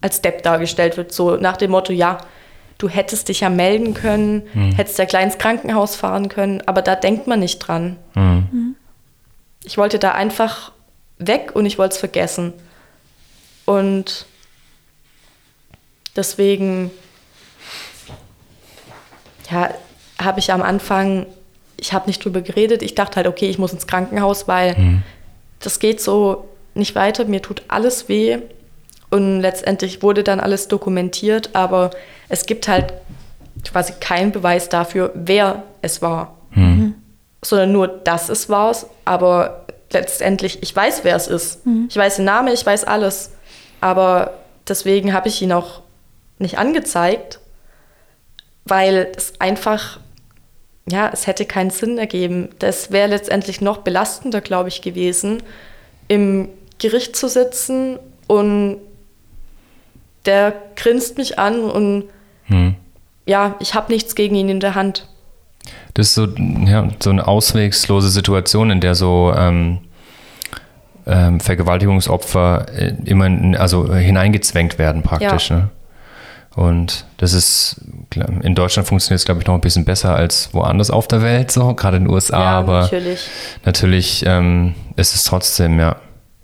[0.00, 1.12] als Depp dargestellt wird.
[1.12, 2.18] So nach dem Motto, ja,
[2.78, 4.72] du hättest dich ja melden können, mhm.
[4.72, 7.96] hättest ja gleich ins Krankenhaus fahren können, aber da denkt man nicht dran.
[8.14, 8.76] Mhm.
[9.64, 10.72] Ich wollte da einfach
[11.18, 12.54] weg und ich wollte es vergessen.
[13.66, 14.26] Und
[16.14, 16.90] deswegen,
[19.50, 19.70] ja,
[20.22, 21.26] habe ich am Anfang,
[21.76, 22.82] ich habe nicht drüber geredet.
[22.82, 25.02] Ich dachte halt, okay, ich muss ins Krankenhaus, weil mhm.
[25.60, 27.24] Das geht so nicht weiter.
[27.24, 28.38] Mir tut alles weh.
[29.10, 31.90] Und letztendlich wurde dann alles dokumentiert, aber
[32.28, 32.92] es gibt halt
[33.64, 36.94] quasi keinen Beweis dafür, wer es war, mhm.
[37.42, 38.74] sondern nur, dass es war.
[39.04, 41.64] Aber letztendlich, ich weiß, wer es ist.
[41.66, 41.86] Mhm.
[41.88, 43.30] Ich weiß den Namen, ich weiß alles.
[43.80, 44.34] Aber
[44.68, 45.82] deswegen habe ich ihn auch
[46.38, 47.40] nicht angezeigt,
[48.64, 50.00] weil es einfach,
[50.88, 52.48] ja, es hätte keinen Sinn ergeben.
[52.58, 55.42] Das wäre letztendlich noch belastender, glaube ich, gewesen,
[56.08, 58.78] im Gericht zu sitzen und
[60.26, 62.04] der grinst mich an und
[62.46, 62.74] hm.
[63.24, 65.08] ja, ich habe nichts gegen ihn in der Hand.
[65.94, 69.78] Das ist so, ja, so eine auswegslose Situation, in der so ähm,
[71.06, 75.50] ähm, Vergewaltigungsopfer äh, immer in, also hineingezwängt werden praktisch.
[75.50, 75.56] Ja.
[75.56, 75.68] Ne?
[76.54, 77.80] Und das ist,
[78.16, 81.50] in Deutschland funktioniert es, glaube ich, noch ein bisschen besser als woanders auf der Welt,
[81.50, 83.28] so, gerade in den USA, ja, aber natürlich,
[83.64, 85.96] natürlich ähm, ist es trotzdem, ja,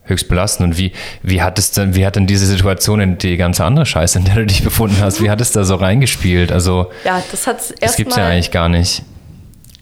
[0.04, 0.70] höchst belastend.
[0.70, 0.92] Und wie,
[1.22, 4.24] wie hat es denn, wie hat denn diese Situation in die ganze andere Scheiße, in
[4.24, 6.52] der du dich befunden hast, wie hat es da so reingespielt?
[6.52, 9.02] Also, ja, das hat es Das gibt es ja eigentlich gar nicht.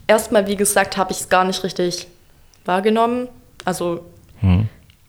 [0.07, 2.09] Erstmal, wie gesagt, habe ich es gar nicht richtig
[2.64, 3.28] wahrgenommen.
[3.64, 4.05] Also,
[4.41, 4.68] hm.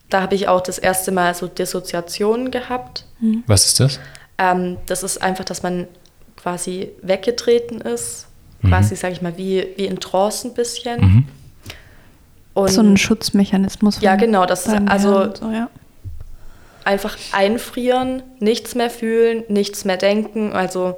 [0.10, 3.06] da habe ich auch das erste Mal so Dissoziationen gehabt.
[3.48, 4.00] Was ist das?
[4.38, 5.88] Ähm, das ist einfach, dass man
[6.42, 8.28] quasi weggetreten ist,
[8.62, 8.70] mhm.
[8.70, 11.02] quasi, sage ich mal, wie, wie in Trance ein bisschen.
[11.02, 11.28] Mhm.
[12.54, 14.02] Und so ein Schutzmechanismus.
[14.02, 15.70] Ja, genau, das also so, ja.
[16.84, 20.52] einfach einfrieren, nichts mehr fühlen, nichts mehr denken.
[20.52, 20.96] Also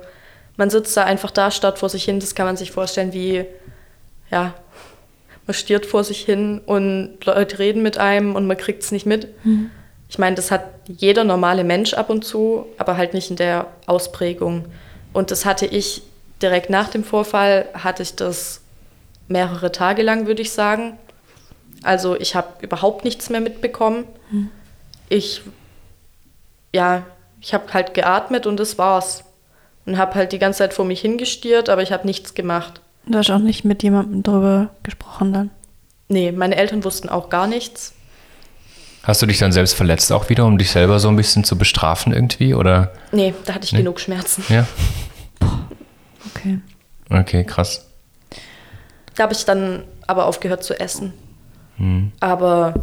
[0.58, 2.20] man sitzt da einfach da, statt vor sich hin.
[2.20, 3.46] Das kann man sich vorstellen wie,
[4.32, 4.56] ja,
[5.46, 9.06] man stiert vor sich hin und Leute reden mit einem und man kriegt es nicht
[9.06, 9.28] mit.
[9.46, 9.70] Mhm.
[10.10, 13.68] Ich meine, das hat jeder normale Mensch ab und zu, aber halt nicht in der
[13.86, 14.66] Ausprägung.
[15.14, 16.02] Und das hatte ich
[16.42, 18.62] direkt nach dem Vorfall, hatte ich das
[19.28, 20.98] mehrere Tage lang, würde ich sagen.
[21.84, 24.06] Also ich habe überhaupt nichts mehr mitbekommen.
[24.30, 24.50] Hm.
[25.10, 25.42] Ich,
[26.74, 27.04] ja,
[27.40, 29.24] ich habe halt geatmet und das war's.
[29.86, 32.80] Und habe halt die ganze Zeit vor mich hingestiert, aber ich habe nichts gemacht.
[33.06, 35.52] Du hast auch nicht mit jemandem darüber gesprochen dann?
[36.08, 37.94] Nee, meine Eltern wussten auch gar nichts.
[39.04, 41.58] Hast du dich dann selbst verletzt auch wieder, um dich selber so ein bisschen zu
[41.58, 42.54] bestrafen irgendwie?
[42.54, 42.94] Oder?
[43.12, 43.80] Nee, da hatte ich nee?
[43.80, 44.46] genug Schmerzen.
[44.48, 44.66] Ja.
[46.34, 46.60] Okay.
[47.10, 47.86] Okay, krass.
[49.16, 51.12] Da habe ich dann aber aufgehört zu essen.
[51.78, 52.14] Hm.
[52.22, 52.74] Aber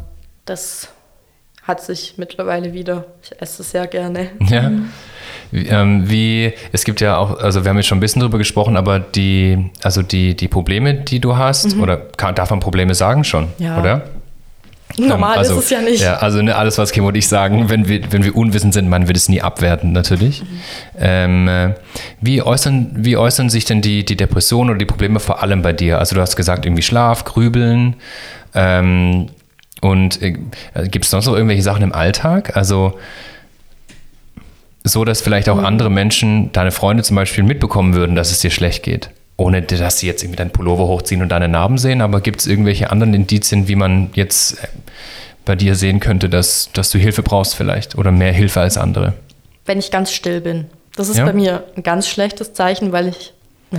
[0.44, 0.88] das
[1.62, 3.06] hat sich mittlerweile wieder.
[3.22, 4.28] Ich esse es sehr gerne.
[4.40, 4.70] Ja.
[5.52, 8.38] Wie, ähm, wie, es gibt ja auch, also wir haben jetzt schon ein bisschen drüber
[8.38, 11.82] gesprochen, aber die, also die, die Probleme, die du hast, mhm.
[11.82, 13.80] oder kann, darf man Probleme sagen schon, ja.
[13.80, 14.08] oder?
[15.08, 16.02] Normal also, ist es ja nicht.
[16.02, 18.88] Ja, also ne, alles, was Kim und ich sagen, wenn wir, wenn wir unwissend sind,
[18.88, 20.42] man wird es nie abwerten, natürlich.
[20.42, 20.46] Mhm.
[20.98, 21.74] Ähm, äh,
[22.20, 25.72] wie, äußern, wie äußern sich denn die, die Depressionen oder die Probleme vor allem bei
[25.72, 25.98] dir?
[25.98, 27.96] Also du hast gesagt, irgendwie Schlaf, Grübeln.
[28.54, 29.28] Ähm,
[29.80, 30.36] und äh,
[30.88, 32.56] gibt es sonst noch irgendwelche Sachen im Alltag?
[32.56, 32.98] Also
[34.84, 35.66] so, dass vielleicht auch mhm.
[35.66, 39.10] andere Menschen, deine Freunde zum Beispiel, mitbekommen würden, dass es dir schlecht geht?
[39.40, 42.46] Ohne dass sie jetzt irgendwie deinen Pullover hochziehen und deine Narben sehen, aber gibt es
[42.46, 44.68] irgendwelche anderen Indizien, wie man jetzt äh,
[45.46, 49.14] bei dir sehen könnte, dass, dass du Hilfe brauchst vielleicht oder mehr Hilfe als andere?
[49.64, 50.66] Wenn ich ganz still bin.
[50.94, 51.24] Das ist ja?
[51.24, 53.32] bei mir ein ganz schlechtes Zeichen, weil ich,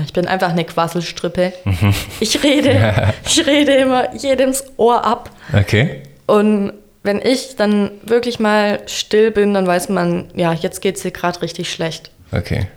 [0.03, 1.53] ich bin einfach eine Quasselstrippe.
[1.63, 1.93] Mhm.
[2.19, 5.29] Ich rede, ich rede immer jedems Ohr ab.
[5.53, 6.01] Okay.
[6.25, 11.03] Und wenn ich dann wirklich mal still bin, dann weiß man, ja, jetzt geht es
[11.03, 12.09] dir gerade richtig schlecht.
[12.31, 12.67] Okay.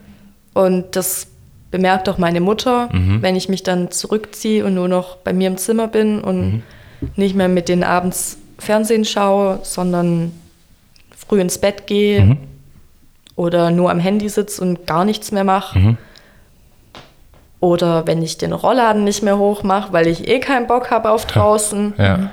[0.53, 1.28] Und das
[1.75, 3.20] bemerkt auch meine Mutter, mhm.
[3.20, 6.62] wenn ich mich dann zurückziehe und nur noch bei mir im Zimmer bin und mhm.
[7.16, 10.31] nicht mehr mit denen abends Fernsehen schaue, sondern
[11.16, 12.39] früh ins Bett gehe mhm.
[13.35, 15.77] oder nur am Handy sitze und gar nichts mehr mache.
[15.77, 15.98] Mhm.
[17.59, 21.27] Oder wenn ich den Rollladen nicht mehr hochmache, weil ich eh keinen Bock habe auf
[21.27, 21.94] draußen.
[21.98, 22.31] Ja.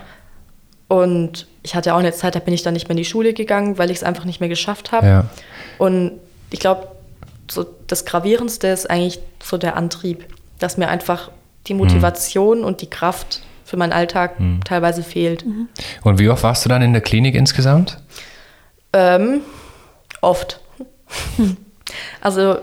[0.87, 3.33] Und ich hatte auch eine Zeit, da bin ich dann nicht mehr in die Schule
[3.33, 5.07] gegangen, weil ich es einfach nicht mehr geschafft habe.
[5.07, 5.25] Ja.
[5.79, 6.19] Und
[6.51, 6.89] ich glaube,
[7.51, 10.25] so das Gravierendste ist eigentlich so der Antrieb,
[10.59, 11.31] dass mir einfach
[11.67, 12.65] die Motivation mhm.
[12.65, 14.63] und die Kraft für meinen Alltag mhm.
[14.63, 15.45] teilweise fehlt.
[15.45, 15.67] Mhm.
[16.03, 17.97] Und wie oft warst du dann in der Klinik insgesamt?
[18.93, 19.41] Ähm,
[20.21, 20.59] oft.
[22.21, 22.57] also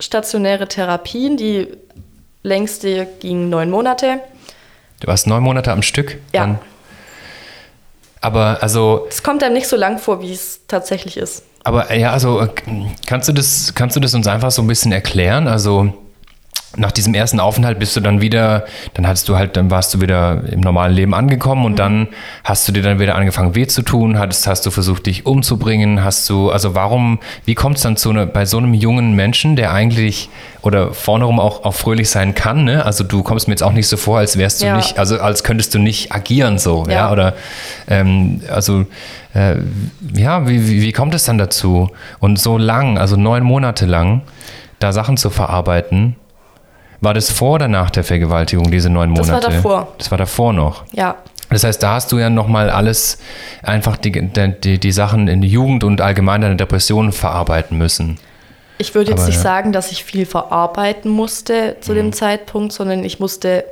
[0.00, 1.68] stationäre Therapien, die
[2.42, 4.20] längste ging neun Monate.
[5.00, 6.18] Du warst neun Monate am Stück?
[6.32, 6.40] Ja.
[6.40, 6.58] Dann.
[8.20, 9.06] Aber also.
[9.08, 11.44] Es kommt einem nicht so lang vor, wie es tatsächlich ist.
[11.68, 12.48] Aber ja, also äh,
[13.06, 15.46] kannst du das, kannst du das uns einfach so ein bisschen erklären?
[15.46, 15.92] Also
[16.76, 20.00] nach diesem ersten Aufenthalt bist du dann wieder, dann hattest du halt, dann warst du
[20.00, 21.76] wieder im normalen Leben angekommen und mhm.
[21.76, 22.08] dann
[22.44, 26.04] hast du dir dann wieder angefangen weh zu tun, hattest, hast du versucht, dich umzubringen,
[26.04, 29.56] hast du, also warum, wie kommt es dann zu ne, bei so einem jungen Menschen,
[29.56, 30.28] der eigentlich
[30.62, 32.84] oder vorne rum auch, auch fröhlich sein kann, ne?
[32.84, 34.76] Also du kommst mir jetzt auch nicht so vor, als wärst du ja.
[34.76, 37.12] nicht, also als könntest du nicht agieren so, ja, ja?
[37.12, 37.34] oder
[37.88, 38.84] ähm, also
[39.34, 39.56] äh,
[40.14, 41.90] ja, wie, wie, wie kommt es dann dazu?
[42.18, 44.22] Und so lang, also neun Monate lang,
[44.78, 46.16] da Sachen zu verarbeiten.
[47.00, 49.46] War das vor oder nach der Vergewaltigung, diese neun Das Monate?
[49.46, 49.88] war davor.
[49.98, 50.84] Das war davor noch.
[50.92, 51.16] Ja,
[51.50, 53.18] Das heißt, da hast du ja nochmal alles,
[53.62, 58.18] einfach die, die, die Sachen in der Jugend und allgemein deine Depressionen verarbeiten müssen.
[58.78, 59.42] ich würde jetzt Aber nicht ja.
[59.42, 63.64] sagen, dass ich viel verarbeiten musste zu dem Zeitpunkt, sondern ich musste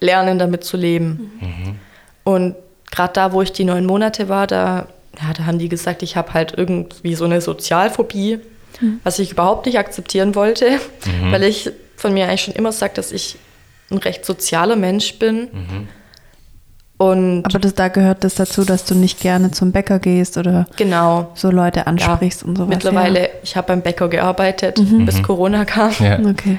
[0.00, 1.78] lernen, damit zu leben.
[2.24, 2.54] Und
[2.90, 4.86] gerade da, wo ich die neun Monate war, da,
[5.20, 8.38] ja, da haben die gesagt, ich habe halt irgendwie so eine Sozialphobie,
[9.04, 10.66] was ich überhaupt nicht akzeptieren wollte,
[11.30, 11.70] weil ich
[12.02, 13.36] von mir eigentlich schon immer sage, dass ich
[13.90, 15.48] ein recht sozialer Mensch bin.
[16.98, 20.66] Und Aber das, da gehört das dazu, dass du nicht gerne zum Bäcker gehst oder
[20.76, 21.30] genau.
[21.34, 22.68] so Leute ansprichst und sowas.
[22.68, 25.92] Mittlerweile, ich habe beim Bäcker gearbeitet, bis Corona kam.
[26.00, 26.20] Ja.
[26.20, 26.30] Ja.
[26.30, 26.58] Okay.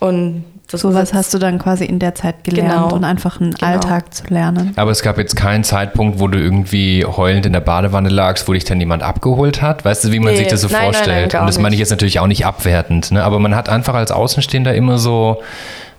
[0.00, 2.94] Und das Sowas ist jetzt- hast du dann quasi in der Zeit gelernt Genau.
[2.94, 3.72] und einfach einen Genau.
[3.72, 4.72] Alltag zu lernen.
[4.76, 8.52] Aber es gab jetzt keinen Zeitpunkt, wo du irgendwie heulend in der Badewanne lagst, wo
[8.52, 9.84] dich dann jemand abgeholt hat.
[9.84, 11.20] Weißt du, wie man Nee, sich das so nein, nein, vorstellt?
[11.20, 13.10] nein, gar Und das meine ich jetzt natürlich auch nicht abwertend.
[13.12, 13.24] Ne?
[13.24, 15.40] Aber man hat einfach als Außenstehender immer so,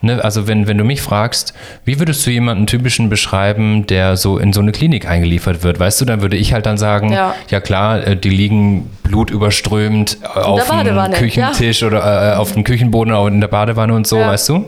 [0.02, 0.24] ne?
[0.24, 1.54] also wenn, wenn du mich fragst,
[1.86, 5.80] wie würdest du jemanden typischen beschreiben, der so in so eine Klinik eingeliefert wird?
[5.80, 7.60] Weißt du, dann würde ich halt dann sagen, ja, Ja.
[7.60, 13.28] klar, äh, die liegen blutüberströmt äh, auf dem Küchentisch oder äh, auf dem Küchenboden oder
[13.34, 14.28] in der Badewanne und so, Ja.
[14.28, 14.66] weißt du?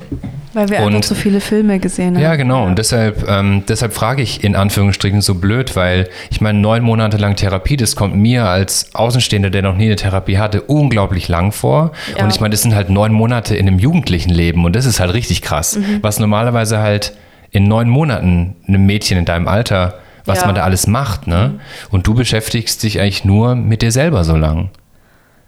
[0.53, 2.21] Weil wir Und- einfach so viele Filme gesehen haben.
[2.23, 2.65] Ja, genau.
[2.65, 7.15] Und deshalb, ähm, deshalb frage ich in Anführungsstrichen so blöd, weil ich meine, neun Monate
[7.17, 11.51] lang Therapie, das kommt mir als Außenstehender, der noch nie eine Therapie hatte, unglaublich lang
[11.53, 11.91] vor.
[12.17, 12.23] Ja.
[12.25, 14.99] Und ich meine, das sind halt neun Monate in einem jugendlichen Leben und das ist
[14.99, 15.77] halt richtig krass.
[15.77, 15.99] Mhm.
[16.01, 17.13] Was normalerweise halt
[17.51, 20.43] in neun Monaten einem Mädchen in deinem Alter, was Ja.
[20.43, 20.47] Mhm.
[20.49, 21.59] man da alles macht, ne?
[21.91, 24.69] Und du beschäftigst dich eigentlich nur mit dir selber so lang.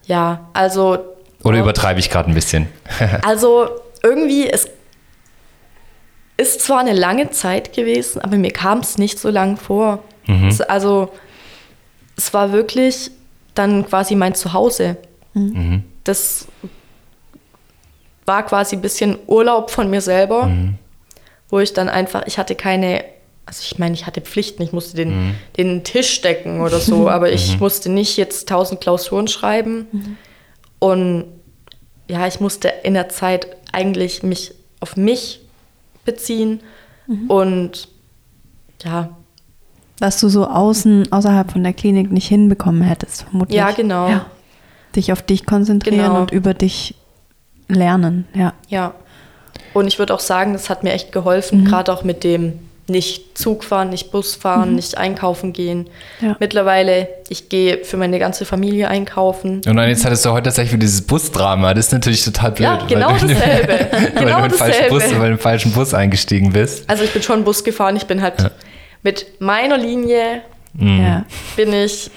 [0.05, 0.97] Ja, also.
[1.43, 2.67] Oder übertreibe ich gerade ein bisschen?
[3.21, 3.67] Also
[4.01, 4.67] irgendwie, es
[6.37, 10.03] ist zwar eine lange Zeit gewesen, aber mir kam es nicht so lang vor.
[10.47, 11.09] Es, also
[12.15, 13.11] es war wirklich
[13.55, 14.97] dann quasi mein Zuhause.
[16.03, 16.47] Das
[18.25, 20.49] war quasi ein bisschen Urlaub von mir selber,
[21.49, 23.03] wo ich dann einfach, ich hatte keine,
[23.45, 27.31] also ich meine, ich hatte Pflichten, ich musste den, den Tisch decken oder so, aber
[27.31, 30.17] ich musste nicht jetzt tausend Klausuren schreiben.
[30.79, 31.25] Und
[32.09, 35.41] ja, ich musste in der Zeit eigentlich mich auf mich
[36.05, 36.61] beziehen
[37.27, 37.87] und
[38.83, 39.09] ja,
[39.99, 43.57] Was du so außen, außerhalb von der Klinik nicht hinbekommen hättest, vermutlich.
[43.57, 44.09] Ja, genau.
[44.95, 46.21] Dich auf dich konzentrieren Genau.
[46.21, 46.95] und über dich
[47.67, 48.53] lernen, ja.
[48.67, 48.93] ja.
[49.73, 53.37] Und ich würde auch sagen, das hat mir echt geholfen, gerade auch mit dem nicht
[53.37, 55.89] Zug fahren, nicht Bus fahren, nicht einkaufen gehen.
[56.19, 56.35] Ja.
[56.39, 59.61] Mittlerweile, ich gehe für meine ganze Familie einkaufen.
[59.65, 61.73] Und dann jetzt hattest du heute tatsächlich dieses Busdrama.
[61.73, 62.67] Das ist natürlich total blöd.
[62.67, 63.87] Ja, genau weil du, dasselbe.
[63.91, 65.21] weil Genau du im falschen Bus, dasselbe.
[65.21, 66.89] weil du im falschen Bus eingestiegen bist.
[66.89, 68.51] Also ich bin schon Bus gefahren, ich bin halt
[69.01, 70.41] mit meiner Linie
[70.75, 71.01] Mhm.
[71.03, 71.25] ja.
[71.55, 72.09] bin ich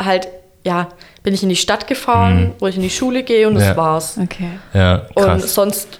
[0.00, 0.28] halt,
[0.64, 0.88] ja,
[1.24, 3.76] bin ich in die Stadt gefahren, wo ich in die Schule gehe und das Ja.
[3.76, 4.16] war's.
[4.22, 4.50] Okay.
[4.72, 5.52] Ja, Und krass.
[5.54, 5.98] sonst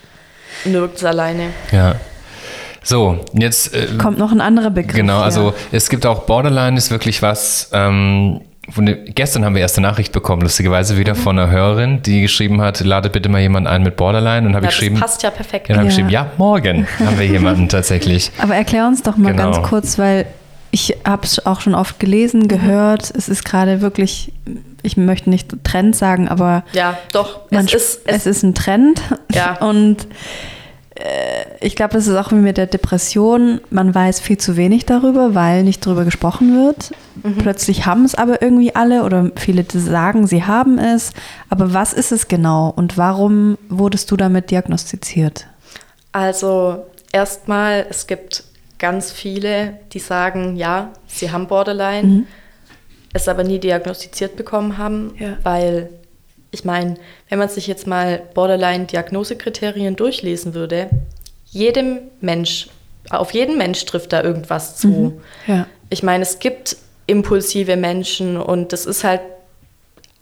[0.65, 1.51] nirgends alleine.
[1.73, 1.97] Ja.
[2.87, 4.95] So, jetzt äh, Kommt noch ein anderer Begriff.
[4.95, 5.55] genau, also ja.
[5.73, 7.69] es gibt auch Borderline ist wirklich was.
[7.73, 12.21] Ähm, von dem- gestern haben wir erste Nachricht bekommen, lustigerweise wieder von einer Hörerin, die
[12.21, 14.47] geschrieben hat, ladet bitte mal jemanden ein mit Borderline.
[14.47, 15.69] Und habe Ja, ich geschrieben, passt ja perfekt.
[15.69, 16.05] ja, dann habe ich Ja.
[16.05, 18.31] geschrieben, ja, morgen haben wir jemanden tatsächlich.
[18.39, 19.51] Aber erklär uns doch mal Genau.
[19.53, 20.27] ganz kurz, weil
[20.71, 23.11] ich habe es auch schon oft gelesen, gehört.
[23.17, 24.33] Es ist gerade wirklich,
[24.83, 27.41] ich möchte nicht Trend sagen, aber Ja, doch.
[27.51, 29.01] Es ist, es, es ist ein Trend.
[29.33, 29.57] Ja.
[29.59, 30.07] Und
[31.60, 33.60] ich glaube, das ist auch wie mit der Depression.
[33.70, 36.93] Man weiß viel zu wenig darüber, weil nicht darüber gesprochen wird.
[37.23, 37.39] Mhm.
[37.39, 41.12] Plötzlich haben es aber irgendwie alle oder viele sagen, sie haben es.
[41.51, 45.47] Aber was ist es genau und warum wurdest du damit diagnostiziert?
[46.12, 48.44] also erstmal, es gibt
[48.78, 52.24] ganz viele, die sagen, ja, sie haben Borderline,
[53.12, 55.36] es aber nie diagnostiziert bekommen haben, Ja.
[55.43, 55.90] weil
[56.57, 56.95] ich meine,
[57.28, 60.89] wenn man sich jetzt mal Borderline-Diagnosekriterien durchlesen würde,
[61.45, 62.69] jedem Mensch,
[63.11, 65.20] auf jeden Mensch trifft da irgendwas zu.
[65.47, 65.66] Ja.
[65.91, 69.20] Ich meine, es gibt impulsive Menschen und das ist halt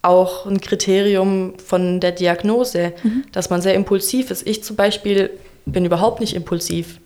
[0.02, 2.92] auch ein Kriterium von der Diagnose,
[3.30, 4.44] dass man sehr impulsiv ist.
[4.44, 5.30] Ich zum Beispiel
[5.66, 6.98] bin überhaupt nicht impulsiv.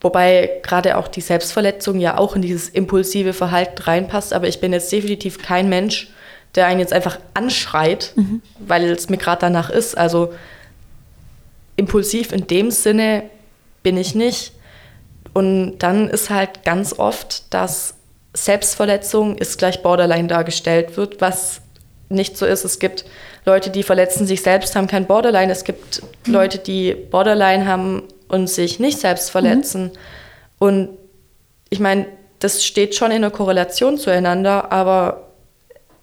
[0.00, 4.72] Wobei gerade auch die Selbstverletzung ja auch in dieses impulsive Verhalten reinpasst, aber ich bin
[4.72, 6.08] jetzt definitiv kein Mensch,
[6.54, 8.14] der einen jetzt einfach anschreit,
[8.58, 9.96] weil es mir gerade danach ist.
[9.96, 10.32] Also
[11.76, 13.24] impulsiv in dem Sinne
[13.82, 14.52] bin ich nicht.
[15.32, 17.94] Und dann ist halt ganz oft, dass
[18.34, 21.60] Selbstverletzung ist gleich Borderline dargestellt wird, was
[22.08, 22.64] nicht so ist.
[22.64, 23.04] Es gibt
[23.44, 25.50] Leute, die verletzen sich selbst, haben kein Borderline.
[25.50, 29.90] Es gibt Leute, die Borderline haben und sich nicht selbst verletzen.
[30.58, 30.90] Und
[31.68, 32.06] ich meine,
[32.38, 35.28] das steht schon in einer Korrelation zueinander, aber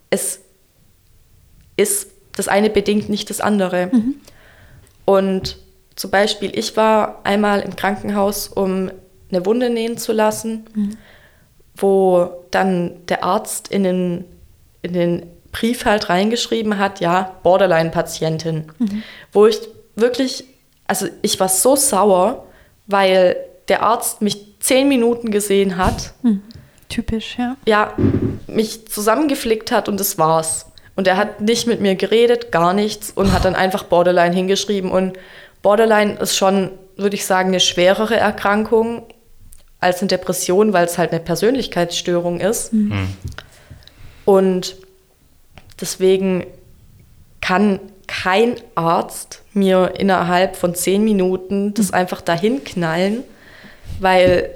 [0.09, 0.40] es
[1.81, 3.89] ist das eine bedingt nicht das andere.
[5.05, 5.57] Und
[5.95, 8.89] zum Beispiel, ich war einmal im Krankenhaus, um
[9.29, 10.65] eine Wunde nähen zu lassen,
[11.75, 14.25] wo dann der Arzt in den,
[14.81, 18.71] in den Brief halt reingeschrieben hat, ja, Borderline-Patientin.
[19.33, 19.59] Wo ich
[19.95, 20.45] wirklich,
[20.87, 22.47] also ich war so sauer,
[22.87, 23.35] weil
[23.67, 26.13] der Arzt mich zehn Minuten gesehen hat,
[26.89, 27.55] Typisch, ja.
[27.65, 27.93] ja,
[28.47, 30.70] mich zusammengeflickt hat und das war's.
[30.95, 34.91] Und er hat nicht mit mir geredet, gar nichts und hat dann einfach Borderline hingeschrieben.
[34.91, 35.17] Und
[35.61, 39.03] Borderline ist schon, würde ich sagen, eine schwerere Erkrankung
[39.79, 42.71] als eine Depression, weil es halt eine Persönlichkeitsstörung ist.
[44.25, 44.75] Und
[45.79, 46.45] deswegen
[47.39, 53.23] kann kein Arzt mir innerhalb von zehn Minuten das einfach dahin knallen,
[53.99, 54.49] weil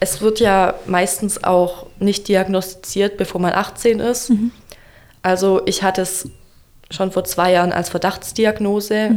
[0.00, 4.32] es wird ja meistens auch nicht diagnostiziert, bevor man 18 ist.
[5.24, 6.28] Also ich hatte es
[6.90, 9.10] schon vor zwei Jahren als Verdachtsdiagnose,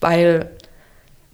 [0.00, 0.50] weil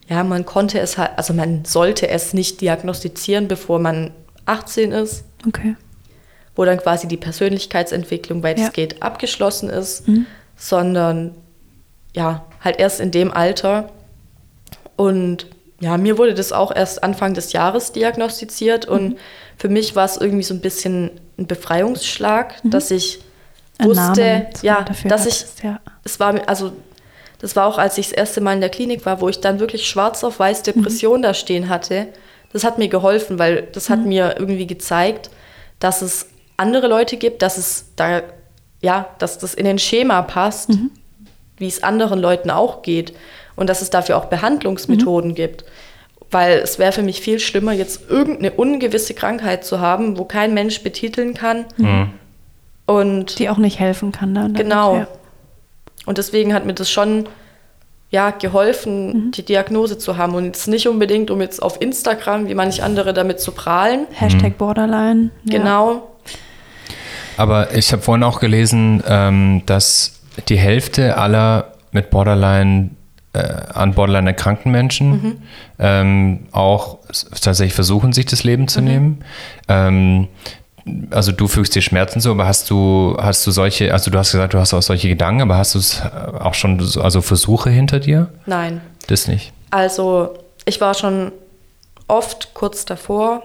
[0.08, 4.10] ja, man konnte es halt, also man sollte es nicht diagnostizieren, bevor man
[4.44, 5.76] 18 ist, Okay.
[6.56, 10.02] wo dann quasi die Persönlichkeitsentwicklung weitestgehend abgeschlossen ist,
[10.56, 11.36] sondern
[12.14, 13.90] ja, halt erst in dem Alter.
[14.96, 15.46] Und
[15.80, 18.84] ja, mir wurde das auch erst Anfang des Jahres diagnostiziert.
[18.86, 19.16] Und
[19.58, 23.20] für mich war es irgendwie so ein bisschen ein Befreiungsschlag, dass ich
[23.81, 25.81] wusste, ja, dafür dass ich hattest, ja.
[26.05, 26.73] es war also
[27.43, 29.59] das war auch, als ich das erste Mal in der Klinik war, wo ich dann
[29.59, 32.07] wirklich schwarz auf weiß Depression da stehen hatte.
[32.53, 35.28] Das hat mir geholfen, weil das hat mir irgendwie gezeigt,
[35.81, 38.23] dass es andere Leute gibt, dass es da,
[38.81, 40.70] ja, dass das in den Schema passt,
[41.57, 43.12] wie es anderen Leuten auch geht
[43.57, 45.65] und dass es dafür auch Behandlungsmethoden gibt.
[46.31, 50.55] Weil es wäre für mich viel schlimmer, jetzt irgendeine ungewisse Krankheit zu haben, wo kein
[50.55, 51.66] Mensch betiteln kann.
[52.86, 54.54] Und Die auch nicht helfen kann dann.
[54.54, 54.96] damit, Genau.
[54.96, 55.09] Ja.
[56.06, 57.28] Und deswegen hat mir das schon
[58.10, 60.34] ja, geholfen, die Diagnose zu haben.
[60.34, 64.06] Und jetzt nicht unbedingt, um jetzt auf Instagram, wie manch andere damit zu prahlen.
[64.12, 65.30] Hashtag Borderline.
[65.44, 65.59] Ja.
[65.59, 66.09] Genau.
[67.38, 72.90] Aber ich habe vorhin auch gelesen, ähm, dass die Hälfte aller mit Borderline
[73.32, 73.38] äh,
[73.72, 75.42] an Borderline erkrankten Menschen
[75.78, 76.98] ähm, auch
[77.40, 79.24] tatsächlich versuchen, sich das Leben zu nehmen.
[79.68, 80.28] Ähm,
[81.10, 84.32] also du fügst dir Schmerzen zu, aber hast du, hast du solche, also du hast
[84.32, 86.02] gesagt, du hast auch solche Gedanken, aber hast du es
[86.40, 88.32] auch schon, so- also Versuche hinter dir?
[88.46, 88.80] Nein.
[89.06, 89.52] Das nicht.
[89.70, 90.34] Also,
[90.64, 91.32] ich war schon
[92.09, 93.42] oft kurz davor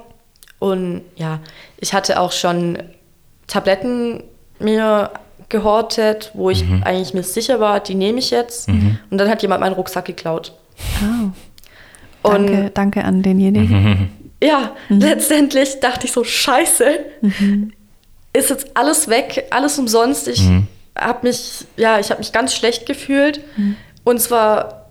[0.59, 1.39] und ja,
[1.79, 2.77] ich hatte auch schon
[3.47, 4.23] Tabletten
[4.59, 5.11] mir
[5.49, 8.67] gehortet, wo ich eigentlich mir sicher war, die nehme ich jetzt.
[8.67, 10.51] Und dann hat jemand meinen Rucksack geklaut.
[12.23, 12.29] Oh.
[12.29, 14.09] Und Danke, danke an denjenigen.
[14.43, 16.85] ja, letztendlich dachte ich so, scheiße,
[18.33, 20.27] ist jetzt alles weg, alles umsonst.
[20.27, 20.41] Ich
[20.95, 23.41] habe mich, ja, ich habe mich ganz schlecht gefühlt.
[24.03, 24.89] Und zwar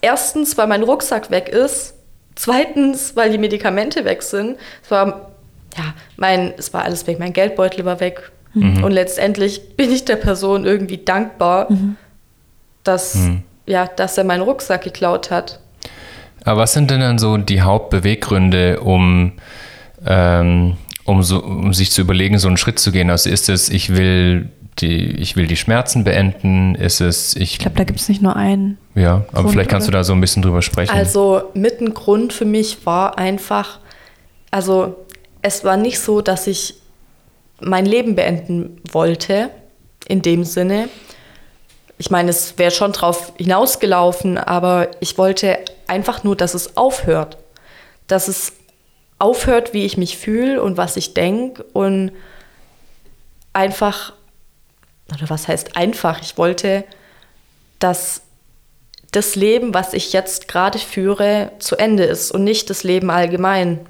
[0.00, 1.94] erstens, weil mein Rucksack weg ist,
[2.34, 4.56] zweitens, weil die Medikamente weg sind.
[4.82, 5.32] Es war,
[5.76, 8.30] ja, mein, es war alles weg, mein Geldbeutel war weg.
[8.82, 11.68] Und letztendlich bin ich der Person irgendwie dankbar,
[12.84, 13.14] dass,
[13.66, 15.60] ja, dass er meinen Rucksack geklaut hat.
[16.46, 19.32] Aber was sind denn dann so die Hauptbeweggründe, um,
[20.06, 23.10] ähm, um, so, um sich zu überlegen, so einen Schritt zu gehen?
[23.10, 24.48] Also ist es, ich will
[24.78, 26.76] die, ich will die Schmerzen beenden?
[26.76, 28.78] Ist es, ich, Ich glaube, da gibt es nicht nur einen.
[28.94, 29.98] ja, aber Grund, vielleicht kannst du oder?
[29.98, 30.92] da so ein bisschen drüber sprechen.
[30.94, 33.80] Also mit ein Grund für mich war einfach,
[34.52, 34.94] also
[35.42, 36.74] es war nicht so, dass ich
[37.60, 39.50] mein Leben beenden wollte,
[40.06, 40.88] in dem Sinne.
[41.98, 47.38] Ich meine, es wäre schon drauf hinausgelaufen, aber ich wollte einfach nur, dass es aufhört.
[48.06, 48.52] Dass es
[49.18, 52.12] aufhört, wie ich mich fühle und was ich denke und
[53.52, 54.12] einfach,
[55.12, 56.84] oder was heißt einfach, ich wollte,
[57.78, 58.20] dass
[59.12, 63.86] das Leben, was ich jetzt gerade führe, zu Ende ist und nicht das Leben allgemein.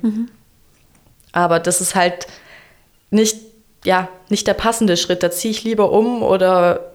[1.32, 2.28] Aber das ist halt
[3.10, 3.36] nicht,
[3.86, 5.22] ja, nicht der passende Schritt.
[5.22, 6.92] Da ziehe ich lieber um oder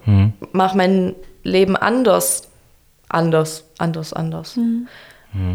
[0.52, 2.48] mache mein Leben anders.
[3.08, 4.58] Anders, anders, anders.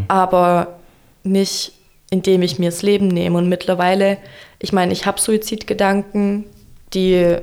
[0.08, 0.78] Aber
[1.22, 1.72] nicht,
[2.10, 3.38] indem ich mir das Leben nehme.
[3.38, 4.18] Und mittlerweile,
[4.58, 6.44] ich meine, ich habe Suizidgedanken,
[6.92, 7.36] die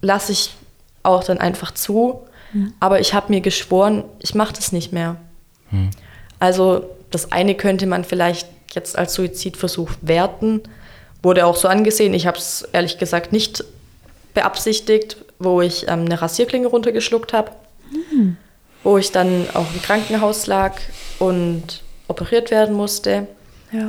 [0.00, 0.54] lasse ich
[1.02, 2.20] auch dann einfach zu.
[2.78, 5.16] Aber ich habe mir geschworen, ich mache das nicht mehr.
[6.38, 10.62] Also das eine könnte man vielleicht jetzt als Suizidversuch werten.
[11.22, 12.14] Wurde auch so angesehen.
[12.14, 13.64] Ich habe es ehrlich gesagt nicht
[14.34, 17.50] beabsichtigt, wo ich ähm, eine Rasierklinge runtergeschluckt habe.
[18.82, 20.76] Wo ich dann auch im Krankenhaus lag
[21.18, 23.26] und operiert werden musste.
[23.72, 23.88] Ja.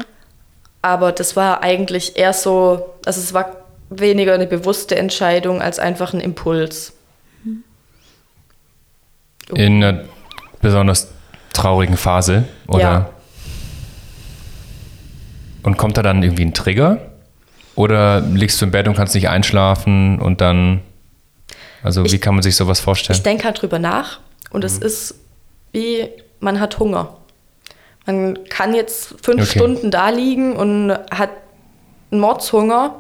[0.82, 3.56] Aber das war eigentlich eher so, also es war
[3.90, 6.94] weniger eine bewusste Entscheidung als einfach ein Impuls.
[9.54, 10.06] In einer
[10.62, 11.10] besonders
[11.54, 12.80] traurigen Phase, oder?
[12.80, 13.10] Ja.
[15.64, 17.11] Und kommt da dann irgendwie ein Trigger?
[17.82, 20.82] Oder liegst du im Bett und kannst nicht einschlafen und dann.
[21.84, 23.18] Also, wie Ich- kann man sich sowas vorstellen?
[23.18, 24.20] Ich denke halt drüber nach
[24.52, 25.16] und es ist
[25.72, 26.08] wie,
[26.40, 27.18] man hat Hunger.
[28.06, 29.60] Man kann jetzt fünf Okay.
[29.60, 31.30] Stunden da liegen und hat
[32.12, 32.96] einen Mordshunger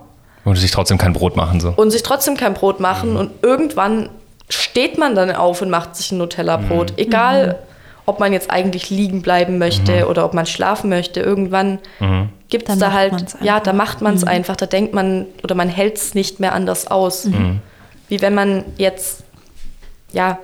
[0.46, 1.74] und sich trotzdem kein Brot machen, so.
[1.76, 4.10] und sich trotzdem kein Brot machen und irgendwann
[4.50, 6.94] steht man dann auf und macht sich ein Nutella-Brot.
[6.98, 7.60] Egal,
[8.12, 11.20] ob man jetzt eigentlich liegen bleiben möchte oder ob man schlafen möchte.
[11.22, 11.80] Irgendwann
[12.50, 13.64] gibt es da macht halt, man's ja, einfach.
[13.64, 14.56] da macht man es einfach.
[14.56, 17.28] Da denkt man oder man hält es nicht mehr anders aus.
[18.10, 19.24] Wie wenn man jetzt,
[20.12, 20.38] ja,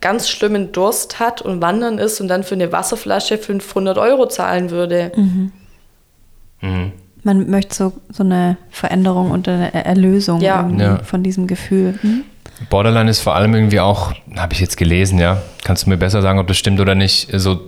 [0.00, 4.70] ganz schlimmen Durst hat und wandern ist und dann für eine Wasserflasche 500 Euro zahlen
[4.70, 5.10] würde.
[7.22, 10.60] Man möchte so, so eine Veränderung und eine Erlösung Ja.
[10.60, 10.98] irgendwie Ja.
[11.04, 11.98] von diesem Gefühl.
[12.60, 12.66] Mhm.
[12.70, 15.42] Borderline ist vor allem irgendwie auch, habe ich jetzt gelesen, ja.
[15.64, 17.28] Kannst du mir besser sagen, ob das stimmt oder nicht?
[17.32, 17.66] So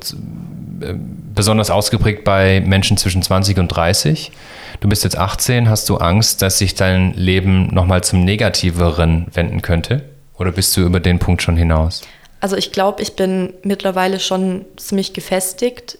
[0.80, 0.94] äh,
[1.34, 4.32] besonders ausgeprägt bei Menschen zwischen 20 und 30.
[4.80, 9.62] Du bist jetzt 18, hast du Angst, dass sich dein Leben nochmal zum Negativeren wenden
[9.62, 10.04] könnte?
[10.38, 12.02] Oder bist du über den Punkt schon hinaus?
[12.40, 15.98] Also ich glaube, ich bin mittlerweile schon ziemlich gefestigt.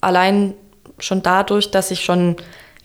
[0.00, 0.54] Allein
[0.98, 2.36] schon dadurch, dass ich schon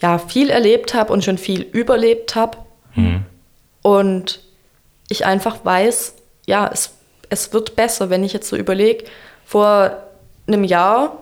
[0.02, 2.57] ja, viel erlebt habe und schon viel überlebt habe.
[3.82, 4.40] Und
[5.09, 6.13] ich einfach weiß,
[6.45, 6.91] ja, es,
[7.29, 9.05] es wird besser, wenn ich jetzt so überlege.
[9.45, 10.03] Vor
[10.47, 11.17] einem Jahr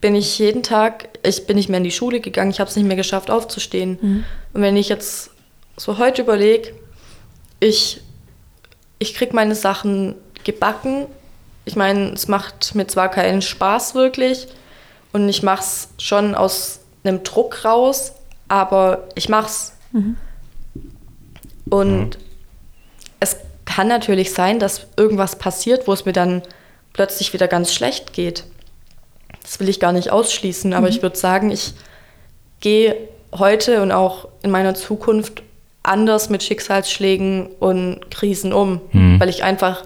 [0.00, 2.76] bin ich jeden Tag, ich bin nicht mehr in die Schule gegangen, ich habe es
[2.76, 3.98] nicht mehr geschafft aufzustehen.
[4.52, 5.30] Und wenn ich jetzt
[5.76, 6.72] so heute überlege,
[7.60, 8.02] ich
[9.00, 11.06] ich krieg meine Sachen gebacken.
[11.64, 14.46] Ich meine, es macht mir zwar keinen Spaß wirklich
[15.12, 18.12] und ich mache es schon aus einem Druck raus,
[18.46, 19.74] aber ich mach's.
[21.70, 22.29] Und es
[23.80, 26.42] kann natürlich sein, dass irgendwas passiert, wo es mir dann
[26.92, 28.44] plötzlich wieder ganz schlecht geht.
[29.42, 31.72] Das will ich gar nicht ausschließen, aber ich würde sagen, ich
[32.60, 32.94] gehe
[33.32, 35.42] heute und auch in meiner Zukunft
[35.82, 39.82] anders mit Schicksalsschlägen und Krisen um, weil ich einfach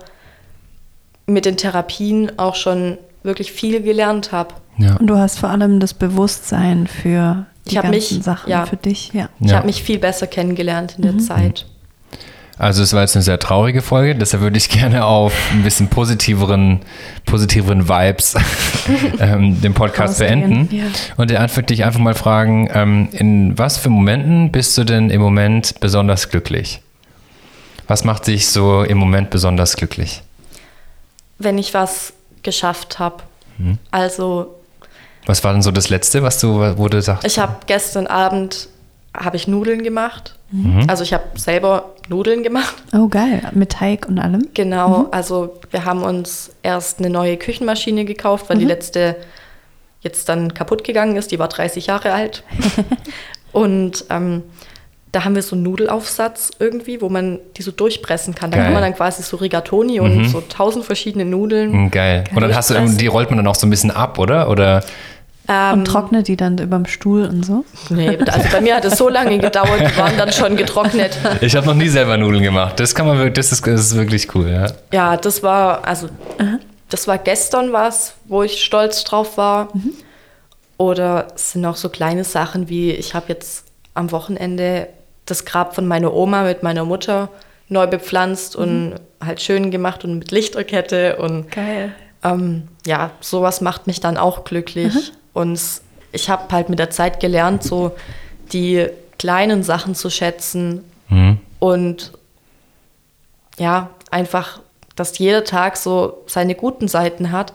[1.26, 4.54] mit den Therapien auch schon wirklich viel gelernt habe.
[4.76, 4.96] Ja.
[4.96, 8.66] Und du hast vor allem das Bewusstsein für die Ich ganzen mich- Sachen ja.
[8.66, 9.12] für dich.
[9.12, 9.28] Ja.
[9.38, 9.58] Ich Ja.
[9.58, 11.66] habe mich viel besser kennengelernt in der Zeit.
[12.56, 15.88] Also es war jetzt eine sehr traurige Folge, deshalb würde ich gerne auf ein bisschen
[15.88, 16.80] positiveren,
[17.26, 18.34] positiveren Vibes
[19.18, 20.68] ähm, den Podcast beenden.
[20.74, 20.84] ja.
[21.16, 25.80] Und dich einfach mal fragen, ähm, in was für Momenten bist du denn im Moment
[25.80, 26.80] besonders glücklich?
[27.88, 30.22] Was macht dich so im Moment besonders glücklich?
[31.38, 32.12] Wenn ich was
[32.42, 33.24] geschafft habe.
[33.90, 34.54] Also
[35.26, 37.24] Was war denn so das Letzte, was du, wo du sagst?
[37.26, 38.68] ich habe gestern Abend
[39.16, 40.36] habe ich Nudeln gemacht.
[40.86, 42.74] Also ich habe selber Nudeln gemacht.
[42.92, 43.42] Oh, geil.
[43.52, 44.48] Mit Teig und allem.
[44.54, 49.16] Genau, also wir haben uns erst eine neue Küchenmaschine gekauft, weil die letzte
[50.00, 51.32] jetzt dann kaputt gegangen ist.
[51.32, 52.44] Die war 30 Jahre alt.
[53.52, 54.42] Und ähm,
[55.12, 58.50] da haben wir so einen Nudelaufsatz irgendwie, wo man die so durchpressen kann.
[58.50, 58.66] Da Geil.
[58.66, 61.72] kann man dann quasi so Rigatoni und so tausend verschiedene Nudeln.
[61.72, 62.24] Hm, Geil.
[62.34, 64.50] Und dann hast du, die rollt man dann auch so ein bisschen ab, oder?
[64.50, 64.82] Oder
[65.46, 67.64] Ähm, Und trocknet die dann überm Stuhl und so.
[67.90, 71.18] nee, also bei mir hat es so lange gedauert, die waren dann schon getrocknet.
[71.42, 72.80] ich habe noch nie selber Nudeln gemacht.
[72.80, 74.66] Das kann man wirklich, das ist, das ist wirklich cool, ja.
[74.92, 76.08] Ja, das war, also,
[76.88, 79.68] das war gestern was, wo ich stolz drauf war.
[80.76, 83.64] Oder es sind auch so kleine Sachen wie, ich habe jetzt
[83.94, 84.88] am Wochenende
[85.26, 87.28] das Grab von meiner Oma mit meiner Mutter
[87.68, 88.94] neu bepflanzt und
[89.24, 91.92] halt schön gemacht und mit Lichterkette und Geil.
[92.24, 95.12] ähm, ja, sowas macht mich dann auch glücklich.
[95.34, 95.60] Und
[96.12, 97.92] ich habe halt mit der Zeit gelernt, so
[98.52, 98.86] die
[99.18, 101.38] kleinen Sachen zu schätzen Mhm.
[101.58, 102.12] und
[103.58, 104.60] ja, einfach,
[104.96, 107.52] dass jeder Tag so seine guten Seiten hat.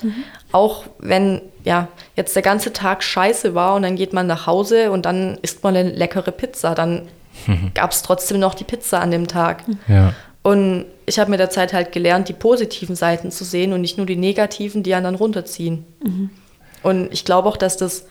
[0.51, 4.91] Auch wenn ja jetzt der ganze Tag scheiße war und dann geht man nach Hause
[4.91, 7.07] und dann isst man eine leckere Pizza, dann
[7.73, 9.63] gab es trotzdem noch die Pizza an dem Tag.
[9.87, 10.13] Ja.
[10.43, 13.97] Und ich habe mit der Zeit halt gelernt, die positiven Seiten zu sehen und nicht
[13.97, 15.85] nur die negativen, die einen dann runterziehen.
[16.83, 18.05] Und ich glaube auch, dass das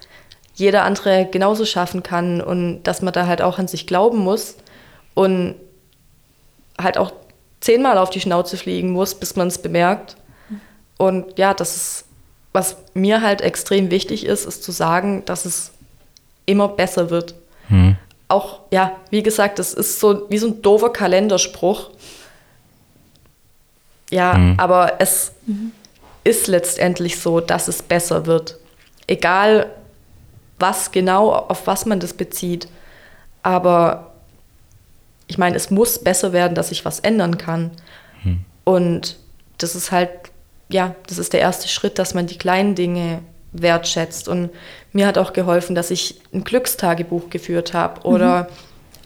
[0.54, 4.56] jeder andere genauso schaffen kann und dass man da halt auch an sich glauben muss
[5.14, 5.54] und
[6.80, 7.12] halt auch
[7.60, 10.16] zehnmal auf die Schnauze fliegen muss, bis man es bemerkt.
[10.96, 12.04] Und ja, das ist,
[12.52, 15.72] was mir halt extrem wichtig ist, ist zu sagen, dass es
[16.44, 17.34] immer besser wird.
[18.28, 21.90] Auch, ja, wie gesagt, das ist so wie so ein doofer Kalenderspruch.
[24.10, 25.32] Ja, aber es
[26.28, 28.58] ist letztendlich so, dass es besser wird.
[29.06, 29.70] Egal,
[30.58, 32.68] was genau, auf was man das bezieht.
[33.42, 34.12] Aber
[35.26, 37.70] ich meine, es muss besser werden, dass ich was ändern kann.
[38.68, 39.16] Und
[39.56, 40.10] das ist halt,
[40.68, 43.20] ja, das ist der erste Schritt, dass man die kleinen Dinge
[43.52, 44.28] wertschätzt.
[44.28, 44.50] Und
[44.92, 48.46] mir hat auch geholfen, dass ich ein Glückstagebuch geführt habe oder mhm.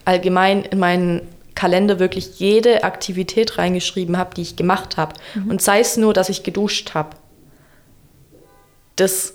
[0.05, 5.15] allgemein in meinen Kalender wirklich jede Aktivität reingeschrieben habe, die ich gemacht habe.
[5.35, 5.51] Mhm.
[5.51, 7.11] Und sei es nur, dass ich geduscht habe.
[8.97, 9.35] Das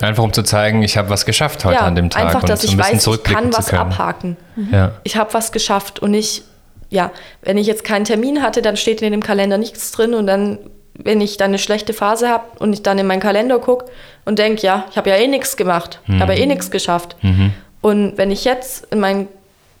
[0.00, 2.26] Einfach um zu zeigen, ich habe was geschafft heute ja, an dem Tag.
[2.26, 4.36] Einfach, dass ich weiß, ich kann was abhaken.
[4.54, 4.68] Mhm.
[4.70, 4.92] Ja.
[5.04, 6.42] Ich habe was geschafft und nicht,
[6.90, 7.10] ja,
[7.42, 10.58] wenn ich jetzt keinen Termin hatte, dann steht in dem Kalender nichts drin und dann,
[10.94, 13.86] wenn ich dann eine schlechte Phase habe und ich dann in meinen Kalender gucke
[14.26, 16.20] und denke, ja, ich habe ja eh nichts gemacht, mhm.
[16.20, 17.16] habe ja eh nichts geschafft.
[17.22, 17.54] Mhm.
[17.80, 19.28] Und wenn ich jetzt in meinen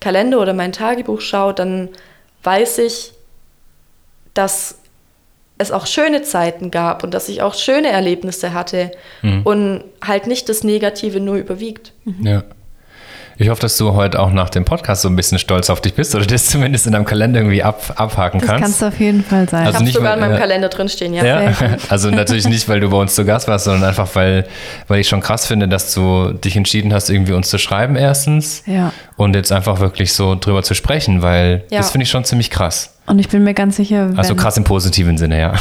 [0.00, 1.88] Kalender oder mein Tagebuch schaue, dann
[2.42, 3.12] weiß ich,
[4.34, 4.78] dass
[5.58, 8.92] es auch schöne Zeiten gab und dass ich auch schöne Erlebnisse hatte
[9.22, 9.42] mhm.
[9.44, 11.92] und halt nicht das Negative nur überwiegt.
[12.04, 12.26] Mhm.
[12.26, 12.44] Ja.
[13.38, 15.92] Ich hoffe, dass du heute auch nach dem Podcast so ein bisschen stolz auf dich
[15.92, 18.62] bist oder das zumindest in deinem Kalender irgendwie ab, abhaken das kannst.
[18.62, 19.66] Das kannst du auf jeden Fall sein.
[19.66, 21.24] Also ich habe sogar weil, in meinem äh, Kalender drinstehen, ja.
[21.24, 21.52] ja?
[21.90, 24.46] Also natürlich nicht, weil du bei uns zu Gast warst, sondern einfach, weil,
[24.88, 28.62] weil ich schon krass finde, dass du dich entschieden hast, irgendwie uns zu schreiben erstens.
[28.66, 28.92] Ja.
[29.16, 31.78] Und jetzt einfach wirklich so drüber zu sprechen, weil ja.
[31.78, 32.94] das finde ich schon ziemlich krass.
[33.06, 35.52] Und ich bin mir ganz sicher, wenn, also krass im positiven Sinne, ja.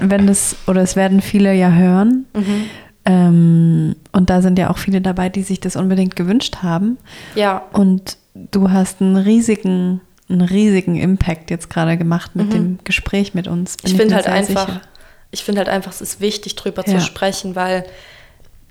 [0.00, 2.64] Wenn, wenn das, oder es werden viele ja hören, mhm.
[3.08, 6.98] Ähm, und da sind ja auch viele dabei, die sich das unbedingt gewünscht haben.
[7.34, 7.62] Ja.
[7.72, 12.52] Und du hast einen riesigen, einen riesigen Impact jetzt gerade gemacht mit mhm.
[12.52, 13.78] dem Gespräch mit uns.
[13.78, 14.80] Bin ich finde halt einfach, sicher.
[15.30, 16.98] ich finde halt einfach, es ist wichtig, drüber ja.
[16.98, 17.86] zu sprechen, weil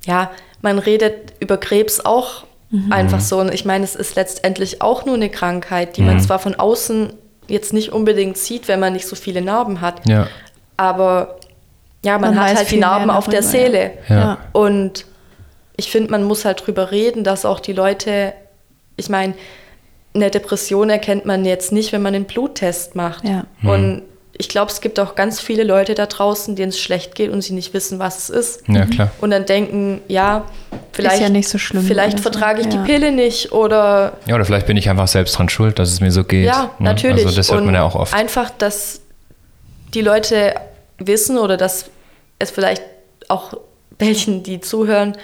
[0.05, 0.29] ja,
[0.61, 2.91] man redet über Krebs auch mhm.
[2.91, 3.39] einfach so.
[3.39, 6.07] Und ich meine, es ist letztendlich auch nur eine Krankheit, die mhm.
[6.07, 7.11] man zwar von außen
[7.47, 10.07] jetzt nicht unbedingt sieht, wenn man nicht so viele Narben hat.
[10.07, 10.27] Ja.
[10.75, 11.36] Aber
[12.03, 13.91] ja, man, man hat halt die Narben auf der Seele.
[14.07, 14.37] Ja.
[14.53, 15.05] Und
[15.75, 18.33] ich finde, man muss halt drüber reden, dass auch die Leute,
[18.95, 19.33] ich meine,
[20.13, 23.23] eine Depression erkennt man jetzt nicht, wenn man einen Bluttest macht.
[23.27, 23.45] Ja.
[23.61, 23.69] Mhm.
[23.69, 24.01] Und
[24.39, 27.41] ich glaube, es gibt auch ganz viele Leute da draußen, denen es schlecht geht und
[27.41, 28.67] sie nicht wissen, was es ist.
[28.67, 29.11] Ja, klar.
[29.19, 30.45] Und dann denken, ja,
[30.91, 32.71] vielleicht, ja nicht so schlimm, vielleicht vertrage ich ja.
[32.71, 34.13] die Pille nicht oder.
[34.27, 36.45] Ja, oder vielleicht bin ich einfach selbst dran schuld, dass es mir so geht.
[36.45, 36.85] Ja, ne?
[36.85, 37.25] natürlich.
[37.25, 38.13] Also das hört man ja auch oft.
[38.13, 39.01] Einfach, dass
[39.93, 40.53] die Leute
[40.97, 41.89] wissen oder dass
[42.39, 42.83] es vielleicht
[43.27, 43.53] auch
[43.99, 45.17] welchen, die zuhören,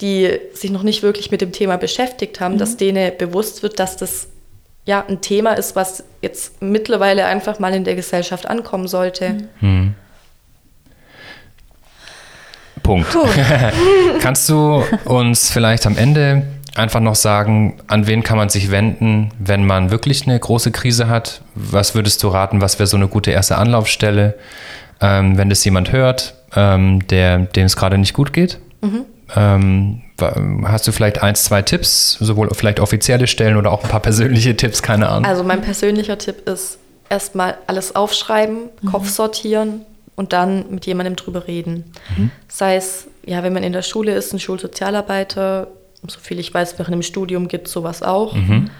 [0.00, 2.58] die sich noch nicht wirklich mit dem Thema beschäftigt haben, mhm.
[2.58, 4.28] dass denen bewusst wird, dass das
[4.86, 9.48] ja ein Thema ist, was jetzt mittlerweile einfach mal in der Gesellschaft ankommen sollte.
[9.60, 9.68] Mhm.
[9.68, 9.94] mhm.
[12.82, 13.16] Punkt.
[14.20, 16.42] Kannst du uns vielleicht am Ende
[16.74, 21.08] einfach noch sagen, an wen kann man sich wenden, wenn man wirklich eine große Krise
[21.08, 21.40] hat?
[21.54, 22.60] Was würdest du raten?
[22.60, 24.34] Was wäre so eine gute erste Anlaufstelle,
[25.00, 26.34] ähm, wenn das jemand hört?
[26.54, 28.58] ähm, der, dem es gerade nicht gut geht.
[28.80, 29.04] Mhm.
[29.34, 30.02] Ähm,
[30.64, 34.56] hast du vielleicht ein, zwei Tipps, sowohl vielleicht offizielle Stellen oder auch ein paar persönliche
[34.56, 35.24] Tipps, keine Ahnung?
[35.24, 38.88] Also mein persönlicher Tipp ist erstmal alles aufschreiben, mhm.
[38.88, 39.84] Kopf sortieren
[40.14, 41.92] und dann mit jemandem drüber reden.
[42.16, 42.30] Mhm.
[42.48, 45.68] Sei es, ja, wenn man in der Schule ist, ein Schulsozialarbeiter,
[46.06, 48.34] soviel ich weiß, während dem Studium gibt es sowas auch.
[48.34, 48.70] Mhm.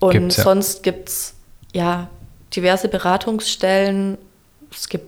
[0.00, 0.44] Und gibt's, ja.
[0.44, 1.34] sonst gibt es
[1.72, 2.08] ja
[2.56, 4.16] diverse Beratungsstellen.
[4.72, 5.04] Es gibt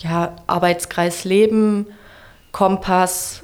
[0.00, 1.86] ja, Arbeitskreis Leben,
[2.52, 3.42] Kompass,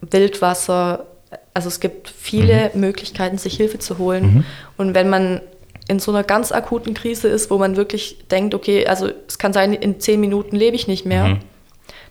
[0.00, 1.06] Wildwasser.
[1.52, 2.80] Also es gibt viele mhm.
[2.80, 4.24] Möglichkeiten, sich Hilfe zu holen.
[4.24, 4.44] Mhm.
[4.76, 5.40] Und wenn man
[5.88, 9.52] in so einer ganz akuten Krise ist, wo man wirklich denkt, okay, also es kann
[9.52, 11.38] sein, in zehn Minuten lebe ich nicht mehr, mhm.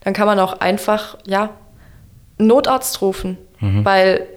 [0.03, 1.49] dann kann man auch einfach, ja,
[2.37, 3.85] einen Notarzt rufen, mhm.
[3.85, 4.27] weil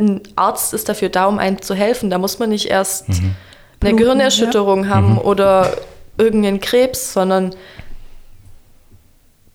[0.00, 2.10] ein Arzt ist dafür da, um einem zu helfen.
[2.10, 3.34] Da muss man nicht erst mhm.
[3.80, 4.90] eine Gehirnerschütterung ja.
[4.90, 5.18] haben mhm.
[5.18, 5.76] oder
[6.16, 7.54] irgendeinen Krebs, sondern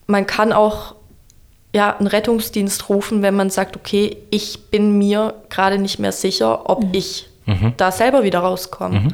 [0.07, 0.95] man kann auch
[1.73, 6.69] ja, einen Rettungsdienst rufen, wenn man sagt, okay, ich bin mir gerade nicht mehr sicher,
[6.69, 6.89] ob mhm.
[6.93, 7.73] ich mhm.
[7.77, 8.99] da selber wieder rauskomme.
[8.99, 9.13] Mhm.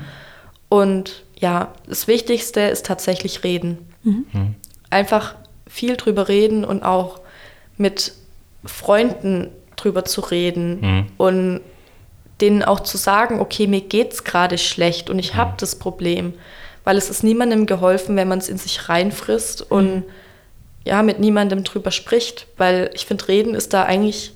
[0.67, 3.77] Und ja, das Wichtigste ist tatsächlich reden.
[4.03, 4.25] Mhm.
[4.33, 4.55] Mhm.
[4.89, 5.35] Einfach
[5.67, 7.21] viel drüber reden und auch
[7.77, 8.13] mit
[8.65, 11.05] Freunden drüber zu reden mhm.
[11.17, 11.61] und
[12.41, 16.33] denen auch zu sagen, okay, mir geht's gerade schlecht und ich habe das Problem,
[16.83, 20.03] weil es ist niemandem geholfen, wenn man es in sich reinfrisst und
[20.89, 24.31] ja, mit niemandem drüber spricht, weil ich finde, Reden ist da eigentlich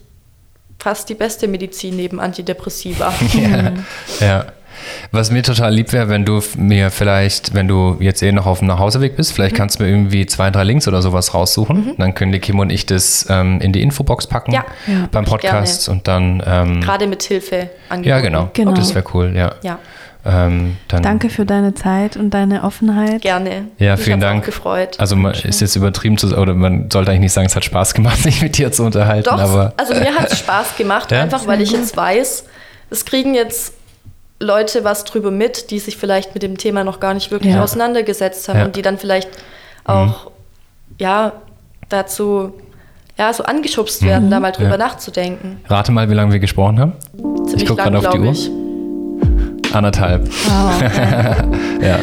[0.77, 3.11] fast die beste Medizin neben Antidepressiva.
[3.34, 3.73] ja,
[4.19, 4.45] ja.
[5.11, 8.59] Was mir total lieb wäre, wenn du mir vielleicht, wenn du jetzt eh noch auf
[8.59, 9.57] dem Nachhauseweg bist, vielleicht mhm.
[9.57, 11.85] kannst du mir irgendwie zwei, drei Links oder sowas raussuchen.
[11.85, 11.95] Mhm.
[11.97, 14.65] Dann können die Kim und ich das ähm, in die Infobox packen ja.
[15.11, 16.43] beim Podcast und dann.
[16.45, 18.09] Ähm, Gerade mit Hilfe angeboten.
[18.09, 18.49] Ja, genau.
[18.53, 18.73] genau.
[18.73, 19.55] Das wäre cool, ja.
[19.63, 19.80] ja.
[20.26, 23.22] Ähm, Danke für deine Zeit und deine Offenheit.
[23.22, 23.68] Gerne.
[23.78, 24.44] Ja, vielen Dank.
[24.44, 24.98] Auch gefreut.
[24.98, 27.94] Also man ist jetzt übertrieben zu oder man sollte eigentlich nicht sagen, es hat Spaß
[27.94, 29.30] gemacht, sich mit dir zu unterhalten.
[29.30, 31.22] Doch, aber also mir hat es Spaß gemacht, ja?
[31.22, 32.45] einfach weil ich jetzt weiß,
[32.90, 33.74] es kriegen jetzt
[34.40, 37.64] Leute was drüber mit, die sich vielleicht mit dem Thema noch gar nicht wirklich ja.
[37.64, 38.66] auseinandergesetzt haben ja.
[38.66, 39.30] und die dann vielleicht
[39.84, 40.32] auch
[41.00, 41.34] ja
[41.90, 42.54] dazu
[43.18, 44.78] ja so angeschubst werden, da mal drüber Ja.
[44.78, 45.60] nachzudenken.
[45.68, 46.94] Rate mal, wie lange wir gesprochen haben.
[47.45, 48.32] Ziemlich guck lang, gerade auf die Uhr.
[48.32, 48.62] ich.
[49.74, 50.30] Anderthalb.
[51.82, 52.00] ja.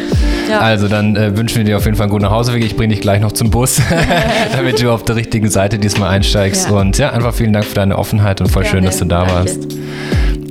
[0.49, 0.59] Ja.
[0.59, 2.63] Also dann äh, wünschen wir dir auf jeden Fall einen guten Nachhauseweg.
[2.65, 3.81] Ich bringe dich gleich noch zum Bus,
[4.55, 6.69] damit du auf der richtigen Seite diesmal einsteigst.
[6.69, 6.75] Ja.
[6.75, 8.87] Und ja, einfach vielen Dank für deine Offenheit und voll schön, Gerne.
[8.87, 9.33] dass du da Danke.
[9.33, 9.67] warst.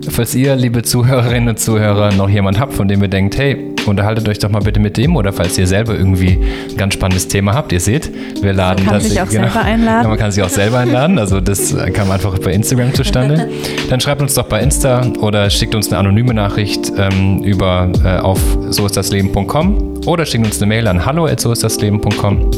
[0.09, 4.29] Falls ihr, liebe Zuhörerinnen und Zuhörer, noch jemand habt, von dem ihr denkt, hey, unterhaltet
[4.29, 6.39] euch doch mal bitte mit dem oder falls ihr selber irgendwie
[6.71, 8.11] ein ganz spannendes Thema habt, ihr seht,
[8.43, 10.03] wir laden Man kann sich auch selber einladen.
[10.03, 13.49] Ja, man kann sich auch selber einladen, also das kam einfach bei Instagram zustande.
[13.91, 18.19] Dann schreibt uns doch bei Insta oder schickt uns eine anonyme Nachricht ähm, über äh,
[18.19, 18.41] auf
[18.71, 22.51] soistdasleben.com oder schickt uns eine Mail an hallo@soistdasleben.com.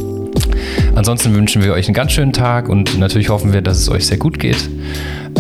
[0.95, 4.07] Ansonsten wünschen wir euch einen ganz schönen Tag und natürlich hoffen wir, dass es euch
[4.07, 4.69] sehr gut geht.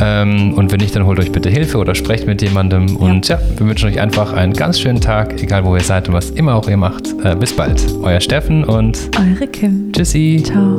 [0.04, 2.96] Ähm, und wenn nicht, dann holt euch bitte Hilfe oder sprecht mit jemandem.
[2.96, 6.14] Und ja, wir wünschen euch einfach einen ganz schönen Tag, egal wo ihr seid und
[6.14, 7.14] was immer auch ihr macht.
[7.22, 7.80] Äh, bis bald.
[8.02, 9.92] Euer Steffen und Eure Kim.
[9.92, 10.42] tschüssi.
[10.44, 10.76] Ciao.